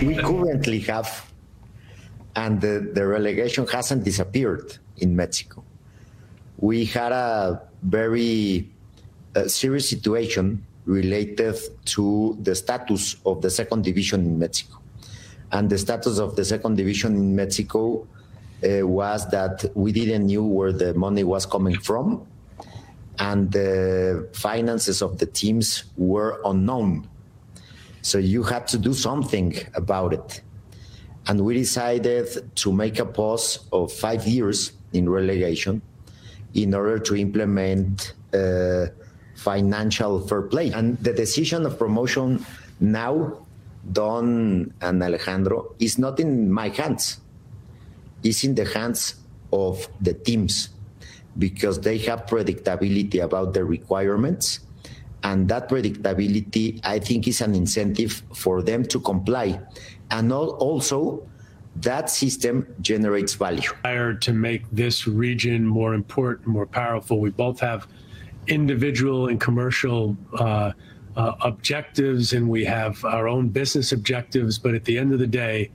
we 0.05 0.15
currently 0.17 0.81
have, 0.81 1.07
and 2.35 2.61
the, 2.61 2.91
the 2.93 3.05
relegation 3.05 3.67
hasn't 3.67 4.03
disappeared 4.03 4.77
in 4.97 5.15
Mexico. 5.15 5.63
We 6.57 6.85
had 6.85 7.11
a 7.11 7.61
very 7.83 8.69
uh, 9.35 9.47
serious 9.47 9.89
situation 9.89 10.65
related 10.85 11.57
to 11.85 12.37
the 12.41 12.55
status 12.55 13.15
of 13.25 13.41
the 13.41 13.49
second 13.49 13.83
division 13.83 14.21
in 14.21 14.39
Mexico. 14.39 14.79
And 15.51 15.69
the 15.69 15.77
status 15.77 16.19
of 16.19 16.35
the 16.35 16.45
second 16.45 16.77
division 16.77 17.15
in 17.15 17.35
Mexico 17.35 18.07
uh, 18.63 18.87
was 18.87 19.29
that 19.29 19.65
we 19.75 19.91
didn't 19.91 20.25
knew 20.25 20.43
where 20.43 20.71
the 20.71 20.93
money 20.93 21.23
was 21.23 21.45
coming 21.45 21.77
from, 21.77 22.25
and 23.19 23.51
the 23.51 24.27
finances 24.33 25.01
of 25.01 25.19
the 25.19 25.27
teams 25.27 25.83
were 25.97 26.41
unknown. 26.45 27.07
So 28.01 28.17
you 28.17 28.43
had 28.43 28.67
to 28.69 28.77
do 28.77 28.93
something 28.93 29.55
about 29.75 30.13
it. 30.13 30.41
And 31.27 31.41
we 31.41 31.53
decided 31.55 32.55
to 32.55 32.73
make 32.73 32.99
a 32.99 33.05
pause 33.05 33.59
of 33.71 33.91
five 33.91 34.27
years 34.27 34.73
in 34.91 35.09
relegation 35.09 35.81
in 36.53 36.73
order 36.73 36.99
to 36.99 37.15
implement 37.15 38.13
uh, 38.33 38.87
financial 39.35 40.27
fair 40.27 40.43
play. 40.43 40.71
And 40.71 40.97
the 40.99 41.13
decision 41.13 41.65
of 41.65 41.79
promotion 41.79 42.45
now, 42.79 43.45
Don 43.91 44.73
and 44.81 45.03
Alejandro, 45.03 45.75
is 45.79 45.97
not 45.97 46.19
in 46.19 46.51
my 46.51 46.69
hands. 46.69 47.19
It's 48.23 48.43
in 48.43 48.55
the 48.55 48.65
hands 48.65 49.15
of 49.51 49.87
the 50.01 50.13
teams 50.13 50.69
because 51.37 51.79
they 51.81 51.97
have 51.99 52.25
predictability 52.25 53.23
about 53.23 53.53
the 53.53 53.65
requirements. 53.65 54.59
And 55.23 55.47
that 55.47 55.69
predictability, 55.69 56.81
I 56.83 56.99
think, 56.99 57.27
is 57.27 57.39
an 57.41 57.55
incentive 57.55 58.23
for 58.33 58.61
them 58.61 58.83
to 58.85 58.99
comply. 58.99 59.59
And 60.13 60.31
also, 60.31 61.27
that 61.77 62.07
system 62.07 62.67
generates 62.81 63.33
value. 63.33 63.71
to 64.13 64.31
make 64.31 64.63
this 64.71 65.07
region 65.07 65.65
more 65.65 65.95
important, 65.95 66.47
more 66.47 66.67
powerful. 66.67 67.19
We 67.19 67.31
both 67.31 67.59
have 67.61 67.87
individual 68.45 69.27
and 69.27 69.41
commercial 69.41 70.15
uh, 70.37 70.73
uh, 71.15 71.33
objectives, 71.41 72.33
and 72.33 72.47
we 72.47 72.63
have 72.65 73.03
our 73.05 73.27
own 73.27 73.49
business 73.49 73.91
objectives. 73.91 74.59
But 74.59 74.75
at 74.75 74.85
the 74.85 74.99
end 74.99 75.13
of 75.13 75.19
the 75.19 75.27
day, 75.27 75.71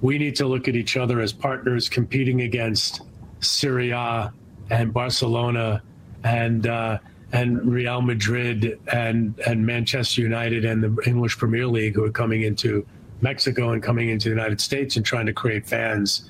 we 0.00 0.16
need 0.16 0.36
to 0.36 0.46
look 0.46 0.68
at 0.68 0.74
each 0.74 0.96
other 0.96 1.20
as 1.20 1.34
partners 1.34 1.90
competing 1.90 2.40
against 2.40 3.02
Syria 3.40 4.32
and 4.70 4.90
Barcelona 4.90 5.82
and 6.24 6.66
uh, 6.66 6.98
and 7.32 7.70
Real 7.70 8.00
Madrid 8.00 8.80
and 8.90 9.38
and 9.40 9.66
Manchester 9.66 10.22
United 10.22 10.64
and 10.64 10.82
the 10.82 11.02
English 11.06 11.36
Premier 11.36 11.66
League 11.66 11.94
who 11.94 12.04
are 12.04 12.10
coming 12.10 12.42
into 12.42 12.86
Mexico 13.20 13.72
and 13.72 13.82
coming 13.82 14.08
into 14.10 14.28
the 14.28 14.34
United 14.34 14.60
States 14.60 14.96
and 14.96 15.04
trying 15.04 15.26
to 15.26 15.32
create 15.32 15.66
fans. 15.66 16.28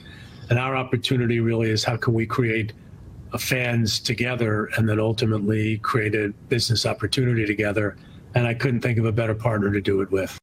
And 0.50 0.58
our 0.58 0.76
opportunity 0.76 1.40
really 1.40 1.70
is 1.70 1.84
how 1.84 1.96
can 1.96 2.14
we 2.14 2.26
create 2.26 2.72
a 3.32 3.38
fans 3.38 3.98
together 4.00 4.70
and 4.76 4.88
then 4.88 5.00
ultimately 5.00 5.78
create 5.78 6.14
a 6.14 6.32
business 6.48 6.86
opportunity 6.86 7.44
together. 7.46 7.96
And 8.34 8.46
I 8.46 8.54
couldn't 8.54 8.80
think 8.80 8.98
of 8.98 9.04
a 9.04 9.12
better 9.12 9.34
partner 9.34 9.72
to 9.72 9.80
do 9.80 10.00
it 10.02 10.10
with. 10.10 10.38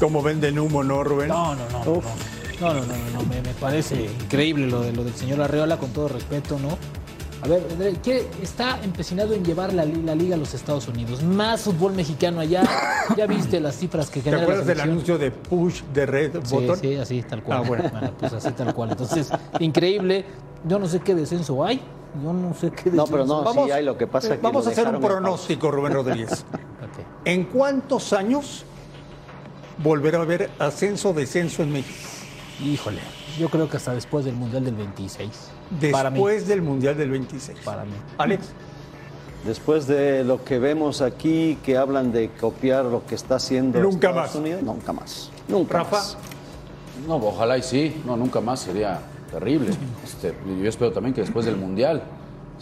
Como 0.00 0.22
venden 0.22 0.56
humo, 0.56 0.82
¿no, 0.82 1.04
Rubén? 1.04 1.28
No, 1.28 1.54
no, 1.54 1.68
no. 1.68 2.02
No, 2.60 2.74
no, 2.74 2.80
no, 2.80 2.86
no, 2.86 2.94
no, 2.94 3.10
no, 3.10 3.22
me, 3.26 3.40
me 3.40 3.54
parece 3.54 4.04
increíble 4.04 4.66
lo, 4.66 4.82
de, 4.82 4.92
lo 4.92 5.04
del 5.04 5.14
señor 5.14 5.40
Arreola, 5.40 5.78
con 5.78 5.92
todo 5.92 6.08
respeto, 6.08 6.58
¿no? 6.58 6.78
A 7.42 7.48
ver, 7.48 7.62
¿qué 8.02 8.28
está 8.42 8.78
empecinado 8.84 9.32
en 9.32 9.42
llevar 9.42 9.72
la, 9.72 9.84
li- 9.86 10.02
la 10.02 10.14
liga 10.14 10.34
a 10.34 10.38
los 10.38 10.52
Estados 10.52 10.86
Unidos? 10.88 11.22
Más 11.22 11.62
fútbol 11.62 11.94
mexicano 11.94 12.40
allá. 12.40 12.62
Ya 13.16 13.26
viste 13.26 13.60
las 13.60 13.76
cifras 13.76 14.10
que 14.10 14.20
¿Te 14.20 14.24
genera 14.24 14.38
la 14.38 14.42
acuerdas 14.44 14.66
del 14.66 14.80
anuncio 14.80 15.16
de 15.16 15.30
push 15.30 15.82
de 15.94 16.04
red 16.06 16.32
Sí, 16.44 16.54
button? 16.54 16.76
sí, 16.78 16.94
así 16.96 17.22
tal 17.22 17.42
cual. 17.42 17.62
Ah, 17.64 17.66
bueno. 17.66 17.90
pues 18.18 18.32
así 18.34 18.50
tal 18.52 18.74
cual. 18.74 18.90
Entonces, 18.90 19.30
increíble. 19.58 20.26
Yo 20.68 20.78
no 20.78 20.86
sé 20.86 21.00
qué 21.00 21.14
descenso 21.14 21.64
hay. 21.64 21.80
Yo 22.22 22.32
no 22.34 22.52
sé 22.52 22.70
qué 22.72 22.90
No, 22.90 23.04
descenso 23.04 23.12
pero 23.12 23.24
no, 23.24 23.42
Vamos- 23.42 23.64
sí 23.64 23.70
hay 23.70 23.84
lo 23.84 23.96
que 23.96 24.06
pasa 24.06 24.36
que 24.36 24.42
Vamos 24.42 24.66
a 24.66 24.70
hacer 24.70 24.86
un 24.88 25.00
pronóstico, 25.00 25.70
Rubén 25.70 25.94
Rodríguez. 25.94 26.44
¿En 27.24 27.44
cuántos 27.44 28.12
años 28.12 28.64
volverá 29.82 30.18
a 30.18 30.22
haber 30.22 30.50
ascenso 30.58 31.14
descenso 31.14 31.62
en 31.62 31.72
México? 31.72 31.98
Híjole, 32.62 33.00
yo 33.38 33.48
creo 33.48 33.68
que 33.70 33.78
hasta 33.78 33.94
después 33.94 34.26
del 34.26 34.34
Mundial 34.34 34.64
del 34.66 34.74
26. 34.74 35.28
Para 35.92 36.10
mí. 36.10 36.16
Después 36.16 36.48
del 36.48 36.62
Mundial 36.62 36.96
del 36.96 37.10
26. 37.10 37.58
Para 37.64 37.84
mí. 37.84 37.92
Alex, 38.18 38.48
Después 39.44 39.86
de 39.86 40.22
lo 40.22 40.44
que 40.44 40.58
vemos 40.58 41.00
aquí, 41.00 41.56
que 41.64 41.78
hablan 41.78 42.12
de 42.12 42.28
copiar 42.28 42.84
lo 42.84 43.06
que 43.06 43.14
está 43.14 43.36
haciendo 43.36 43.80
Nunca 43.80 44.08
Estados 44.08 44.16
más. 44.28 44.34
Unidos, 44.34 44.62
nunca 44.62 44.92
más. 44.92 45.30
Nunca 45.48 45.78
Rafa. 45.78 45.96
más. 45.96 46.16
No, 47.08 47.16
ojalá 47.16 47.56
y 47.56 47.62
sí. 47.62 48.02
No, 48.04 48.18
nunca 48.18 48.42
más 48.42 48.60
sería 48.60 49.00
terrible. 49.30 49.70
Este, 50.04 50.34
yo 50.62 50.68
espero 50.68 50.92
también 50.92 51.14
que 51.14 51.22
después 51.22 51.46
del 51.46 51.56
Mundial. 51.56 52.02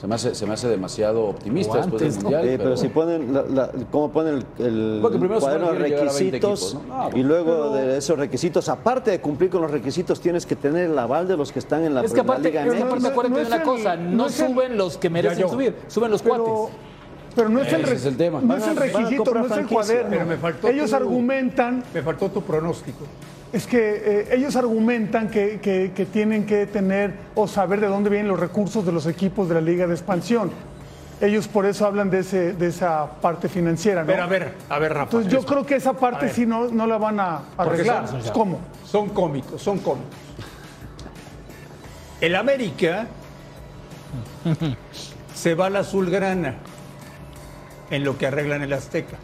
Se 0.00 0.06
me 0.06 0.14
hace, 0.14 0.32
se 0.34 0.46
me 0.46 0.52
hace 0.54 0.68
demasiado 0.68 1.24
optimista 1.24 1.78
después 1.78 2.00
del 2.00 2.14
¿no? 2.14 2.20
Mundial. 2.30 2.48
Eh, 2.48 2.58
pero, 2.58 2.76
si 2.76 2.86
ponen, 2.88 3.34
la, 3.34 3.42
la- 3.42 3.70
¿cómo 3.90 4.10
ponen 4.12 4.44
el, 4.58 4.64
el 4.64 5.00
cuaderno 5.02 5.26
de 5.28 5.40
supone 5.40 5.72
que 5.72 5.84
quieren 5.84 5.90
llegar 5.90 6.08
a 6.08 6.12
20 6.12 6.30
requisitos? 6.30 6.62
equipos, 6.74 6.86
¿no? 6.86 6.94
Ah, 6.94 7.10
y 7.14 7.22
luego 7.24 7.70
de 7.74 7.98
esos 7.98 8.16
requisitos, 8.18 8.68
aparte 8.68 9.10
de 9.10 9.20
cumplir 9.20 9.50
con 9.50 9.60
los 9.62 9.70
requisitos, 9.72 10.20
tienes 10.20 10.46
que 10.46 10.54
tener 10.54 10.90
el 10.90 10.98
aval 10.98 11.26
de 11.26 11.36
los 11.36 11.50
que 11.50 11.58
están 11.58 11.82
en 11.82 11.94
la, 11.96 12.02
Es 12.02 12.12
que 12.12 12.20
aparte, 12.20 12.48
Liga 12.48 12.64
MX. 12.64 12.80
aparte 12.80 13.00
no- 13.10 13.28
no 13.28 13.36
de 13.36 13.42
es 13.42 13.48
una 13.48 13.56
el- 13.56 13.62
cosa, 13.64 13.96
no 13.96 14.10
no 14.16 14.26
es 14.26 14.40
el- 14.40 14.46
suben 14.48 14.76
los 14.78 14.96
que 14.98 15.10
merecen 15.10 15.48
subir, 15.48 15.74
suben 15.88 16.10
los 16.12 16.22
Pero, 16.22 16.44
cuates. 16.44 16.76
pero 17.34 17.48
no 17.48 17.60
es 17.60 17.72
el, 17.72 17.84
es 17.86 18.04
el 18.06 18.16
tema. 18.16 18.40
No 18.40 18.56
es 18.56 18.68
el 18.68 18.76
requisito, 18.76 19.34
no 19.34 19.46
es 19.46 19.50
el 19.52 19.66
cuaderno. 19.66 20.10
Pero 20.10 20.26
me 20.26 20.36
faltó 20.36 20.68
Ellos 20.68 20.90
tu- 20.90 20.96
argumentan, 20.96 21.82
me 21.92 22.02
faltó 22.02 22.30
tu 22.30 22.40
pronóstico. 22.42 23.04
Es 23.52 23.66
que 23.66 23.78
eh, 24.04 24.28
ellos 24.32 24.56
argumentan 24.56 25.28
que, 25.30 25.58
que- 25.60 25.92
que 25.94 26.04
tienen 26.06 26.44
que 26.46 26.66
tener 26.66 27.14
o 27.34 27.46
saber 27.48 27.80
de 27.80 27.86
dónde 27.86 28.10
vienen 28.10 28.28
los 28.28 28.38
recursos 28.38 28.84
de 28.84 28.92
los 28.92 29.06
equipos 29.06 29.48
de 29.48 29.54
la 29.54 29.60
Liga 29.60 29.86
de 29.86 29.94
Expansión. 29.94 30.50
Ellos 31.20 31.48
por 31.48 31.66
eso 31.66 31.84
hablan 31.86 32.10
de, 32.10 32.20
ese, 32.20 32.52
de 32.52 32.66
esa 32.68 33.06
parte 33.20 33.48
financiera, 33.48 34.02
¿no? 34.02 34.06
Pero 34.06 34.22
a 34.22 34.26
ver, 34.26 34.52
a 34.68 34.78
ver, 34.78 34.92
Rafa. 34.92 35.04
Entonces 35.04 35.32
yo 35.32 35.38
eso. 35.40 35.48
creo 35.48 35.66
que 35.66 35.74
esa 35.76 35.94
parte 35.94 36.28
sí 36.28 36.46
no, 36.46 36.68
no 36.68 36.86
la 36.86 36.96
van 36.98 37.18
a 37.18 37.40
arreglar. 37.56 38.06
son- 38.08 38.22
¿Cómo? 38.32 38.60
Son 38.84 39.08
cómicos, 39.08 39.60
son 39.60 39.78
cómicos. 39.78 40.10
El 42.20 42.36
América 42.36 43.06
se 45.34 45.54
va 45.54 45.66
a 45.66 45.70
la 45.70 45.80
azulgrana 45.80 46.54
en 47.90 48.04
lo 48.04 48.16
que 48.18 48.26
arreglan 48.26 48.62
el 48.62 48.72
Azteca. 48.72 49.16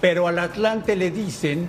Pero 0.00 0.26
al 0.28 0.38
Atlante 0.38 0.96
le 0.96 1.10
dicen 1.10 1.68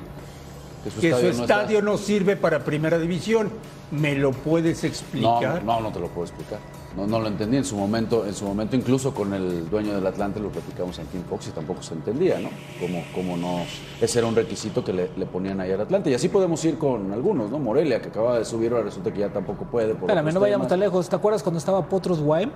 que 0.84 0.92
su 0.92 1.02
no 1.02 1.44
estadio 1.44 1.78
está. 1.80 1.82
no 1.86 1.98
sirve 1.98 2.36
para 2.36 2.64
primera 2.64 2.98
división. 2.98 3.50
¿Me 3.92 4.16
lo 4.16 4.32
puedes 4.32 4.84
explicar? 4.84 5.64
no, 5.64 5.80
no 5.82 5.92
te 5.92 6.00
lo 6.00 6.08
puedo 6.10 6.28
explicar. 6.28 6.60
No, 6.96 7.06
no 7.06 7.20
lo 7.20 7.28
entendí 7.28 7.58
en 7.58 7.66
su 7.66 7.76
momento, 7.76 8.26
en 8.26 8.34
su 8.34 8.46
momento 8.46 8.76
incluso 8.76 9.14
con 9.14 9.34
el 9.34 9.70
dueño 9.70 9.94
del 9.94 10.06
Atlante 10.06 10.40
lo 10.40 10.50
platicamos 10.50 10.98
en 10.98 11.06
Team 11.08 11.24
Fox 11.30 11.48
y 11.48 11.52
tampoco 11.52 11.84
se 11.84 11.94
entendía, 11.94 12.40
¿no? 12.40 12.50
Cómo, 12.80 13.04
cómo 13.14 13.38
no, 13.38 13.64
ese 14.02 14.20
era 14.20 14.28
un 14.28 14.36
requisito 14.36 14.84
que 14.84 14.92
le, 14.94 15.10
le 15.16 15.26
ponían 15.28 15.60
ahí 15.62 15.72
al 15.72 15.82
Atlante. 15.82 16.10
Y 16.10 16.16
así 16.16 16.30
podemos 16.30 16.64
ir 16.66 16.78
con 16.80 17.12
algunos, 17.14 17.52
¿no? 17.52 17.60
Morelia, 17.60 18.02
que 18.02 18.10
acaba 18.10 18.40
de 18.40 18.46
subir, 18.46 18.72
ahora 18.72 18.86
resulta 18.86 19.14
que 19.14 19.20
ya 19.20 19.30
tampoco 19.30 19.66
puede. 19.66 19.94
por 19.94 20.10
Espérame, 20.10 20.34
no 20.34 20.40
vayamos 20.40 20.68
temas. 20.68 20.70
tan 20.70 20.80
lejos. 20.80 21.10
¿Te 21.10 21.16
acuerdas 21.16 21.44
cuando 21.44 21.60
estaba 21.60 21.86
Potros 21.86 22.20
Guaem? 22.20 22.50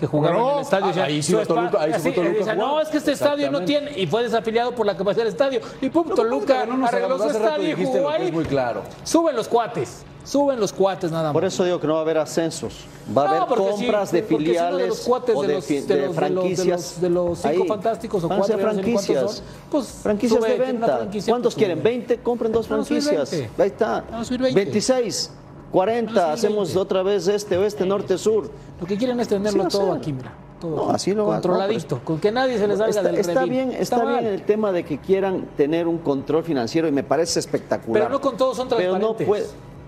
Que 0.00 0.06
jugaba 0.06 0.34
No, 0.34 0.50
en 0.52 0.56
el 0.56 0.62
estadio. 0.62 1.02
ahí 1.04 1.22
sí 1.22 1.32
"Su 1.32 1.36
fue 1.36 1.46
Toluca, 1.46 1.82
ahí 1.82 1.92
sí 2.00 2.10
Toluca 2.12 2.32
decía, 2.38 2.52
a 2.52 2.54
no, 2.56 2.68
jugar". 2.70 2.82
es 2.84 2.88
que 2.88 2.96
este 2.96 3.12
estadio 3.12 3.50
no 3.50 3.60
tiene. 3.66 3.98
Y 4.00 4.06
fue 4.06 4.22
desafiliado 4.22 4.74
por 4.74 4.86
la 4.86 4.96
capacidad 4.96 5.24
del 5.24 5.32
estadio. 5.34 5.60
Y 5.82 5.90
pum, 5.90 6.08
que 6.08 6.14
Toluca 6.14 6.64
no 6.64 6.78
nos 6.78 6.88
arregló 6.88 7.18
su 7.18 7.28
estadio 7.28 7.68
y 7.78 7.84
jugó 7.84 8.08
ahí. 8.08 8.26
es 8.28 8.32
muy 8.32 8.44
claro. 8.46 8.82
Suben 9.04 9.36
los 9.36 9.46
cuates. 9.46 10.02
Suben 10.24 10.58
los 10.60 10.72
cuates 10.72 11.10
nada 11.10 11.24
más. 11.24 11.32
Por 11.34 11.44
eso 11.44 11.64
digo 11.64 11.80
que 11.80 11.86
no 11.86 11.94
va 11.94 11.98
a 12.00 12.02
haber 12.02 12.18
ascensos. 12.18 12.84
Va 13.16 13.22
a 13.22 13.24
No, 13.26 13.30
haber 13.32 13.48
porque 13.48 13.64
sí, 13.64 13.84
compras 13.84 14.12
de 14.12 14.22
filiales 14.22 14.78
de 14.80 14.86
los 14.88 15.00
cuates 15.00 15.34
o 15.36 15.42
de 15.42 15.48
de, 15.48 15.54
los- 15.54 15.64
fi- 15.64 15.80
de 15.80 15.80
de 15.80 15.86
los- 15.86 15.90
de 15.90 16.06
los- 16.06 16.10
de 16.14 16.14
franquicias. 16.14 16.68
los- 16.80 17.00
de 17.00 17.10
los 17.10 17.38
cinco 17.38 17.62
Ahí. 17.62 17.68
fantásticos 17.68 18.24
o 18.24 18.28
Van 18.28 18.40
a 18.40 18.44
ser 18.44 18.56
cuatro, 18.56 18.72
no 18.76 18.82
franquicias. 18.82 19.32
son. 19.32 19.44
Pues, 19.70 19.86
franquicias 20.02 20.38
sube, 20.40 20.50
de 20.52 20.58
venta. 20.58 20.96
franquicia, 20.98 21.32
¿Cuántos 21.32 21.54
pues, 21.54 21.58
quieren? 21.66 21.78
sube. 21.82 21.90
¿20? 21.90 22.22
Compren 22.22 22.52
dos 22.52 22.66
franquicias. 22.68 23.30
20. 23.30 23.50
Ahí 23.62 23.68
está. 23.68 24.04
Van 24.10 24.20
a 24.20 24.24
subir 24.24 24.40
20. 24.42 24.60
26, 24.60 25.30
40. 25.72 26.12
Van 26.12 26.18
a 26.18 26.36
subir 26.36 26.48
Hacemos 26.50 26.68
20. 26.68 26.78
otra 26.80 27.02
vez 27.02 27.28
este, 27.28 27.56
oeste, 27.56 27.86
norte, 27.86 28.18
sur. 28.18 28.50
Lo 28.80 28.86
que 28.86 28.96
quieren 28.96 29.20
es 29.20 29.28
tenerlo 29.28 29.68
todo 29.68 29.92
aquí, 29.92 30.12
mira. 30.12 30.32
Todo 30.60 30.76
No, 30.76 30.90
así 30.90 31.14
lo 31.14 31.24
Controladito, 31.24 31.96
no, 31.96 32.04
con 32.04 32.18
que 32.20 32.30
nadie 32.30 32.58
se 32.58 32.66
les 32.68 32.76
salga 32.76 32.90
Está, 32.90 33.02
del 33.02 33.14
está 33.20 33.44
bien, 33.46 33.72
está, 33.72 34.04
bien 34.04 34.26
el 34.26 34.42
tema 34.42 34.72
de 34.72 34.84
que 34.84 34.98
quieran 34.98 35.46
tener 35.56 35.88
un 35.88 35.96
control 35.98 36.44
financiero 36.44 36.86
y 36.86 36.92
me 36.92 37.02
parece 37.02 37.40
espectacular. 37.40 38.02
Pero 38.02 38.12
no 38.12 38.20
con 38.20 38.36
todos 38.36 38.58
son 38.58 38.68
Pero 38.68 38.98
no, 38.98 39.14
transparentes. 39.14 39.26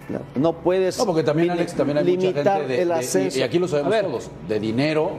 puede- 0.08 0.32
no 0.36 0.52
puedes 0.54 0.98
No, 0.98 1.04
porque 1.06 1.22
también, 1.22 1.50
Alex, 1.50 1.74
también 1.74 1.98
hay 1.98 2.04
mucha 2.04 2.20
limitar 2.28 2.60
gente 2.62 2.72
de, 2.74 2.82
el 2.82 2.88
de- 2.88 3.38
y- 3.38 3.42
aquí 3.42 3.58
lo 3.58 3.68
sabemos 3.68 3.90
ver. 3.90 4.04
todos, 4.06 4.30
de 4.48 4.60
dinero 4.60 5.10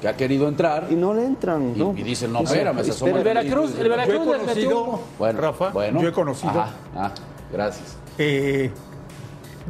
que 0.00 0.08
ha 0.08 0.16
querido 0.16 0.48
entrar 0.48 0.86
Y 0.90 0.94
no 0.96 1.14
le 1.14 1.24
entran, 1.24 1.74
y, 1.76 1.78
¿no? 1.78 1.94
y 1.96 2.02
dicen, 2.02 2.32
no, 2.32 2.40
espérame, 2.40 2.82
se 2.84 2.90
asoma 2.90 3.12
El 3.18 3.22
Veracruz, 3.24 3.78
el 3.78 3.88
Veracruz 3.88 4.16
Yo 4.26 4.34
he 4.34 4.38
metió 4.38 4.70
conocido, 4.72 5.00
Bueno, 5.18 5.40
Rafa, 5.40 5.68
bueno. 5.70 6.02
yo 6.02 6.08
he 6.08 6.12
conocido 6.12 6.50
Ajá, 6.50 6.70
ah, 6.96 7.10
gracias. 7.52 7.96
eh, 8.18 8.70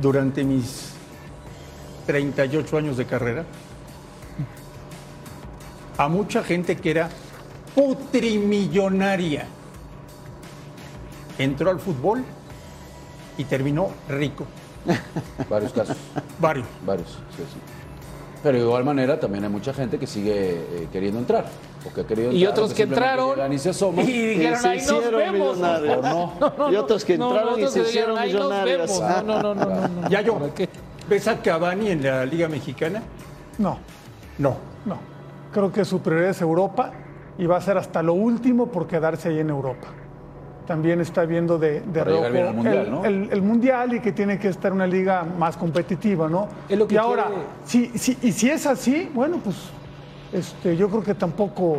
durante 0.00 0.44
mis 0.44 0.92
38 2.06 2.78
años 2.78 2.96
de 2.96 3.04
carrera 3.04 3.44
a 5.98 6.08
mucha 6.08 6.42
gente 6.44 6.76
que 6.76 6.90
era 6.92 7.08
putrimillonaria. 7.74 9.46
Entró 11.38 11.70
al 11.70 11.80
fútbol 11.80 12.24
y 13.36 13.44
terminó 13.44 13.90
rico. 14.08 14.46
Varios 15.50 15.72
casos, 15.72 15.96
Varios. 16.38 16.66
varios, 16.86 17.08
sí, 17.36 17.42
sí. 17.52 17.58
Pero 18.42 18.58
de 18.58 18.64
igual 18.64 18.84
manera 18.84 19.18
también 19.18 19.44
hay 19.44 19.50
mucha 19.50 19.74
gente 19.74 19.98
que 19.98 20.06
sigue 20.06 20.32
eh, 20.34 20.88
queriendo 20.92 21.18
entrar. 21.18 21.46
O 21.90 21.94
que 21.94 22.00
ha 22.02 22.06
querido 22.06 22.32
Y 22.32 22.46
otros 22.46 22.74
que 22.74 22.82
entraron 22.82 23.52
y 23.52 23.58
se 23.58 23.70
asoman. 23.70 24.08
y 24.08 24.12
dijeron, 24.12 24.58
se 24.58 24.68
ahí 24.68 24.78
nos 24.78 24.86
hicieron 24.92 25.20
vemos. 25.20 25.56
millonarios. 25.56 25.98
No, 26.02 26.52
no, 26.58 26.72
Y 26.72 26.76
otros 26.76 27.04
que 27.04 27.18
no, 27.18 27.28
entraron 27.30 27.60
y 27.60 27.66
se 27.68 27.80
hicieron 27.82 28.18
ahí 28.18 28.32
nos 28.32 28.42
millonarios. 28.44 29.00
vemos. 29.00 29.24
No, 29.24 29.42
no, 29.42 29.42
no, 29.42 29.54
no, 29.54 29.64
no, 29.74 29.88
no. 30.02 30.08
Ya 30.08 30.20
yo. 30.20 30.38
¿Ves 31.08 31.28
a 31.28 31.40
Cavani 31.40 31.90
en 31.90 32.02
la 32.02 32.26
Liga 32.26 32.48
Mexicana? 32.48 33.02
No, 33.58 33.78
No. 34.38 34.56
no. 34.84 34.98
Creo 35.52 35.72
que 35.72 35.84
su 35.84 36.00
prioridad 36.00 36.30
es 36.30 36.40
Europa 36.42 36.92
y 37.38 37.46
va 37.46 37.56
a 37.56 37.60
ser 37.62 37.78
hasta 37.78 38.02
lo 38.02 38.12
último 38.12 38.66
por 38.66 38.86
quedarse 38.86 39.28
ahí 39.30 39.38
en 39.40 39.50
Europa. 39.50 39.88
también 40.66 41.00
está 41.00 41.24
viendo 41.24 41.56
de, 41.58 41.80
de 41.80 42.04
Mundial, 42.52 42.76
el, 42.84 42.90
¿no? 42.90 43.02
el- 43.06 43.28
el 43.32 43.40
Mundial 43.40 43.94
y 43.94 44.00
que 44.00 44.12
tiene 44.12 44.38
que 44.38 44.48
estar 44.48 44.70
una 44.70 44.86
liga 44.86 45.24
más 45.24 45.56
competitiva, 45.56 46.28
¿no? 46.28 46.46
Es 46.68 46.78
lo 46.78 46.86
que 46.86 46.96
y 46.96 46.98
ahora, 46.98 47.24
quiere- 47.28 47.92
si, 47.92 47.98
si- 47.98 48.18
y 48.20 48.32
si 48.32 48.50
es 48.50 48.66
así, 48.66 49.10
bueno, 49.14 49.38
pues 49.42 49.56
este, 50.32 50.76
yo 50.76 50.88
creo 50.88 51.02
que 51.02 51.14
tampoco 51.14 51.78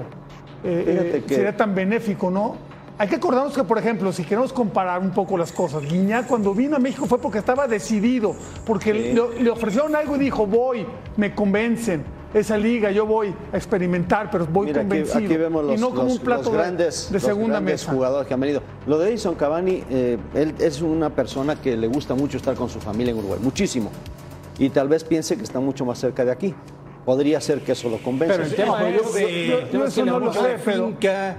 eh, 0.64 1.14
eh, 1.16 1.24
que- 1.28 1.36
sería 1.36 1.56
tan 1.56 1.74
benéfico, 1.76 2.30
¿no? 2.32 2.56
Hay 2.98 3.08
que 3.08 3.16
acordarnos 3.16 3.54
que, 3.56 3.64
por 3.64 3.78
ejemplo, 3.78 4.12
si 4.12 4.24
queremos 4.26 4.52
comparar 4.52 5.00
un 5.00 5.12
poco 5.12 5.38
las 5.38 5.54
cosas, 5.54 5.84
Guiñac 5.84 6.28
cuando 6.28 6.54
vino 6.54 6.76
a 6.76 6.80
México 6.80 7.06
fue 7.06 7.18
porque 7.18 7.38
estaba 7.38 7.66
decidido, 7.66 8.36
porque 8.66 8.94
le, 8.94 9.14
le 9.42 9.50
ofrecieron 9.50 9.96
algo 9.96 10.18
y 10.18 10.20
dijo, 10.20 10.46
voy, 10.46 10.86
me 11.16 11.34
convencen, 11.34 12.04
esa 12.34 12.58
liga, 12.58 12.92
yo 12.92 13.06
voy 13.08 13.34
a 13.54 13.56
experimentar, 13.58 14.30
pero 14.30 14.46
voy 14.46 14.68
Mira, 14.68 14.82
aquí, 14.82 14.90
convencido. 14.90 15.18
aquí 15.26 15.38
vemos 15.38 15.64
los, 15.66 15.78
y 15.78 15.82
no 15.82 15.90
como 15.92 16.04
los- 16.04 16.14
un 16.14 16.20
plato 16.20 16.44
los 16.44 16.52
de- 16.52 16.58
grandes, 16.58 17.08
de, 17.08 17.14
los 17.14 17.24
segunda 17.24 17.54
grandes 17.54 17.82
mesa. 17.82 17.92
jugadores 17.94 18.28
que 18.28 18.34
han 18.34 18.40
venido. 18.42 18.62
Lo 18.86 19.00
de 19.00 19.10
Edison 19.10 19.34
Cavani, 19.36 19.84
eh, 19.90 20.18
él 20.36 20.54
es 20.60 20.82
una 20.82 21.10
persona 21.10 21.56
que 21.56 21.78
le 21.78 21.88
gusta 21.88 22.16
mucho 22.16 22.36
estar 22.38 22.54
con 22.56 22.68
su 22.70 22.80
familia 22.82 23.12
en 23.14 23.18
Uruguay, 23.20 23.40
muchísimo. 23.42 23.90
Y 24.60 24.70
tal 24.72 24.90
vez 24.90 25.06
piense 25.06 25.38
que 25.38 25.44
está 25.44 25.62
mucho 25.62 25.86
más 25.86 25.98
cerca 26.00 26.26
de 26.26 26.32
aquí. 26.32 26.54
Podría 27.06 27.42
ser 27.42 27.62
que 27.62 27.72
eso 27.72 27.90
lo 27.90 27.98
convenza. 27.98 28.36
Pero 28.36 28.48
el 28.48 28.56
tema 28.56 28.80
No, 28.80 28.86
es, 28.88 28.96
yo- 29.14 29.18
el 29.28 29.48
yo- 29.48 29.60
yo 29.60 29.64
es 29.64 29.70
que 29.70 29.78
eso 30.02 30.06
le 30.06 30.12
no 30.12 30.20
lo 30.20 30.34
sé, 30.34 30.58
finca 30.60 31.38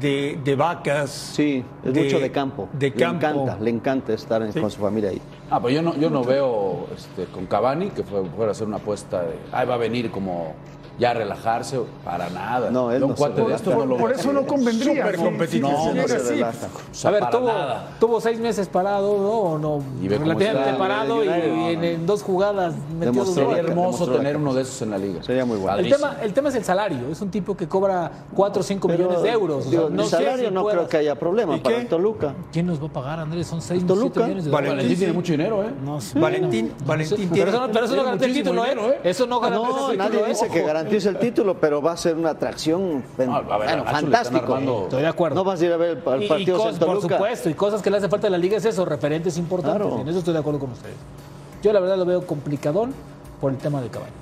de, 0.00 0.38
de 0.42 0.54
vacas. 0.56 1.10
Sí, 1.10 1.64
es 1.84 1.92
de- 1.92 2.04
mucho 2.04 2.20
de 2.20 2.30
campo. 2.30 2.68
De 2.72 2.90
le 2.90 2.94
campo. 2.94 3.26
encanta, 3.26 3.58
le 3.60 3.70
encanta 3.70 4.12
estar 4.14 4.40
en- 4.42 4.52
Sí. 4.52 4.60
con 4.60 4.70
su 4.70 4.80
familia 4.80 5.10
ahí. 5.10 5.20
Ah, 5.50 5.60
pues 5.60 5.74
yo 5.74 5.82
no, 5.82 5.96
yo 5.96 6.08
no 6.10 6.22
veo 6.24 6.86
este, 6.96 7.24
con 7.26 7.46
Cavani 7.46 7.90
que 7.90 8.02
fue, 8.04 8.24
fuera 8.24 8.50
a 8.50 8.52
hacer 8.52 8.66
una 8.68 8.76
apuesta 8.76 9.22
de, 9.22 9.34
ay, 9.52 9.66
va 9.66 9.74
a 9.74 9.78
venir 9.78 10.10
como 10.10 10.54
ya 11.00 11.10
a 11.12 11.14
relajarse, 11.14 11.80
para 12.04 12.28
nada. 12.28 12.70
No, 12.70 12.92
él 12.92 13.00
no 13.00 13.14
cuate 13.14 13.40
de 13.42 13.54
estos 13.54 13.74
no 13.74 13.86
lo 13.86 13.96
Por 13.96 14.12
eso 14.12 14.32
no 14.34 14.46
convendría. 14.46 15.02
Súper 15.02 15.18
¿no? 15.18 15.24
competitivo. 15.24 15.70
No, 15.70 15.94
no 15.94 16.06
se 16.08 16.18
relaja. 16.18 16.66
O 16.90 16.94
sea, 16.94 17.08
a 17.10 17.12
ver, 17.14 17.30
tuvo, 17.30 17.50
tuvo 17.98 18.20
seis 18.20 18.38
meses 18.38 18.68
parado, 18.68 19.16
¿no? 19.18 19.30
O 19.30 19.58
no 19.58 19.82
Y 20.02 20.08
relativamente 20.08 20.60
está. 20.60 20.76
parado 20.78 21.24
y, 21.24 21.26
No, 21.28 21.36
no, 21.36 21.70
y 21.70 21.72
en, 21.74 21.84
en 21.84 22.06
dos 22.06 22.22
jugadas 22.22 22.74
metió 22.98 23.24
dos 23.24 23.34
Sería 23.34 23.56
hermoso 23.58 24.06
tener 24.12 24.36
uno 24.36 24.52
de 24.52 24.60
esos 24.62 24.82
en 24.82 24.90
la 24.90 24.98
liga. 24.98 25.22
Sería 25.22 25.46
muy 25.46 25.56
bueno. 25.56 25.78
El 25.78 25.88
tema, 25.90 26.16
el 26.22 26.34
tema 26.34 26.50
es 26.50 26.54
el 26.56 26.64
salario. 26.64 27.08
Es 27.10 27.20
un 27.22 27.30
tipo 27.30 27.56
que 27.56 27.66
cobra 27.66 28.10
4 28.34 28.60
o 28.60 28.62
5 28.62 28.86
Pero, 28.88 28.98
millones 29.04 29.22
de 29.22 29.30
euros. 29.30 29.58
O 29.58 29.62
sea, 29.62 29.70
digo, 29.70 29.90
no 29.90 30.02
el 30.02 30.08
salario 30.08 30.48
si 30.48 30.54
no 30.54 30.62
puedas- 30.62 30.78
creo 30.80 30.88
que 30.90 30.96
haya 30.98 31.14
problema 31.14 31.56
¿Y 31.56 31.60
para 31.60 31.78
qué? 31.78 31.84
Toluca. 31.86 32.34
¿Quién 32.52 32.66
nos 32.66 32.80
va 32.82 32.88
a 32.88 32.92
pagar, 32.92 33.20
Andrés? 33.20 33.46
Son 33.46 33.62
6 33.62 33.86
Toluca. 33.86 34.20
millones 34.24 34.44
de 34.44 34.50
dólares. 34.50 34.70
Valentín 34.70 34.98
tiene 34.98 35.12
mucho 35.14 35.32
dinero, 35.32 35.62
¿eh? 35.62 35.70
No 35.82 35.98
sé. 36.00 36.18
Valentín, 36.18 36.72
No 36.78 36.86
Valentín 36.86 37.16
tiene- 37.30 37.30
Pero 37.32 37.50
eso 37.50 37.60
no, 37.60 37.96
no 37.96 38.04
garantiza 38.04 38.26
el 38.26 38.32
título, 38.34 38.66
¿eh? 38.66 38.74
¿eh? 38.76 39.00
Eso 39.04 39.26
no 39.26 39.40
garantiza 39.40 39.70
No, 39.80 39.90
el 39.92 39.98
nadie 39.98 40.10
título. 40.10 40.28
dice 40.28 40.48
que 40.48 40.58
ojo. 40.60 40.66
Garantice 40.90 41.08
el 41.08 41.18
título, 41.18 41.54
pero 41.60 41.80
va 41.80 41.92
a 41.92 41.96
ser 41.96 42.16
una 42.16 42.30
atracción 42.30 43.02
No, 43.18 43.34
ver, 43.42 43.44
bueno, 43.44 43.84
Estoy 44.84 45.02
de 45.02 45.06
acuerdo. 45.08 45.34
No 45.36 45.44
vas 45.44 45.60
a 45.60 45.64
ir 45.64 45.72
a 45.72 45.76
ver 45.76 46.02
el, 46.04 46.12
el 46.14 46.22
Y- 46.22 46.24
y 46.24 46.28
partido 46.28 46.56
cosas, 46.58 46.80
en 46.80 46.86
por 46.86 47.00
supuesto, 47.00 47.50
y 47.50 47.54
cosas 47.54 47.82
que 47.82 47.90
le 47.90 47.96
hace 47.98 48.08
falta 48.08 48.26
a 48.26 48.30
la 48.30 48.38
liga 48.38 48.56
es 48.56 48.64
eso, 48.64 48.84
referentes 48.84 49.36
importantes. 49.36 49.82
Claro. 49.86 50.00
En 50.00 50.08
eso 50.08 50.18
estoy 50.18 50.34
de 50.34 50.40
acuerdo 50.40 50.60
con 50.60 50.70
ustedes. 50.72 50.96
Yo 51.62 51.72
la 51.72 51.80
verdad 51.80 51.96
lo 51.98 52.04
veo 52.06 52.26
complicadón 52.26 52.92
por 53.40 53.52
el 53.52 53.58
tema 53.58 53.80
de 53.80 53.88
Caballo. 53.88 54.12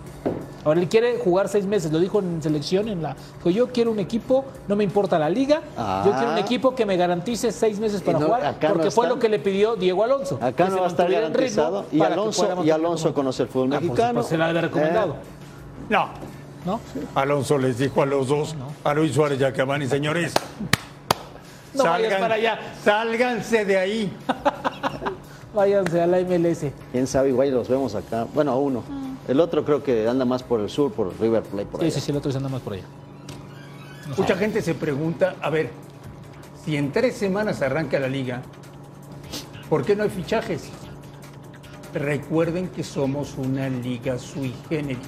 Ahora 0.64 0.80
él 0.80 0.88
quiere 0.88 1.18
jugar 1.18 1.48
seis 1.48 1.64
meses, 1.64 1.90
lo 1.92 1.98
dijo 2.00 2.18
en 2.18 2.42
selección, 2.42 2.88
en 2.88 3.00
la. 3.02 3.14
Dijo, 3.38 3.50
yo 3.50 3.68
quiero 3.68 3.90
un 3.92 4.00
equipo, 4.00 4.44
no 4.66 4.76
me 4.76 4.84
importa 4.84 5.18
la 5.18 5.30
liga, 5.30 5.62
Ah. 5.78 6.02
yo 6.04 6.12
quiero 6.12 6.32
un 6.32 6.38
equipo 6.38 6.74
que 6.74 6.84
me 6.84 6.96
garantice 6.96 7.52
seis 7.52 7.78
meses 7.78 8.02
para 8.02 8.18
Y 8.18 8.20
no- 8.20 8.26
jugar, 8.26 8.56
no 8.60 8.68
porque 8.74 8.90
fue 8.90 9.08
lo 9.08 9.18
que 9.18 9.28
le 9.28 9.38
pidió 9.38 9.76
Diego 9.76 10.02
Alonso. 10.04 10.38
Acá 10.42 10.64
no 10.66 10.74
se 10.74 10.80
va 10.80 10.86
a 10.86 10.88
estar 10.88 11.06
mantuviera 11.08 11.26
en 11.28 11.34
ritmo 11.34 11.62
garantizado. 11.62 11.86
Y 11.92 12.00
Alonso, 12.02 12.64
y. 12.64 12.70
Alonso 12.70 13.14
conoce 13.14 13.44
el 13.44 13.48
fútbol 13.48 13.68
Ah, 13.72 13.76
pues, 13.78 13.82
mexicano. 13.90 14.14
pues 14.14 14.26
se 14.26 14.36
la 14.36 14.48
había 14.48 14.60
recomendado. 14.62 15.12
Eh, 15.14 15.88
No. 15.90 16.08
¿No? 16.68 16.80
Alonso 17.14 17.56
les 17.56 17.78
dijo 17.78 18.02
a 18.02 18.06
los 18.06 18.28
dos, 18.28 18.54
a 18.84 18.92
Luis 18.92 19.14
Suárez 19.14 19.40
y 19.40 19.44
a 19.44 19.54
Cavani, 19.54 19.86
señores, 19.86 20.34
No 21.72 21.84
vayas 21.84 22.20
para 22.20 22.34
allá. 22.34 22.58
sálganse 22.84 23.64
de 23.64 23.78
ahí. 23.78 24.12
Váyanse 25.54 26.02
a 26.02 26.06
la 26.06 26.18
MLS. 26.20 26.66
Quién 26.92 27.06
sabe, 27.06 27.30
igual 27.30 27.50
los 27.52 27.68
vemos 27.68 27.94
acá. 27.94 28.26
Bueno, 28.34 28.52
a 28.52 28.56
uno. 28.58 28.82
El 29.26 29.40
otro 29.40 29.64
creo 29.64 29.82
que 29.82 30.06
anda 30.06 30.26
más 30.26 30.42
por 30.42 30.60
el 30.60 30.68
sur, 30.68 30.92
por 30.92 31.18
River 31.18 31.42
Plate. 31.42 31.66
Por 31.66 31.80
Sí, 31.80 31.86
allá. 31.86 31.94
sí, 31.94 32.00
sí, 32.02 32.10
el 32.10 32.18
otro 32.18 32.30
se 32.30 32.36
anda 32.36 32.50
más 32.50 32.60
por 32.60 32.74
allá. 32.74 32.84
Mucha 34.18 34.36
gente 34.36 34.60
se 34.60 34.74
pregunta, 34.74 35.36
a 35.40 35.48
ver, 35.48 35.70
si 36.66 36.76
en 36.76 36.92
tres 36.92 37.16
semanas 37.16 37.62
arranca 37.62 37.98
la 37.98 38.08
liga, 38.08 38.42
¿por 39.70 39.86
qué 39.86 39.96
no 39.96 40.02
hay 40.02 40.10
fichajes? 40.10 40.68
Recuerden 41.94 42.68
que 42.68 42.84
somos 42.84 43.36
una 43.38 43.70
liga 43.70 44.18
sui 44.18 44.54
generis. 44.68 44.98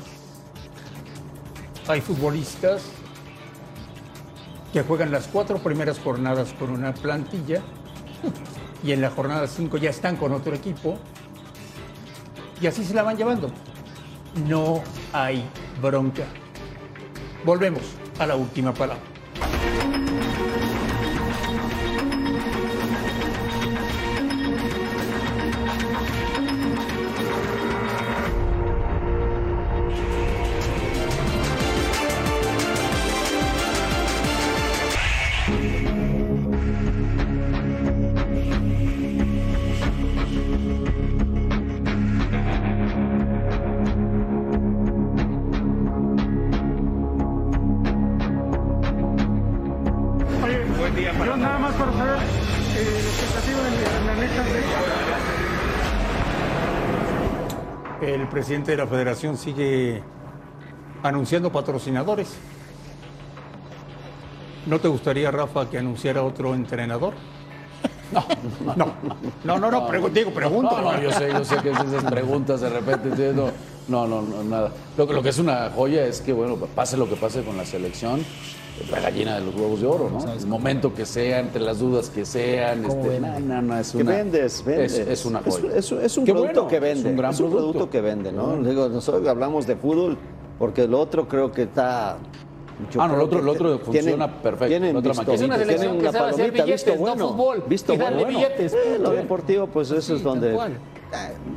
Hay 1.91 2.01
futbolistas 2.01 2.85
que 4.73 4.83
juegan 4.83 5.11
las 5.11 5.27
cuatro 5.27 5.59
primeras 5.59 5.99
jornadas 5.99 6.55
con 6.57 6.71
una 6.71 6.95
plantilla 6.95 7.63
y 8.85 8.93
en 8.93 9.01
la 9.01 9.11
jornada 9.11 9.49
5 9.49 9.77
ya 9.77 9.91
están 9.91 10.15
con 10.15 10.33
otro 10.33 10.55
equipo 10.55 10.99
y 12.61 12.69
así 12.69 12.85
se 12.85 12.95
la 12.95 13.03
van 13.03 13.17
llevando. 13.17 13.51
No 14.47 14.85
hay 15.13 15.45
bronca. 15.83 16.27
Volvemos 17.45 17.83
a 18.21 18.27
la 18.27 18.37
última 18.37 18.73
palabra. 18.73 19.03
Presidente 58.51 58.73
de 58.73 58.79
la 58.79 58.87
federación 58.89 59.37
sigue 59.37 60.03
anunciando 61.05 61.53
patrocinadores. 61.53 62.31
¿No 64.67 64.81
te 64.81 64.89
gustaría, 64.89 65.31
Rafa, 65.31 65.71
que 65.71 65.79
anunciara 65.79 66.25
otro 66.25 66.53
entrenador? 66.57 67.15
No, 68.13 68.25
no, 68.75 68.93
no, 69.45 69.59
no, 69.61 69.71
no, 69.71 69.89
pregu- 69.89 70.11
digo, 70.11 70.33
pregunto. 70.33 70.81
No, 70.81 70.91
no, 70.95 71.01
yo 71.01 71.13
sé, 71.13 71.29
yo 71.33 71.45
sé 71.45 71.59
que 71.59 71.71
es 71.71 71.79
esas 71.79 72.03
preguntas 72.11 72.61
de 72.61 72.69
repente. 72.71 73.09
entonces, 73.09 73.37
No, 73.37 74.05
no, 74.09 74.21
no, 74.21 74.23
no, 74.23 74.43
nada. 74.43 74.73
Lo, 74.99 75.07
que- 75.07 75.13
lo 75.15 75.23
que 75.23 75.29
es 75.29 75.39
una 75.39 75.71
joya 75.71 76.05
es 76.05 76.21
que, 76.21 76.33
bueno, 76.33 76.57
pase 76.57 76.97
lo 76.97 77.09
que 77.09 77.15
pase 77.15 77.45
con 77.45 77.57
la 77.57 77.65
selección, 77.65 78.25
la 78.91 79.01
gallina 79.01 79.39
de 79.39 79.45
los 79.45 79.55
huevos 79.55 79.81
de 79.81 79.87
oro, 79.87 80.11
¿no? 80.11 80.33
El 80.33 80.47
momento 80.47 80.95
que 80.95 81.05
sea, 81.05 81.41
entre 81.41 81.61
las 81.61 81.79
dudas 81.81 82.09
que 82.09 82.25
sean. 82.25 82.83
¿Cómo 82.83 83.03
Este, 83.05 83.21
no, 83.21 83.41
no, 83.41 83.63
no, 83.63 83.79
es 83.79 83.93
Que 83.93 83.99
una. 84.03 84.11
vendes, 84.13 84.65
vendes. 84.65 84.93
Es, 84.99 85.09
es 85.09 85.25
una 85.27 85.41
joya. 85.41 85.77
es- 85.77 85.93
es 85.93 86.17
un 86.19 86.25
Qué 86.25 86.33
producto 86.33 86.63
bueno, 86.63 86.69
que 86.69 86.81
vende. 86.81 87.01
Es 87.01 87.07
un 87.07 87.17
gran 87.17 87.37
producto. 87.37 87.91
que 87.91 88.01
vende, 88.01 88.33
¿no? 88.33 88.57
Digo, 88.63 88.89
nosotros 88.89 89.27
hablamos 89.29 89.67
de 89.67 89.77
fútbol 89.77 90.17
porque 90.59 90.85
el 90.85 90.95
otro 90.95 91.29
creo 91.29 91.53
que 91.53 91.63
está. 91.63 92.17
yo 92.91 93.03
Ah, 93.03 93.09
no, 93.09 93.15
el 93.17 93.21
otro- 93.21 93.39
que 93.39 93.43
el 93.43 93.49
otro 93.51 93.79
funciona 93.81 94.41
perfecto, 94.41 94.67
Tienen 94.69 94.97
otra 94.97 95.11
visto, 95.11 95.23
maquinita. 95.25 95.35
Es 95.45 95.49
una 95.49 95.57
Tienen 95.57 95.67
selección 95.79 95.93
tienen 95.99 96.13
que 96.13 96.19
sabe 96.19 96.31
hacer 96.31 96.51
billetes, 96.53 96.73
visto 96.75 96.95
no 96.95 97.01
bueno, 97.01 97.29
fútbol. 97.29 97.65
visto 97.69 97.93
y 97.93 97.97
darle 97.99 98.23
bueno. 98.25 98.39
billetes. 98.39 98.73
Eh, 98.73 98.99
lo 99.01 99.11
deportivo, 99.11 99.67
pues 99.67 99.91
eso 99.91 100.01
Sí, 100.01 100.13
es 100.15 100.23
donde. 100.23 100.55
Eh, 100.55 100.59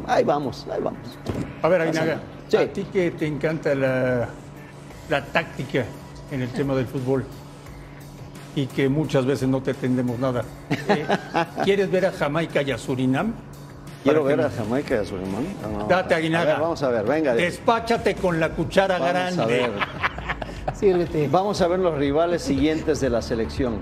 ahí 0.08 0.24
vamos, 0.26 0.66
ahí 0.70 0.82
vamos. 0.82 1.00
A 1.62 1.68
ver, 1.70 1.82
Aguinaga, 1.82 2.20
Sí. 2.50 2.58
a 2.58 2.74
ti 2.74 2.84
que 2.92 3.12
te 3.12 3.26
encanta 3.28 3.74
la, 3.74 4.28
la 5.10 5.26
táctica 5.26 5.86
en 6.32 6.42
el 6.42 6.50
tema 6.50 6.76
del 6.76 6.86
fútbol 6.88 7.26
y 8.56 8.68
que 8.68 8.88
muchas 8.90 9.26
veces 9.26 9.48
no 9.50 9.62
te 9.62 9.72
entendemos 9.72 10.20
nada. 10.20 10.44
eh, 10.70 11.06
¿Quieres 11.64 11.90
ver 11.92 12.06
a 12.08 12.12
Jamaica 12.12 12.62
y 12.62 12.72
a 12.72 12.78
Surinam? 12.78 13.34
Quiero 14.04 14.24
ver 14.24 14.38
que- 14.40 14.46
a 14.46 14.50
Jamaica 14.50 14.96
y 14.96 14.98
a 15.00 15.06
Surinam. 15.06 15.44
Vamos 15.64 15.88
Date, 15.88 16.14
a 16.14 16.18
Aguinaga. 16.18 16.54
ver, 16.54 16.62
vamos 16.62 16.84
a 16.84 16.90
ver, 16.90 17.04
venga. 17.06 17.34
Despáchate 17.34 18.16
con 18.16 18.40
la 18.40 18.50
cuchara 18.50 19.00
Vamos 19.00 19.14
grande. 19.14 19.42
a 19.42 19.46
ver. 19.46 19.72
Sírvete. 20.76 21.28
Vamos 21.30 21.62
a 21.62 21.68
ver 21.68 21.80
los 21.80 21.96
rivales 21.98 22.42
siguientes 22.42 23.00
de 23.00 23.10
la 23.10 23.22
selección. 23.22 23.78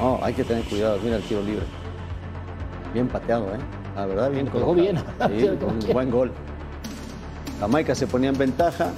Oh, 0.00 0.18
hay 0.22 0.34
que 0.34 0.44
tener 0.44 0.64
cuidado. 0.64 0.98
Mira 1.02 1.16
el 1.16 1.22
tiro 1.22 1.42
libre. 1.42 1.64
Bien 2.92 3.08
pateado, 3.08 3.46
¿eh? 3.54 3.58
La 3.94 4.06
verdad, 4.06 4.30
bien 4.30 4.46
colocado. 4.46 4.74
bien. 4.74 4.96
Sí, 5.38 5.48
con 5.58 5.70
un 5.86 5.92
buen 5.92 6.10
gol. 6.10 6.32
Jamaica 7.60 7.94
se 7.94 8.06
ponía 8.06 8.28
en 8.30 8.36
ventaja. 8.38 8.88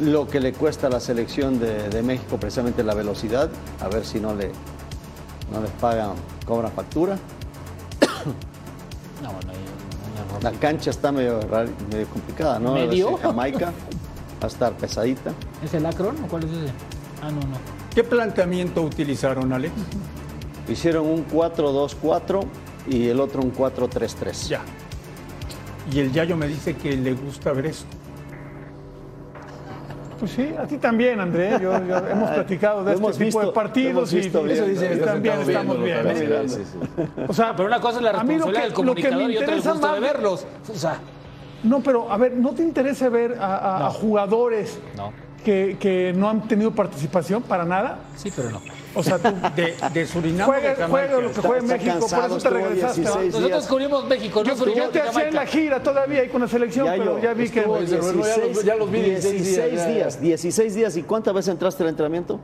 Lo 0.00 0.28
que 0.28 0.40
le 0.40 0.52
cuesta 0.52 0.86
a 0.86 0.90
la 0.90 1.00
selección 1.00 1.58
de, 1.58 1.88
de 1.88 2.02
México 2.02 2.38
precisamente 2.38 2.82
la 2.84 2.94
velocidad. 2.94 3.50
A 3.80 3.88
ver 3.88 4.04
si 4.04 4.20
no 4.20 4.34
le 4.34 4.52
no 5.52 5.60
les 5.60 5.70
pagan, 5.72 6.12
cobran 6.46 6.72
factura. 6.72 7.16
No, 9.22 9.32
bueno. 9.32 9.50
La 10.42 10.52
cancha 10.52 10.90
está 10.90 11.10
medio, 11.10 11.40
medio 11.90 12.06
complicada, 12.06 12.60
¿no? 12.60 12.74
¿Medio? 12.74 13.16
Jamaica 13.16 13.72
va 14.40 14.44
a 14.44 14.46
estar 14.46 14.72
pesadita. 14.74 15.32
¿Es 15.64 15.74
el 15.74 15.84
Acron 15.84 16.22
o 16.22 16.28
cuál 16.28 16.44
es 16.44 16.50
ese? 16.50 16.72
Ah, 17.20 17.30
no, 17.30 17.40
no. 17.40 17.56
¿Qué 17.92 18.04
planteamiento 18.04 18.82
utilizaron, 18.82 19.52
Alex? 19.52 19.72
Hicieron 20.68 21.06
un 21.06 21.26
4-2-4 21.26 22.44
y 22.86 23.08
el 23.08 23.18
otro 23.18 23.42
un 23.42 23.52
4-3-3. 23.52 24.48
Ya. 24.48 24.60
Y 25.92 25.98
el 25.98 26.12
Yayo 26.12 26.36
me 26.36 26.46
dice 26.46 26.76
que 26.76 26.96
le 26.96 27.14
gusta 27.14 27.52
ver 27.52 27.66
esto. 27.66 27.97
Pues 30.18 30.32
sí, 30.32 30.52
a 30.58 30.66
ti 30.66 30.78
también, 30.78 31.20
André. 31.20 31.50
Yo, 31.60 31.72
yo- 31.84 31.96
hemos 32.08 32.30
platicado 32.34 32.84
de 32.84 32.92
este 32.92 33.02
hemos 33.04 33.12
tipo 33.18 33.24
visto, 33.26 33.46
de 33.46 33.52
partidos 33.52 34.12
y, 34.12 34.16
y 34.16 34.20
Eso 34.20 34.42
dice 34.44 34.88
que 34.90 34.96
también 34.96 35.40
estamos 35.40 35.82
bien. 35.82 36.06
¿eh? 36.06 36.44
sí, 36.48 36.54
sí, 36.56 36.62
sí. 36.64 37.02
O 37.28 37.32
sea, 37.32 37.54
Pero 37.54 37.68
una 37.68 37.80
cosa 37.80 37.98
es 37.98 38.02
la 38.04 38.10
a 38.10 38.24
mí 38.24 38.36
lo 38.36 38.46
responsabilidad 38.46 38.60
que- 38.60 38.60
del 38.60 38.86
lo 38.86 38.94
que 38.94 39.02
me 39.02 39.08
comunicador 39.08 39.30
y 39.30 39.36
otra 39.36 39.54
el 39.56 39.62
de 39.62 40.00
más- 40.00 40.00
verlos. 40.00 40.46
O 40.72 40.74
sea, 40.74 40.98
No, 41.62 41.80
pero 41.80 42.10
a 42.12 42.16
ver, 42.16 42.34
¿no 42.36 42.50
te 42.52 42.62
interesa 42.62 43.08
ver 43.08 43.36
a, 43.40 43.56
a- 43.56 43.86
a 43.86 43.90
jugadores 43.90 44.78
no. 44.96 45.12
Que, 45.44 45.76
que 45.80 46.12
no 46.14 46.28
han 46.28 46.46
tenido 46.48 46.70
participación 46.72 47.42
para 47.42 47.64
nada? 47.64 47.98
Sí, 48.16 48.32
pero 48.34 48.50
no. 48.50 48.60
O 48.94 49.02
sea, 49.02 49.18
tú 49.18 49.28
De, 49.54 49.74
de 49.92 50.06
Surinam. 50.06 50.38
de 50.38 50.44
juega, 50.60 50.88
juega 50.88 51.20
lo 51.20 51.32
que 51.32 51.40
juega 51.40 51.58
en 51.58 51.64
está 51.70 51.76
México, 51.76 52.06
por 52.08 52.24
eso 52.24 52.38
te 52.38 52.50
regresaste. 52.50 53.00
¿no? 53.02 53.10
16 53.20 53.34
Nosotros 53.34 53.66
cubrimos 53.66 54.04
México, 54.08 54.42
no 54.42 54.50
Yo, 54.50 54.56
Surinam 54.56 54.84
yo 54.86 54.90
te 54.90 55.00
hacía 55.02 55.28
en 55.28 55.34
la 55.34 55.46
gira 55.46 55.82
todavía 55.82 56.20
ahí 56.22 56.28
con 56.28 56.40
la 56.40 56.48
selección, 56.48 56.86
Ya 56.86 56.92
pero 56.92 57.16
yo, 57.18 57.22
ya 57.22 57.34
vi 57.34 57.48
que... 57.48 57.60
estuvo 57.60 57.78
Dice 57.78 57.96
Rubén, 57.98 58.22
ya 58.24 58.46
los- 58.46 58.64
ya 58.64 58.74
los 58.74 58.90
vi 58.90 59.00
16 59.02 59.32
días, 59.44 59.44
16 59.44 59.72
ya, 59.72 59.86
ya. 59.86 59.86
días, 59.94 60.20
16 60.20 60.74
días. 60.74 60.96
¿Y 60.96 61.02
cuántas 61.04 61.32
veces 61.34 61.50
entraste 61.52 61.82
al 61.84 61.90
entrenamiento? 61.90 62.40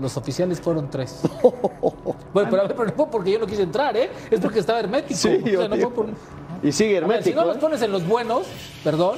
Los 0.00 0.16
oficiales 0.16 0.60
fueron 0.60 0.88
tres. 0.88 1.20
bueno, 1.42 2.48
pero, 2.50 2.62
a 2.62 2.66
ver, 2.66 2.76
pero 2.76 2.84
no 2.86 2.92
fue 2.92 3.06
porque 3.10 3.32
yo 3.32 3.38
no 3.40 3.46
quise 3.46 3.62
entrar, 3.62 3.96
¿eh? 3.96 4.08
Es 4.30 4.38
porque 4.40 4.60
estaba 4.60 4.78
hermético. 4.78 5.18
Sí, 5.18 5.42
o 5.56 5.58
sea, 5.58 5.68
no 5.68 5.76
fue 5.76 5.90
por... 5.90 6.06
Y 6.62 6.70
sigue 6.72 6.98
A 6.98 7.00
ver, 7.06 7.22
si 7.24 7.30
hermético. 7.30 7.40
no 7.40 7.46
los 7.48 7.56
¿eh? 7.56 7.60
pones 7.60 7.82
en 7.82 7.90
los 7.92 8.06
buenos, 8.06 8.46
perdón, 8.84 9.16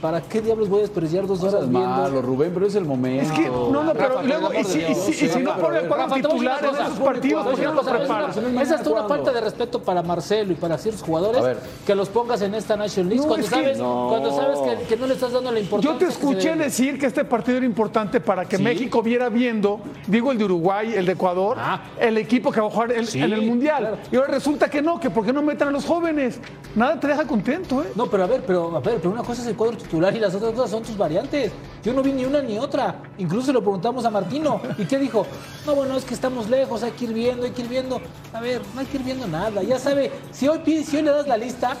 ¿para 0.00 0.20
qué 0.20 0.40
diablos 0.40 0.68
voy 0.68 0.78
a 0.78 0.82
desperdiciar 0.82 1.26
dos 1.26 1.40
No 1.42 1.48
horas 1.48 1.68
viendo? 1.68 1.80
malo, 1.88 2.22
Rubén, 2.22 2.50
pero 2.54 2.66
es 2.66 2.74
el 2.74 2.84
momento. 2.84 3.24
Es 3.24 3.32
que, 3.32 3.48
no, 3.48 3.70
no, 3.82 3.92
pero 3.92 4.08
Rafa, 4.08 4.22
luego, 4.22 4.50
y 4.54 4.64
si, 4.64 4.78
y 4.80 4.94
si- 4.94 5.10
y 5.26 5.28
si 5.28 5.38
no 5.40 5.50
Rafa, 5.50 5.60
pone 5.62 5.80
cuadro 5.82 6.04
a 6.04 6.08
decir 6.08 6.22
titular 6.28 6.64
en 6.64 6.74
esos 6.74 6.98
partidos, 7.00 7.46
¿por 7.46 7.54
qué 7.56 7.64
no 7.64 7.72
lo 7.74 7.82
preparas? 7.82 8.36
es 8.36 8.44
una- 8.44 8.62
Es 8.62 8.70
hasta 8.70 8.90
una 8.90 9.04
falta 9.08 9.32
de 9.32 9.40
respeto 9.40 9.82
para 9.82 10.02
Marcelo 10.02 10.52
y 10.52 10.54
para 10.56 10.78
ciertos 10.78 11.02
jugadores 11.02 11.40
A 11.40 11.44
ver. 11.44 11.58
que 11.86 11.94
los 11.94 12.08
pongas 12.08 12.40
en 12.42 12.54
esta 12.54 12.76
National 12.76 13.08
League 13.08 13.22
No, 13.22 13.28
cuando, 13.28 13.46
es 13.46 13.52
que- 13.52 13.60
sabes, 13.60 13.78
No. 13.78 14.06
cuando 14.10 14.32
sabes 14.36 14.58
que, 14.60 14.84
que 14.84 14.96
no 14.96 15.06
le 15.06 15.14
estás 15.14 15.32
dando 15.32 15.50
la 15.52 15.60
importancia. 15.60 15.92
Yo 15.92 15.98
te 15.98 16.12
escuché 16.12 16.54
decir 16.56 16.98
que 16.98 17.06
este 17.06 17.24
partido 17.24 17.58
era 17.58 17.66
importante 17.66 18.20
para 18.20 18.44
que 18.44 18.56
Sí. 18.56 18.62
México 18.62 19.02
viera 19.02 19.28
viendo, 19.28 19.80
digo 20.06 20.32
el 20.32 20.38
de 20.38 20.44
Uruguay, 20.44 20.94
el 20.94 21.06
de 21.06 21.12
Ecuador, 21.12 21.56
Ah. 21.58 21.82
el 22.00 22.18
equipo 22.18 22.50
que 22.52 22.60
va 22.60 22.66
a 22.66 22.70
jugar 22.70 22.92
el- 22.92 23.06
Sí, 23.06 23.20
en 23.22 23.32
el 23.32 23.42
Mundial. 23.42 23.78
claro. 23.80 23.96
Y 24.12 24.16
ahora 24.16 24.28
resulta 24.28 24.68
que 24.70 24.80
no, 24.82 24.98
que 25.00 25.10
por 25.10 25.24
qué 25.24 25.32
no 25.32 25.42
metan 25.42 25.68
a 25.68 25.70
los 25.70 25.84
jóvenes. 25.84 26.38
Nada 26.74 26.98
te 27.00 27.08
deja 27.08 27.26
contento, 27.26 27.82
¿eh? 27.82 27.86
No, 27.94 28.06
pero 28.06 28.24
a 28.24 28.26
ver, 28.26 28.42
pero 28.46 28.76
a 28.76 28.80
ver, 28.80 28.96
pero 28.98 29.10
una 29.10 29.22
cosa 29.22 29.42
es 29.42 29.48
el 29.48 29.56
cuadro 29.56 29.76
titular 29.88 30.14
y 30.14 30.20
las 30.20 30.34
otras 30.34 30.52
cosas 30.52 30.70
son 30.70 30.82
tus 30.82 30.96
variantes. 30.96 31.50
Yo 31.82 31.92
no 31.94 32.02
vi 32.02 32.12
ni 32.12 32.24
una 32.24 32.42
ni 32.42 32.58
otra. 32.58 32.96
Incluso 33.16 33.46
se 33.46 33.52
lo 33.52 33.60
preguntamos 33.62 34.04
a 34.04 34.10
Martino. 34.10 34.60
¿Y 34.76 34.84
qué 34.84 34.98
dijo? 34.98 35.26
No, 35.66 35.74
bueno, 35.74 35.96
es 35.96 36.04
que 36.04 36.12
estamos 36.14 36.48
lejos, 36.50 36.82
hay 36.82 36.92
que 36.92 37.06
ir 37.06 37.12
viendo, 37.14 37.46
hay 37.46 37.52
que 37.52 37.62
ir 37.62 37.68
viendo. 37.68 38.00
A 38.32 38.40
ver, 38.40 38.60
no 38.74 38.80
hay 38.80 38.86
que 38.86 38.98
ir 38.98 39.02
viendo 39.04 39.26
nada. 39.26 39.62
Ya 39.62 39.78
sabe, 39.78 40.12
si 40.30 40.46
hoy 40.46 40.58
pides, 40.58 40.86
si 40.88 40.98
hoy 40.98 41.02
le 41.02 41.10
das 41.10 41.26
la 41.26 41.36
lista, 41.38 41.76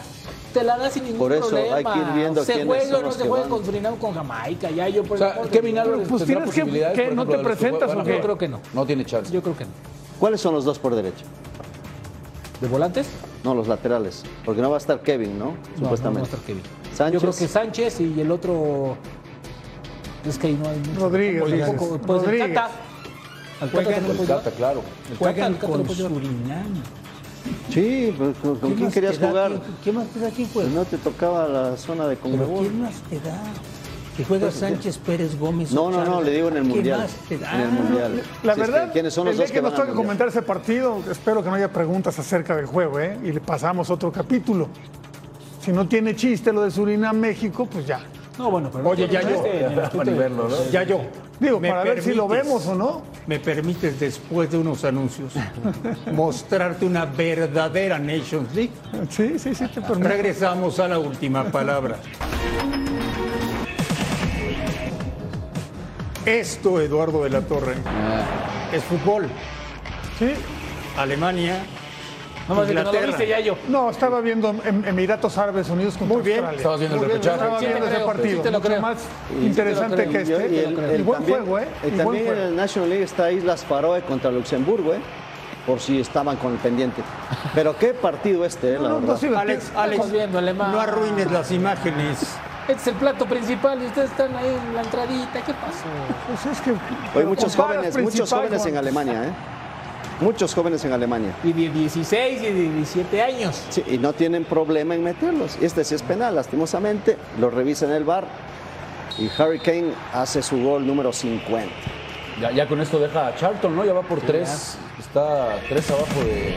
te 0.54 0.62
la 0.64 0.78
das 0.78 0.94
sin 0.94 1.04
ningún 1.04 1.18
Por 1.18 1.32
eso 1.32 1.48
problema. 1.48 1.76
hay 1.76 1.84
que 1.84 1.98
ir 1.98 2.14
viendo 2.14 2.44
se 2.44 2.64
juega 2.64 2.96
o 2.98 3.02
no 3.02 3.12
se 3.12 3.28
juega 3.28 3.48
con 3.48 3.64
Surinam 3.64 3.96
con 3.96 4.14
Jamaica. 4.14 4.70
Ya 4.70 4.88
yo 4.88 5.02
por 5.04 5.16
O 5.16 5.18
sea, 5.18 5.42
Kevin 5.50 5.76
pues 6.08 6.24
tienes 6.24 6.50
que- 6.50 6.92
que 6.94 7.10
no 7.14 7.26
te 7.26 7.38
presentas, 7.38 7.94
¿o 7.94 8.02
qué? 8.02 8.14
Yo 8.16 8.20
creo 8.22 8.38
que 8.38 8.48
no. 8.48 8.60
No 8.72 8.86
tiene 8.86 9.04
chance. 9.04 9.30
Yo 9.32 9.42
creo 9.42 9.56
que 9.56 9.64
no. 9.64 9.70
¿Cuáles 10.18 10.40
son 10.40 10.54
los 10.54 10.64
dos 10.64 10.78
por 10.78 10.94
derecha? 10.96 11.24
¿De 12.60 12.66
volantes? 12.66 13.06
No, 13.44 13.54
los 13.54 13.68
laterales. 13.68 14.24
Porque 14.44 14.60
no 14.60 14.68
va 14.70 14.76
a 14.76 14.78
estar 14.78 15.00
Kevin, 15.00 15.38
¿no? 15.38 15.44
No, 15.44 15.50
no, 15.50 15.54
no 15.54 15.60
va 15.60 15.68
a 15.68 15.80
Supuestamente. 15.80 16.22
estar 16.30 16.40
Kevin. 16.40 16.62
Sánchez. 16.98 17.12
Yo 17.14 17.20
creo 17.30 17.38
que 17.38 17.48
Sánchez 17.48 18.00
y 18.00 18.20
el 18.20 18.30
otro. 18.30 18.96
Es 20.26 20.36
que 20.38 20.48
ahí 20.48 20.58
no 20.62 20.68
hay 20.68 20.78
mucho. 20.78 21.00
Rodríguez, 21.00 21.42
Un 21.42 21.52
dices. 21.52 21.70
poco, 21.70 21.98
Puede 21.98 22.20
ser 22.20 22.28
Rodríguez. 22.28 22.54
Cata. 22.54 22.70
Al 23.60 23.70
Cata 23.70 23.90
también 23.90 24.16
El 24.20 24.26
Cata, 24.26 24.50
claro. 24.50 24.82
El 25.10 25.18
Cata, 25.18 25.46
el 25.46 25.54
Cata 25.58 25.66
con. 25.72 25.88
Surinam. 25.88 26.82
Sí, 27.70 28.14
pero 28.18 28.32
¿con, 28.34 28.56
con 28.58 28.74
quién 28.74 28.90
querías 28.90 29.18
da? 29.18 29.28
jugar? 29.28 29.60
¿Qué, 29.82 29.92
más 29.92 30.06
te 30.08 30.18
da? 30.20 30.30
¿Quién 30.30 30.48
Pues 30.48 30.66
juega? 30.66 30.80
no 30.80 30.84
te 30.84 30.98
tocaba 30.98 31.48
la 31.48 31.76
zona 31.76 32.06
de 32.08 32.16
Conmebol. 32.16 32.66
¿quién 32.66 32.82
más 32.82 32.94
te 33.08 33.20
da? 33.20 33.40
Que 34.16 34.24
juega 34.24 34.50
Sánchez 34.50 34.98
Pérez 34.98 35.38
Gómez. 35.38 35.70
No, 35.72 35.90
no, 35.90 36.04
no, 36.04 36.20
le 36.20 36.32
digo 36.32 36.48
en 36.48 36.56
el 36.56 36.62
¿Qué 36.64 36.68
Mundial. 36.68 36.98
más 37.00 37.12
te 37.28 37.38
da? 37.38 37.54
En 37.54 37.60
el 37.60 37.68
Mundial. 37.70 38.22
La 38.42 38.54
Si 38.54 38.60
es 38.60 38.66
que, 38.66 38.72
verdad, 38.72 38.92
¿quiénes 38.92 39.14
son 39.14 39.26
los 39.26 39.32
el 39.32 39.36
día 39.38 39.44
dos 39.46 39.52
que, 39.52 39.58
que 39.58 39.62
nos 39.62 39.72
Mundial? 39.78 39.96
comentar 39.96 40.28
ese 40.28 40.42
partido, 40.42 40.98
espero 41.10 41.42
que 41.44 41.48
no 41.48 41.54
haya 41.54 41.72
preguntas 41.72 42.18
acerca 42.18 42.56
del 42.56 42.66
juego, 42.66 42.98
¿eh? 42.98 43.16
Y 43.22 43.30
le 43.32 43.40
pasamos 43.40 43.88
otro 43.90 44.10
capítulo. 44.10 44.68
Si 45.68 45.74
no 45.74 45.86
tiene 45.86 46.16
chiste 46.16 46.50
lo 46.50 46.62
de 46.62 46.70
Surinam, 46.70 47.18
México, 47.18 47.68
pues 47.70 47.86
ya. 47.86 48.00
No, 48.38 48.50
bueno, 48.50 48.70
pero. 48.72 48.88
Oye, 48.88 49.06
ya 49.06 49.20
yo. 49.20 49.44
Ya 50.72 50.82
yo. 50.82 51.02
Digo, 51.38 51.60
¿Me 51.60 51.68
para 51.68 51.84
ver 51.84 52.02
si 52.02 52.14
lo 52.14 52.26
vemos 52.26 52.66
o 52.68 52.74
no. 52.74 53.02
¿Me 53.26 53.38
permites, 53.38 54.00
después 54.00 54.50
de 54.50 54.56
unos 54.56 54.82
anuncios, 54.86 55.34
mostrarte 56.14 56.86
una 56.86 57.04
verdadera 57.04 57.98
Nations 57.98 58.54
League? 58.54 58.70
Sí, 59.10 59.38
sí, 59.38 59.54
sí, 59.54 59.68
te 59.68 59.82
permito. 59.82 60.08
Regresamos 60.08 60.80
a 60.80 60.88
la 60.88 60.98
última 60.98 61.44
palabra. 61.44 61.98
Esto, 66.24 66.80
Eduardo 66.80 67.24
de 67.24 67.28
la 67.28 67.42
Torre, 67.42 67.74
es 68.72 68.82
fútbol. 68.84 69.28
Sí. 70.18 70.30
Alemania, 70.96 71.62
No 72.48 72.54
más 72.54 72.66
de 72.68 72.74
que 72.74 72.82
no 72.82 72.92
lo 72.92 73.00
viste 73.06 73.26
ya 73.28 73.40
yo. 73.40 73.56
No, 73.68 73.90
estaba 73.90 74.20
viendo 74.20 74.48
em- 74.64 74.84
Emiratos 74.86 75.36
Árabes 75.36 75.68
Unidos 75.68 75.96
contra 75.98 76.16
Muy 76.16 76.24
bien. 76.24 76.38
Australia. 76.38 76.56
Estabas 76.56 76.80
viendo 76.80 76.96
el 76.96 77.00
bien, 77.02 77.12
repechaje. 77.12 77.36
Estaba 77.36 77.58
Sí 77.60 77.66
viendo 77.66 77.86
ese 77.86 77.98
partido. 78.04 78.42
sí 78.42 78.50
mucho 78.50 78.60
creo. 78.68 78.80
más 78.80 78.98
interesante 79.42 80.04
sí 80.04 80.10
que 80.10 80.18
este. 80.22 80.32
Y, 80.32 80.58
el, 80.58 81.00
y 81.00 81.02
buen 81.02 81.18
también, 81.18 81.38
juego, 81.44 81.58
¿eh? 81.58 81.68
y 81.82 81.86
Y 81.86 81.90
buen 81.90 81.98
también 81.98 82.26
en 82.28 82.38
el 82.38 82.56
National 82.56 82.88
League 82.88 83.04
está 83.04 83.30
Islas 83.30 83.64
Faroe 83.64 84.00
contra 84.02 84.30
Luxemburgo, 84.30 84.94
¿eh? 84.94 85.00
Por 85.66 85.80
si 85.80 86.00
estaban 86.00 86.36
con 86.38 86.52
el 86.52 86.58
pendiente. 86.58 87.02
Pero 87.54 87.76
qué 87.76 87.88
partido 87.92 88.44
este, 88.46 88.70
¿eh? 88.70 88.78
La 88.78 88.78
No, 88.78 88.88
no, 88.88 88.94
verdad. 89.00 89.08
no, 89.08 89.16
sí, 89.18 89.28
Alex, 89.36 89.72
Alex, 89.76 90.10
viendo 90.10 90.38
alemán. 90.38 90.72
no 90.72 90.80
arruines 90.80 91.30
las 91.30 91.50
imágenes. 91.52 92.20
Este 92.66 92.80
es 92.82 92.86
el 92.88 92.94
plato 92.94 93.26
principal 93.26 93.82
y 93.82 93.86
ustedes 93.86 94.10
están 94.10 94.34
ahí 94.36 94.46
en 94.68 94.74
la 94.74 94.82
entradita. 94.82 95.40
¿Qué 95.44 95.52
pasó? 95.52 95.84
Pues 96.26 96.46
es 96.56 96.60
que. 96.62 96.72
Hoy 97.18 97.24
muchos 97.26 97.54
jóvenes, 97.54 97.96
muchos 97.98 98.30
jóvenes 98.32 98.60
con- 98.62 98.68
en 98.70 98.76
Alemania, 98.78 99.24
¿eh? 99.24 99.30
Muchos 100.20 100.52
jóvenes 100.52 100.84
en 100.84 100.92
Alemania. 100.92 101.32
Y 101.44 101.52
de 101.52 101.68
16 101.70 102.42
y 102.42 102.44
de 102.44 102.52
17 102.52 103.22
años. 103.22 103.62
Sí, 103.70 103.84
y 103.86 103.98
no 103.98 104.12
tienen 104.12 104.44
problema 104.44 104.94
en 104.94 105.04
meterlos. 105.04 105.56
Y 105.60 105.64
este 105.64 105.84
sí 105.84 105.94
es 105.94 106.02
penal, 106.02 106.34
lastimosamente. 106.34 107.16
Lo 107.38 107.50
revisa 107.50 107.86
en 107.86 107.92
el 107.92 108.04
bar. 108.04 108.26
Y 109.16 109.30
Harry 109.40 109.60
Kane 109.60 109.92
hace 110.12 110.42
su 110.42 110.60
gol 110.62 110.86
número 110.86 111.12
50. 111.12 111.68
Ya, 112.40 112.50
ya 112.50 112.66
con 112.66 112.80
esto 112.80 112.98
deja 112.98 113.28
a 113.28 113.36
Charlton, 113.36 113.76
¿no? 113.76 113.84
Ya 113.84 113.92
va 113.92 114.02
por 114.02 114.20
tres. 114.20 114.76
Está 114.98 115.56
tres 115.68 115.88
abajo 115.90 116.20
de. 116.24 116.54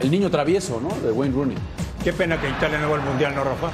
El 0.00 0.10
niño 0.10 0.30
travieso, 0.30 0.80
¿no? 0.80 0.88
De 1.06 1.12
Wayne 1.12 1.34
Rooney. 1.34 1.56
Qué 2.02 2.12
pena 2.12 2.40
que 2.40 2.48
Italia 2.48 2.78
no 2.78 2.90
va 2.90 2.96
al 2.96 3.02
Mundial, 3.02 3.34
¿no, 3.34 3.44
Rafa? 3.44 3.70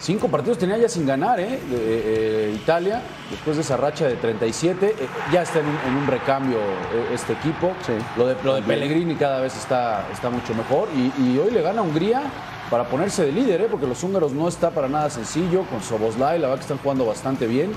Cinco 0.00 0.28
partidos 0.28 0.56
tenía 0.56 0.78
ya 0.78 0.88
sin 0.88 1.04
ganar, 1.06 1.38
¿eh? 1.40 1.60
De- 1.70 2.48
eh, 2.48 2.52
Italia, 2.54 3.02
después 3.30 3.56
de 3.56 3.62
esa 3.62 3.76
racha 3.76 4.06
de 4.08 4.16
37. 4.16 4.94
eh, 4.98 5.08
ya 5.30 5.42
está 5.42 5.58
en 5.60 5.66
un, 5.66 5.76
en 5.88 5.94
un 6.02 6.06
recambio 6.06 6.56
eh, 6.56 7.10
este 7.12 7.34
equipo. 7.34 7.72
Sí. 7.86 7.92
Lo 8.16 8.26
de, 8.26 8.36
lo 8.42 8.54
de. 8.54 8.62
Pellegrini 8.62 9.14
cada 9.16 9.40
vez 9.40 9.54
está, 9.56 10.06
está 10.10 10.30
mucho 10.30 10.54
mejor. 10.54 10.88
Y, 10.96 11.12
y 11.22 11.38
hoy 11.38 11.50
le 11.50 11.60
gana 11.60 11.80
a 11.80 11.84
Hungría 11.84 12.22
para 12.70 12.84
ponerse 12.84 13.26
de 13.26 13.32
líder, 13.32 13.60
¿eh? 13.60 13.68
Porque 13.70 13.86
los 13.86 14.02
húngaros 14.02 14.32
no 14.32 14.48
está 14.48 14.70
para 14.70 14.88
nada 14.88 15.10
sencillo. 15.10 15.64
Con 15.64 15.82
Soboslai, 15.82 16.38
la 16.38 16.46
verdad 16.48 16.60
que 16.60 16.72
están 16.72 16.78
jugando 16.78 17.04
bastante 17.04 17.46
bien. 17.46 17.70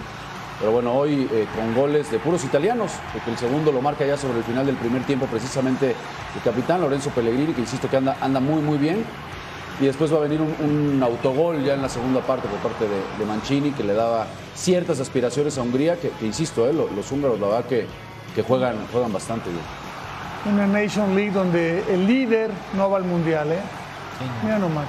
Pero 0.59 0.71
bueno, 0.71 0.93
hoy 0.93 1.27
eh, 1.33 1.45
con 1.53 1.75
goles 1.75 2.09
de 2.09 2.19
puros 2.19 2.45
italianos, 2.45 2.91
porque 3.11 3.31
el 3.31 3.37
segundo 3.37 3.69
lo 3.73 3.81
marca 3.81 4.05
ya 4.05 4.15
sobre 4.15 4.37
el 4.37 4.43
final 4.45 4.65
del 4.65 4.75
primer 4.77 5.03
tiempo 5.03 5.25
precisamente 5.25 5.87
el 6.35 6.41
capitán 6.41 6.79
Lorenzo 6.79 7.09
Pellegrini, 7.09 7.53
que 7.53 7.61
insisto 7.61 7.89
que 7.89 7.97
anda, 7.97 8.15
anda 8.21 8.39
muy 8.39 8.61
muy 8.61 8.77
bien. 8.77 9.03
Y 9.81 9.85
después 9.85 10.13
va 10.13 10.17
a 10.17 10.21
venir 10.21 10.39
un, 10.39 10.53
un 10.63 11.03
autogol 11.03 11.63
ya 11.63 11.73
en 11.73 11.81
la 11.81 11.89
segunda 11.89 12.21
parte 12.21 12.47
por 12.47 12.59
parte 12.59 12.85
de, 12.85 13.01
de 13.19 13.25
Mancini, 13.25 13.71
que 13.71 13.83
le 13.83 13.93
daba 13.93 14.27
ciertas 14.55 14.99
aspiraciones 14.99 15.57
a 15.57 15.61
Hungría, 15.63 15.99
que, 15.99 16.09
que, 16.11 16.25
insisto, 16.25 16.67
eh, 16.67 16.73
lo- 16.73 16.89
los, 16.95 17.11
húngaros 17.11 17.39
la 17.39 17.47
verdad 17.47 17.65
que, 17.65 17.87
que 18.35 18.43
juegan, 18.43 18.75
juegan 18.91 19.11
bastante 19.11 19.49
bien. 19.49 19.63
Una 20.53 20.67
Nation 20.67 21.15
League 21.15 21.31
donde 21.31 21.83
el 21.91 22.05
líder 22.05 22.51
no 22.75 22.89
va 22.89 22.97
al 22.97 23.03
Mundial, 23.05 23.51
¿eh? 23.51 23.59
Mira 24.43 24.59
nomás. 24.59 24.85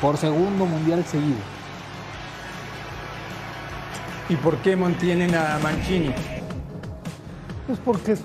Por 0.00 0.16
segundo 0.16 0.64
mundial 0.66 1.04
seguido. 1.04 1.36
¿Y 4.28 4.36
por 4.36 4.56
qué 4.58 4.76
mantienen 4.76 5.34
a 5.34 5.58
Mancini? 5.62 6.12
Pues 7.66 7.78
porque 7.84 8.16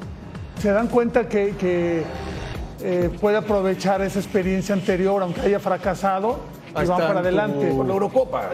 se 0.62 0.72
dan 0.72 0.88
cuenta 0.88 1.28
que, 1.28 1.55
que, 1.57 2.03
eh, 2.82 3.09
puede 3.19 3.38
aprovechar 3.38 4.01
esa 4.01 4.19
experiencia 4.19 4.73
anterior, 4.73 5.21
aunque 5.21 5.41
haya 5.41 5.59
fracasado, 5.59 6.39
y 6.69 6.86
van 6.86 6.99
para 6.99 7.19
adelante. 7.19 7.71
Por 7.71 7.86
la 7.86 7.93
Eurocopa. 7.93 8.49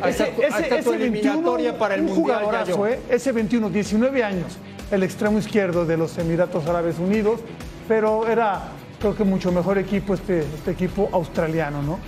Tu 0.84 0.94
eliminatoria 0.94 1.78
para 1.78 1.96
el 1.96 2.02
un 2.02 2.08
Mundial, 2.08 2.40
jugadorazo, 2.40 2.72
Yayo. 2.72 2.88
¿eh? 2.88 3.00
Ese 3.10 3.32
21, 3.32 3.70
19 3.70 4.24
años, 4.24 4.58
el 4.92 5.04
extremo 5.04 5.38
izquierdo 5.38 5.86
de 5.86 5.98
los 5.98 6.18
Emiratos 6.18 6.68
Árabes 6.68 7.00
Unidos, 7.00 7.42
pero 7.88 8.28
era, 8.28 8.70
creo 9.00 9.16
que 9.16 9.24
mucho 9.24 9.52
mejor 9.52 9.78
equipo 9.78 10.14
este, 10.14 10.40
este 10.40 10.72
equipo 10.72 11.10
australiano, 11.12 11.82
¿no? 11.82 12.00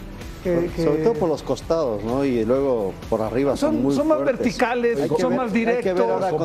Que- 0.43 0.69
que- 0.75 0.83
Sobre 0.83 1.03
todo 1.03 1.13
por 1.13 1.29
los 1.29 1.43
costados, 1.43 2.03
¿no? 2.03 2.23
Y 2.25 2.45
luego 2.45 2.93
por 3.09 3.21
arriba 3.21 3.55
son, 3.57 3.73
son, 3.73 3.83
muy 3.83 3.95
son 3.95 4.07
más 4.07 4.17
fuertes. 4.17 4.37
verticales, 4.39 5.01
Hay 5.01 5.09
son 5.09 5.29
ver- 5.29 5.39
más 5.39 5.53
directos, 5.53 5.95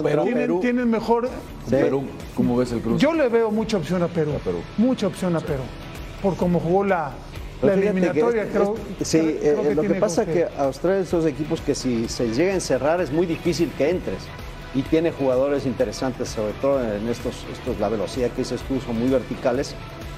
tienen, 0.03 0.35
Perú. 0.35 0.61
tienen 0.61 0.91
mejor... 0.91 1.29
Perú, 1.71 2.05
¿cómo 2.37 2.57
ves 2.57 2.73
el 2.73 2.81
cruce? 2.81 2.99
Yo 3.03 3.13
le 3.13 3.29
veo 3.29 3.51
mucha 3.51 3.77
opción 3.77 4.03
a 4.03 4.09
Perú, 4.09 4.33
Perú. 4.45 4.59
mucha 4.79 5.07
opción 5.07 5.37
a 5.37 5.41
Perú, 5.41 5.63
por 6.23 6.37
cómo 6.37 6.59
jugó 6.61 6.85
la, 6.85 7.13
que 7.61 7.69
eliminatoria, 7.73 8.47
creo. 8.49 8.75
sí, 9.03 9.19
creo- 9.19 9.39
creo 9.61 9.71
eh, 9.71 9.75
lo 9.75 9.83
que 9.83 9.95
pasa 9.95 10.23
es 10.23 10.29
que 10.29 10.47
Australia 10.59 11.01
es 11.01 11.09
esos 11.09 11.27
equipos 11.27 11.61
que 11.61 11.75
si 11.75 12.09
se 12.09 12.29
llega 12.35 12.51
a 12.53 12.55
encerrar 12.55 13.01
es 13.01 13.13
muy 13.13 13.27
difícil 13.27 13.71
que 13.79 13.91
entres. 13.91 14.19
Y 14.75 14.81
tiene 14.81 15.13
jugadores 15.13 15.67
interesantes, 15.67 16.31
sobre 16.31 16.55
todo 16.55 16.83
en 16.83 17.07
estos, 17.07 17.45
estos 17.53 17.79
la 17.79 17.91
velocidad 17.91 18.31
que 18.31 18.39
dices 18.39 18.63
tú, 18.63 18.81
son 18.81 18.99
muy 18.99 19.11
verticales. 19.11 19.75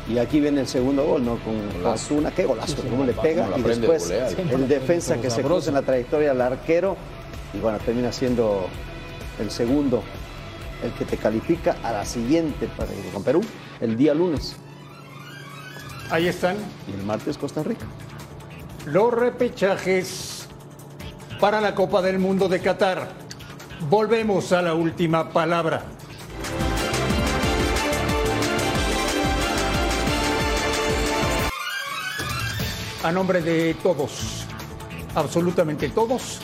Y 0.09 0.19
aquí 0.19 0.39
viene 0.39 0.61
el 0.61 0.69
segundo 0.69 1.05
gol, 1.05 1.25
¿no? 1.25 1.39
Con 1.39 1.87
Osuna, 1.87 2.31
qué 2.31 2.45
golazo, 2.45 2.77
cómo 2.91 3.05
le 3.05 3.15
pega. 3.15 3.49
Y 3.57 3.63
después 3.63 4.11
el 4.11 4.69
defensa 4.69 5.21
que 5.21 5.31
se 5.31 5.43
cruza 5.43 5.71
en 5.71 5.75
la 5.75 5.83
trayectoria 5.83 6.33
al 6.33 6.41
arquero. 6.41 6.97
Y 7.55 7.59
bueno, 7.59 7.79
termina 7.79 8.13
siendo 8.13 8.67
el 9.41 9.51
segundo, 9.51 10.03
el 10.83 10.93
que 10.93 11.05
te 11.05 11.17
califica 11.17 11.77
a 11.83 11.93
la 11.93 12.05
siguiente 12.05 12.69
para 12.77 12.91
con 13.13 13.23
Perú, 13.23 13.41
el 13.81 13.97
día 13.97 14.13
lunes. 14.13 14.57
Ahí 16.11 16.29
están 16.29 16.57
Y 16.87 16.99
el 16.99 17.05
martes 17.07 17.39
Costa 17.39 17.63
Rica. 17.63 17.87
los 18.87 19.13
repechajes 19.13 20.47
para 21.41 21.61
la 21.61 21.75
Copa 21.75 22.03
del 22.03 22.19
Mundo 22.19 22.49
de 22.49 22.61
Qatar. 22.61 23.09
Volvemos 23.89 24.53
a 24.53 24.61
la 24.63 24.75
última 24.75 25.31
palabra. 25.31 25.83
A 33.05 33.13
nombre 33.13 33.43
de 33.43 33.75
todos, 33.75 34.47
absolutamente 35.15 35.91
todos, 35.91 36.41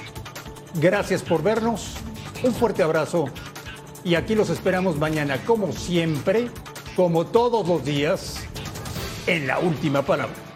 gracias 0.75 1.23
por 1.23 1.43
vernos, 1.43 1.95
un 2.43 2.53
fuerte 2.53 2.83
abrazo. 2.83 3.31
Y 4.05 4.15
aquí 4.15 4.35
los 4.35 4.51
esperamos 4.51 4.99
mañana, 4.99 5.39
como 5.47 5.73
siempre, 5.73 6.51
como 6.97 7.25
todos 7.25 7.67
los 7.67 7.83
días, 7.83 8.37
en 9.27 9.47
la 9.47 9.59
última 9.59 10.03
palabra. 10.03 10.50